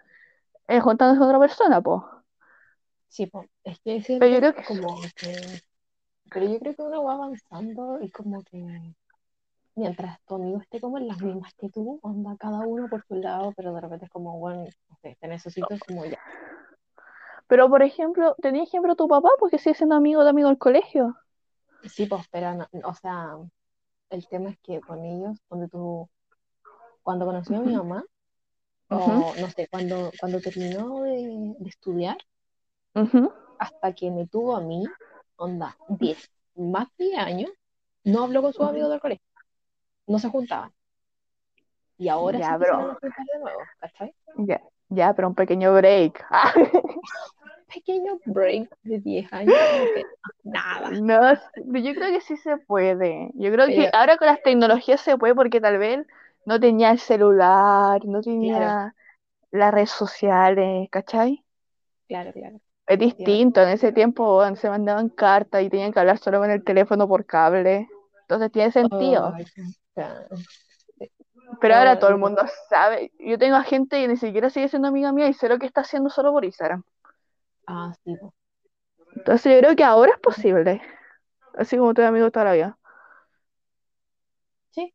[0.68, 2.02] eh, juntándose con otra persona, pues.
[3.08, 5.62] Sí, pues, es que es Pero yo creo que como que,
[6.32, 8.94] pero yo creo que uno va avanzando y como que
[9.76, 13.16] mientras tu amigo esté como en las mismas que tú, anda cada uno por su
[13.16, 16.20] lado, pero de repente es como, bueno, no sé, te necesito, es como ya.
[17.48, 21.16] Pero, por ejemplo, tenía ejemplo tu papá, porque sigue siendo amigo de amigo del colegio.
[21.84, 23.36] Sí, pues, pero, no- o sea,
[24.12, 26.10] el tema es que con ellos, donde tú,
[27.04, 28.06] cuando conocí a mi mamá,
[28.90, 32.18] ujú, o no sé, cuando, cuando terminó de, de estudiar,
[33.58, 34.96] hasta que me tuvo a mí,
[35.38, 37.52] onda, 10, más de 10 años,
[38.04, 38.92] no habló con sus amigos ujú.
[38.92, 39.26] del colegio,
[40.08, 40.74] no se juntaban.
[41.98, 42.98] Y ahora Ya, se bro.
[43.02, 44.14] juntar de nuevo, ¿cachai?
[44.48, 44.60] Ya,
[44.90, 46.26] ya, pero un pequeño break.
[47.72, 49.70] Pequeño break de 10 años,
[50.44, 51.00] nada.
[51.02, 53.32] No, yo creo que sí se puede.
[53.36, 56.06] Yo creo que ahora con las tecnologías se puede porque tal vez
[56.46, 58.96] no tenía el celular, no claro, tenía
[59.52, 61.46] las redes sociales, ¿cachai?
[62.08, 62.60] claro, claro.
[62.88, 66.64] Es distinto, en ese tiempo se mandaban cartas y tenían que hablar solo con el
[66.64, 67.88] teléfono por cable.
[68.22, 69.34] Entonces tiene sentido.
[69.96, 70.28] Ca-
[71.60, 72.20] Pero ahora no, todo el no.
[72.20, 73.12] mundo sabe.
[73.20, 75.66] Yo tengo a gente que ni siquiera sigue siendo amiga mía y sé lo que
[75.66, 76.84] está haciendo solo por Instagram.
[77.68, 78.16] Ah, sí.
[79.16, 80.82] Entonces yo creo que ahora es posible.
[81.56, 82.80] Así como tengo amigos toda la vida.
[84.70, 84.94] Sí.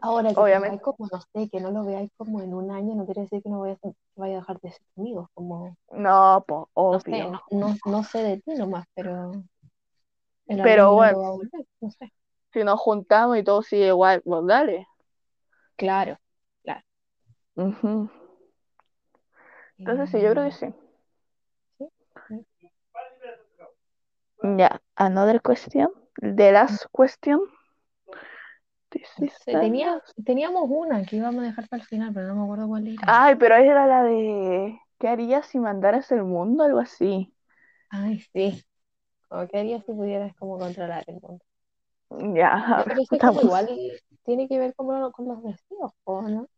[0.00, 0.54] Ahora que Obviamente.
[0.62, 3.42] tengáis como, no sé, que no lo veáis como en un año, no quiere decir
[3.42, 3.76] que no vaya
[4.16, 7.30] vaya a dejar de ser amigos, como, No, pues, no sé, obvio.
[7.30, 9.32] no, no, no sé de ti nomás, pero
[10.60, 12.12] Pero bueno, volver, no sé.
[12.54, 14.86] si nos juntamos y todo sigue igual, pues dale.
[15.76, 16.18] Claro,
[16.62, 16.84] claro.
[19.78, 20.66] Entonces sí, yo creo que Eh, sí.
[22.28, 22.70] sí, sí.
[24.58, 25.88] Ya, another question.
[26.20, 27.48] The last question.
[29.46, 32.86] Tenía, teníamos una que íbamos a dejar para el final, pero no me acuerdo cuál
[32.88, 33.02] era.
[33.06, 36.64] Ay, pero era la de ¿qué harías si mandaras el mundo?
[36.64, 37.34] Algo así.
[37.90, 38.62] Ay, sí.
[39.50, 41.44] Que harías si pudieras como controlar el mundo.
[42.34, 43.44] Ya, pero es como estamos.
[43.44, 43.80] igual
[44.24, 46.48] tiene que ver como con los deseos, ¿no?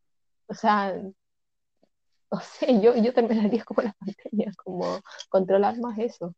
[0.49, 0.95] O sea,
[2.31, 6.35] no sé, yo, yo terminaría como las pantallas, como controlar más eso.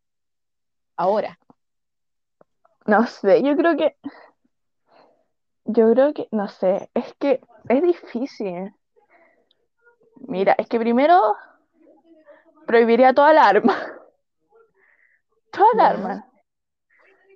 [0.96, 1.38] Ahora,
[2.86, 3.96] No sé, yo creo que,
[5.66, 8.74] yo creo que, no sé, es que es difícil.
[10.26, 11.36] Mira, es que primero
[12.66, 13.76] prohibiría toda la arma.
[15.52, 16.27] Toda la arma.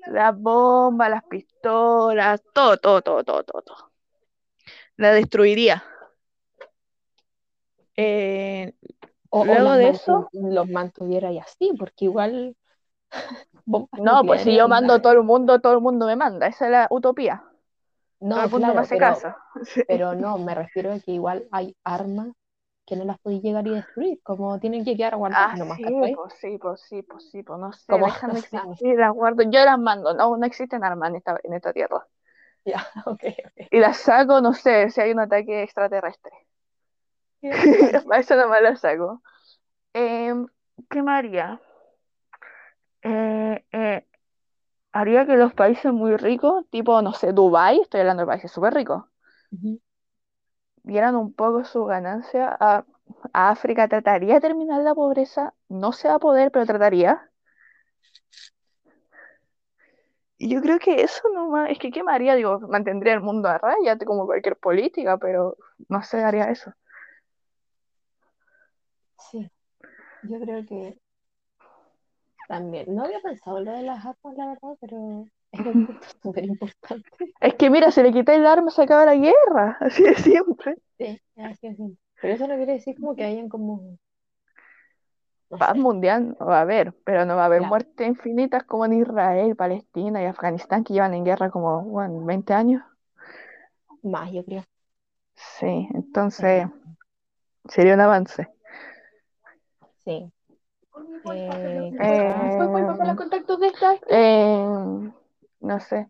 [0.07, 3.93] Las bombas, las pistolas, todo, todo, todo, todo, todo, todo.
[4.97, 5.83] La destruiría.
[7.97, 8.73] Eh,
[9.31, 12.57] O, Luego de eso- los mantuviera y así, porque igual
[13.67, 16.47] no, pues si yo mando a todo el mundo, todo el mundo me manda.
[16.47, 17.43] Esa es la utopía.
[18.21, 19.35] No, todo el mundo me claro, hace pero, caso.
[19.65, 19.83] Sí.
[19.87, 22.29] pero no, me refiero a que igual hay armas
[22.87, 25.93] que no las podéis llegar y destruir, como tienen que quedar Ah, guardadas nomás, sí,
[26.15, 28.75] pues sí, pues sí, pues sí, pues no sé, Como de Afganistán.
[28.79, 32.07] existir, las guardo, yo las mando, no, no existen armas en esta, en esta tierra.
[32.65, 33.69] Ya, ok, ok.
[33.71, 36.31] Y las saco, no sé, si hay un ataque extraterrestre.
[38.07, 39.23] Para eso nomás las saco.
[39.95, 40.47] Em,
[40.91, 41.61] ¿qué me haría?
[43.03, 44.07] Eh, eh,
[44.93, 48.75] haría que los países muy ricos, tipo, no sé, Dubái, estoy hablando de países súper
[48.75, 49.05] ricos,
[49.53, 49.81] Ujú.
[50.83, 52.85] Dieran un poco su ganancia a,
[53.33, 53.89] África.
[53.89, 57.31] Trataría de terminar la pobreza, no se va a poder, pero trataría.
[60.39, 62.35] Y yo creo que eso nomás, es que ¿qué me haría?
[62.35, 65.57] Digo, mantendría el mundo a raya, como cualquier política, pero
[65.89, 66.73] no sé, haría eso.
[69.31, 69.51] Sí,
[70.25, 70.99] yo creo que
[72.49, 72.95] también.
[72.95, 76.45] No había pensado en lo de las armas, la verdad, pero es un punto súper
[76.45, 77.11] importante.
[77.41, 80.77] Es que mira, si le quitáis el arma se acaba la guerra, así de siempre.
[80.99, 81.77] Sí, así es.
[82.21, 83.99] Pero eso no quiere decir como que hayan como,
[85.51, 87.69] no Paz sé, mundial no va a haber, pero no va a haber Claro.
[87.71, 92.55] muertes infinitas como en Israel, Palestina y Afganistán, que llevan en guerra como, bueno, 20
[92.55, 92.83] años.
[94.03, 94.63] más, yo creo.
[95.35, 96.67] Sí, entonces
[97.69, 98.49] sería un avance.
[100.05, 100.31] Sí.
[101.25, 103.95] Eh, Eh, quizás- ¿Puedes volver con los contactos de esta?
[104.09, 105.13] Eh,
[105.63, 106.09] no sé.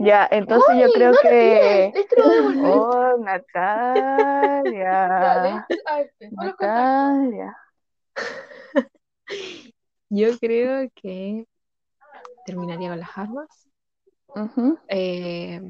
[0.00, 1.92] Ya, entonces yo creo que...
[2.62, 4.66] Oh, Natalia.
[6.30, 7.56] Natalia.
[10.12, 11.46] Yo creo que
[12.44, 13.70] terminaría con las armas.
[14.88, 15.60] Eh,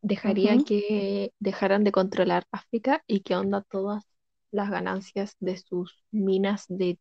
[0.00, 4.04] dejaría que dejaran de controlar África y que onda todas
[4.50, 6.98] las ganancias de sus minas de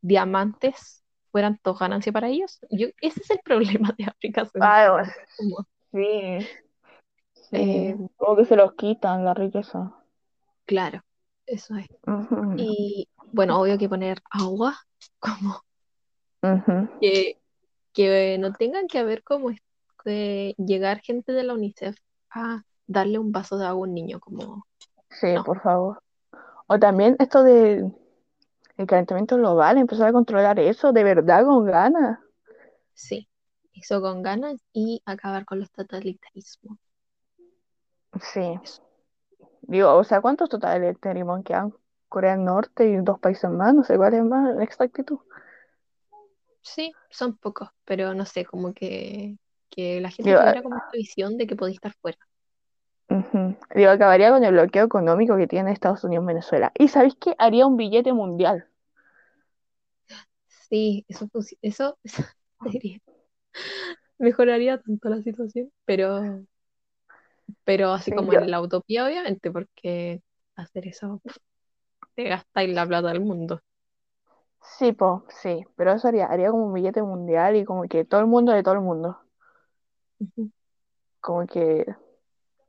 [0.00, 2.58] diamantes fueran todo ganancia para ellos.
[2.70, 4.48] Yo, ese es el problema de África.
[4.60, 4.88] Ay,
[5.36, 6.46] como, sí,
[7.52, 9.92] eh, Como que se los quitan la riqueza.
[10.64, 11.02] claro,
[11.46, 11.86] eso es.
[12.56, 14.76] Y bueno, obvio que poner agua,
[15.18, 15.60] como
[17.00, 17.38] que,
[17.92, 19.60] que no tengan que haber como es-
[20.04, 21.96] que llegar gente de la UNICEF
[22.30, 24.66] a darle un vaso de agua a un niño, como
[25.10, 25.44] Sí, No.
[25.44, 26.02] por favor.
[26.68, 27.92] O también esto del
[28.76, 32.18] el calentamiento global, empezar a controlar eso de verdad con ganas.
[32.94, 33.28] sí,
[33.74, 36.78] eso con ganas y acabar con los totalitarismos.
[38.20, 38.60] Sí.
[39.62, 41.74] Digo, o sea, ¿cuántos totales tenemos que han?
[42.08, 45.18] Corea del Norte y dos países más, no sé cuál es más la exactitud.
[46.62, 49.38] Sí, son pocos, pero no sé, como que,
[49.70, 52.18] que la gente Digo, tuviera como esta visión de que podía estar fuera.
[53.74, 56.72] Digo, acabaría con el bloqueo económico que tiene Estados Unidos en Venezuela.
[56.78, 57.34] ¿Y sabéis qué?
[57.38, 58.66] Haría un billete mundial.
[60.68, 61.28] Sí, eso,
[61.62, 62.24] eso, eso
[62.72, 63.00] sería-
[64.18, 66.44] mejoraría tanto la situación, pero,
[67.64, 70.22] pero así Sí, como yo- en la utopía, obviamente, porque
[70.56, 71.20] hacer eso
[72.16, 73.60] te gastáis la plata del mundo.
[74.78, 78.20] Sí, pues, sí, pero eso haría, haría como un billete mundial y como que todo
[78.20, 79.18] el mundo de todo el mundo.
[81.20, 81.84] Como que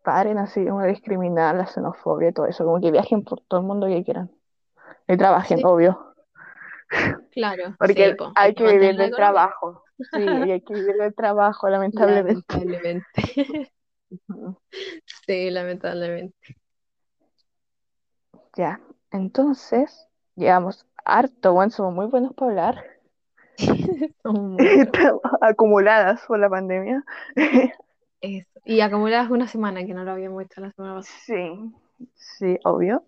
[0.08, 3.60] paren así como de discriminar la xenofobia y todo eso, como que viajen por todo
[3.60, 4.32] el mundo que quieran.
[5.06, 5.64] Y trabajen, Sí.
[5.66, 6.16] obvio,
[7.34, 9.84] Claro, porque sí, hay que vivir del trabajo.
[10.14, 12.42] Sí, y hay que vivir del trabajo, lamentablemente.
[12.58, 13.72] Lamentablemente.
[15.26, 16.56] Sí, lamentablemente.
[18.56, 18.80] Ya,
[19.12, 22.86] entonces, llevamos harto, bueno, somos muy buenos para hablar.
[23.58, 24.58] Estamos
[25.42, 27.04] acumuladas por la pandemia.
[28.22, 28.60] Eso.
[28.66, 31.20] Y acumuladas una semana que no lo habíamos hecho la semana pasada.
[31.26, 31.74] Sí,
[32.16, 33.04] sí, obvio.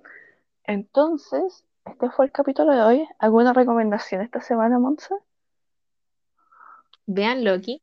[0.64, 3.08] Entonces, este fue el capítulo de hoy.
[3.18, 5.16] ¿Alguna recomendación esta semana, Monza?
[7.06, 7.82] Vean Loki,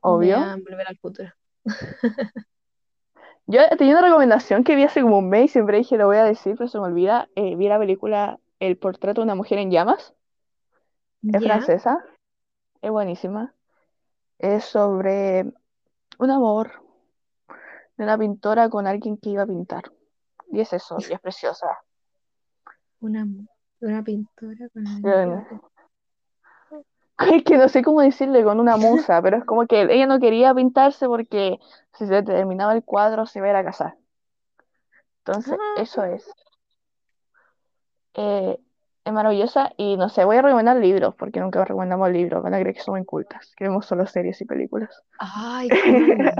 [0.00, 0.38] Obvio.
[0.38, 1.32] vean Volver al Futuro.
[3.46, 6.18] Yo tenía una recomendación que vi hace como un mes y siempre dije lo voy
[6.18, 7.28] a decir, pero se me olvida.
[7.34, 10.14] Eh, vi la película El portreto de una mujer en llamas.
[11.22, 12.04] Es Ya, francesa.
[12.82, 13.54] Es buenísima.
[14.38, 15.44] Es sobre
[16.18, 16.82] un amor
[17.96, 19.84] de una pintora con alguien que iba a pintar.
[20.50, 21.66] Y es eso, y es preciosa.
[23.00, 23.26] una,
[23.80, 25.46] una pintora con Eh,
[27.32, 30.20] Es que no sé cómo decirle con una musa, pero es como que ella no
[30.20, 31.58] quería pintarse porque
[31.94, 33.96] si se terminaba el cuadro se iba a ir a casar.
[35.24, 36.30] Entonces, Ah, eso es.
[38.14, 38.58] Eh,
[39.08, 42.60] es maravillosa y no sé, voy a recomendar libros porque nunca recomendamos libros, van a
[42.60, 45.02] creer que somos incultas, que vemos solo series y películas.
[45.18, 46.32] Ay, qué.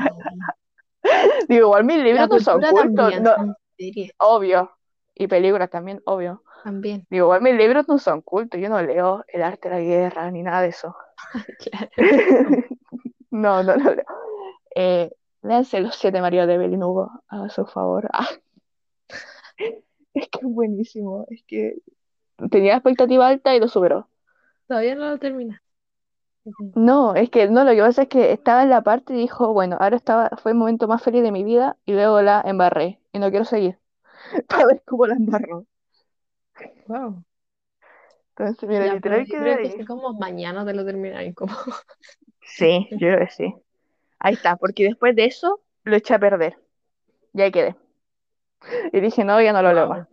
[1.48, 3.56] Digo, igual mis libros no son cultos, no,
[4.18, 4.70] obvio,
[5.14, 6.42] y películas también, obvio.
[6.64, 7.06] también.
[7.10, 10.30] Digo, igual mis libros no son cultos, yo no leo El arte de la guerra
[10.30, 10.94] ni nada de eso.
[13.30, 14.04] No, no lo leo.
[14.74, 15.10] Eh,
[15.42, 18.08] léanse Los siete maridos de Evelyn Hugo, a su favor.
[18.12, 18.28] Ah,
[20.14, 21.76] es que es buenísimo, es que
[22.50, 24.08] tenía expectativa alta y lo superó.
[24.66, 25.62] Todavía no lo termina.
[26.74, 29.52] No, es que no, lo que pasa es que estaba en la parte y dijo,
[29.52, 33.00] bueno, ahora estaba, fue el momento más feliz de mi vida y luego la embarré
[33.12, 33.78] y no quiero seguir
[34.48, 35.66] para ver cómo la embarró.
[36.88, 37.24] Wow.
[38.36, 41.54] Entonces, mira, Ya, literal yo creo que como mañana te lo termináis, como
[42.42, 43.54] Sí, yo creo que sí.
[44.20, 46.58] Ahí está, porque después de eso lo eché a perder.
[47.34, 47.76] Y ahí quedé.
[48.92, 49.88] Y dije, no, ya no lo Wow.
[49.88, 50.08] más.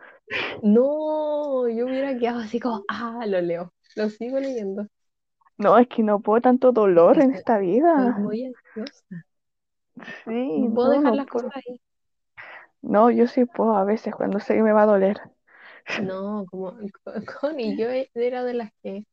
[0.63, 3.73] No, yo hubiera quedado así como, ah, lo leo.
[3.95, 4.87] Lo sigo leyendo.
[5.57, 8.17] No, es que no puedo tanto dolor en esta vida.
[8.17, 9.25] muy ansiosa.
[10.23, 11.51] Sí, No puedo no, dejar no las puedo.
[11.51, 11.79] cosas ahí.
[12.81, 15.19] No, yo sí puedo a veces cuando sé que me va a doler.
[15.95, 16.77] No, como
[17.41, 19.05] Connie, yo era de las que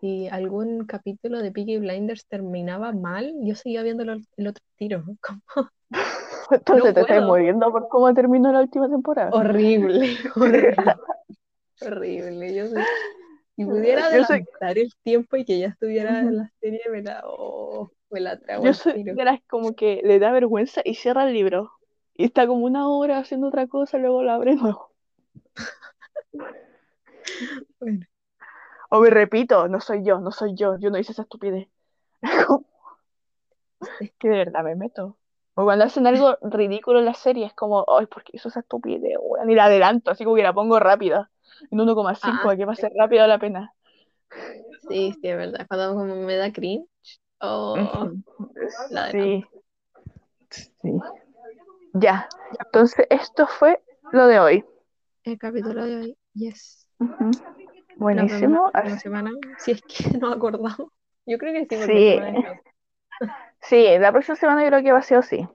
[0.00, 5.04] si algún capítulo de Peaky Blinders terminaba mal, yo seguía viendo el, el otro tiro.
[5.22, 5.42] Como,
[6.50, 9.30] Entonces no te estás muriendo por cómo terminó la última temporada.
[9.32, 10.94] Horrible, horrible,
[11.80, 12.54] horrible.
[12.54, 12.74] Yo sí,
[13.56, 17.22] si pudiera soy, adelantar el tiempo y que ya estuviera en la serie, me la,
[17.24, 21.34] oh, me la trago yo soy las como que le da vergüenza y cierra el
[21.34, 21.72] libro.
[22.14, 24.90] Y está como una hora haciendo otra cosa, luego lo abre nuevo.
[27.78, 28.06] Bueno,
[28.90, 31.68] O me repito, no soy yo, no soy yo, yo no hice esa estupidez.
[33.98, 34.12] sí.
[34.18, 35.16] que de verdad me meto.
[35.60, 38.60] O cuando hacen algo ridículo en la serie, es como, ay, ¿por qué hizo esa
[38.60, 39.18] estupidez?
[39.20, 39.50] weón?
[39.50, 41.30] Y la adelanto, así como que la pongo rápida.
[41.70, 43.74] En 1,5, Ah, que pase rápido la pena.
[44.88, 45.66] sí, sí, es verdad.
[45.68, 46.88] Cuando como me da cringe,
[47.40, 47.76] oh,
[48.90, 49.10] la.
[49.10, 49.44] Sí,
[50.50, 50.92] sí.
[51.92, 52.26] Ya,
[52.64, 53.82] entonces esto fue
[54.12, 54.64] lo de hoy.
[55.24, 56.88] El capítulo de hoy, yes.
[56.98, 57.46] La
[57.96, 58.72] Buenísimo.
[58.96, 60.88] semana, si es que nos acordamos.
[61.26, 62.16] Yo creo que sí, Sí.
[63.62, 65.48] Sí, la próxima semana yo creo que va a ser así.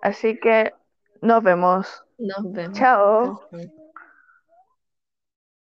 [0.00, 0.72] Así que
[1.20, 2.04] nos vemos.
[2.18, 2.78] Nos vemos.
[2.78, 3.48] Chao.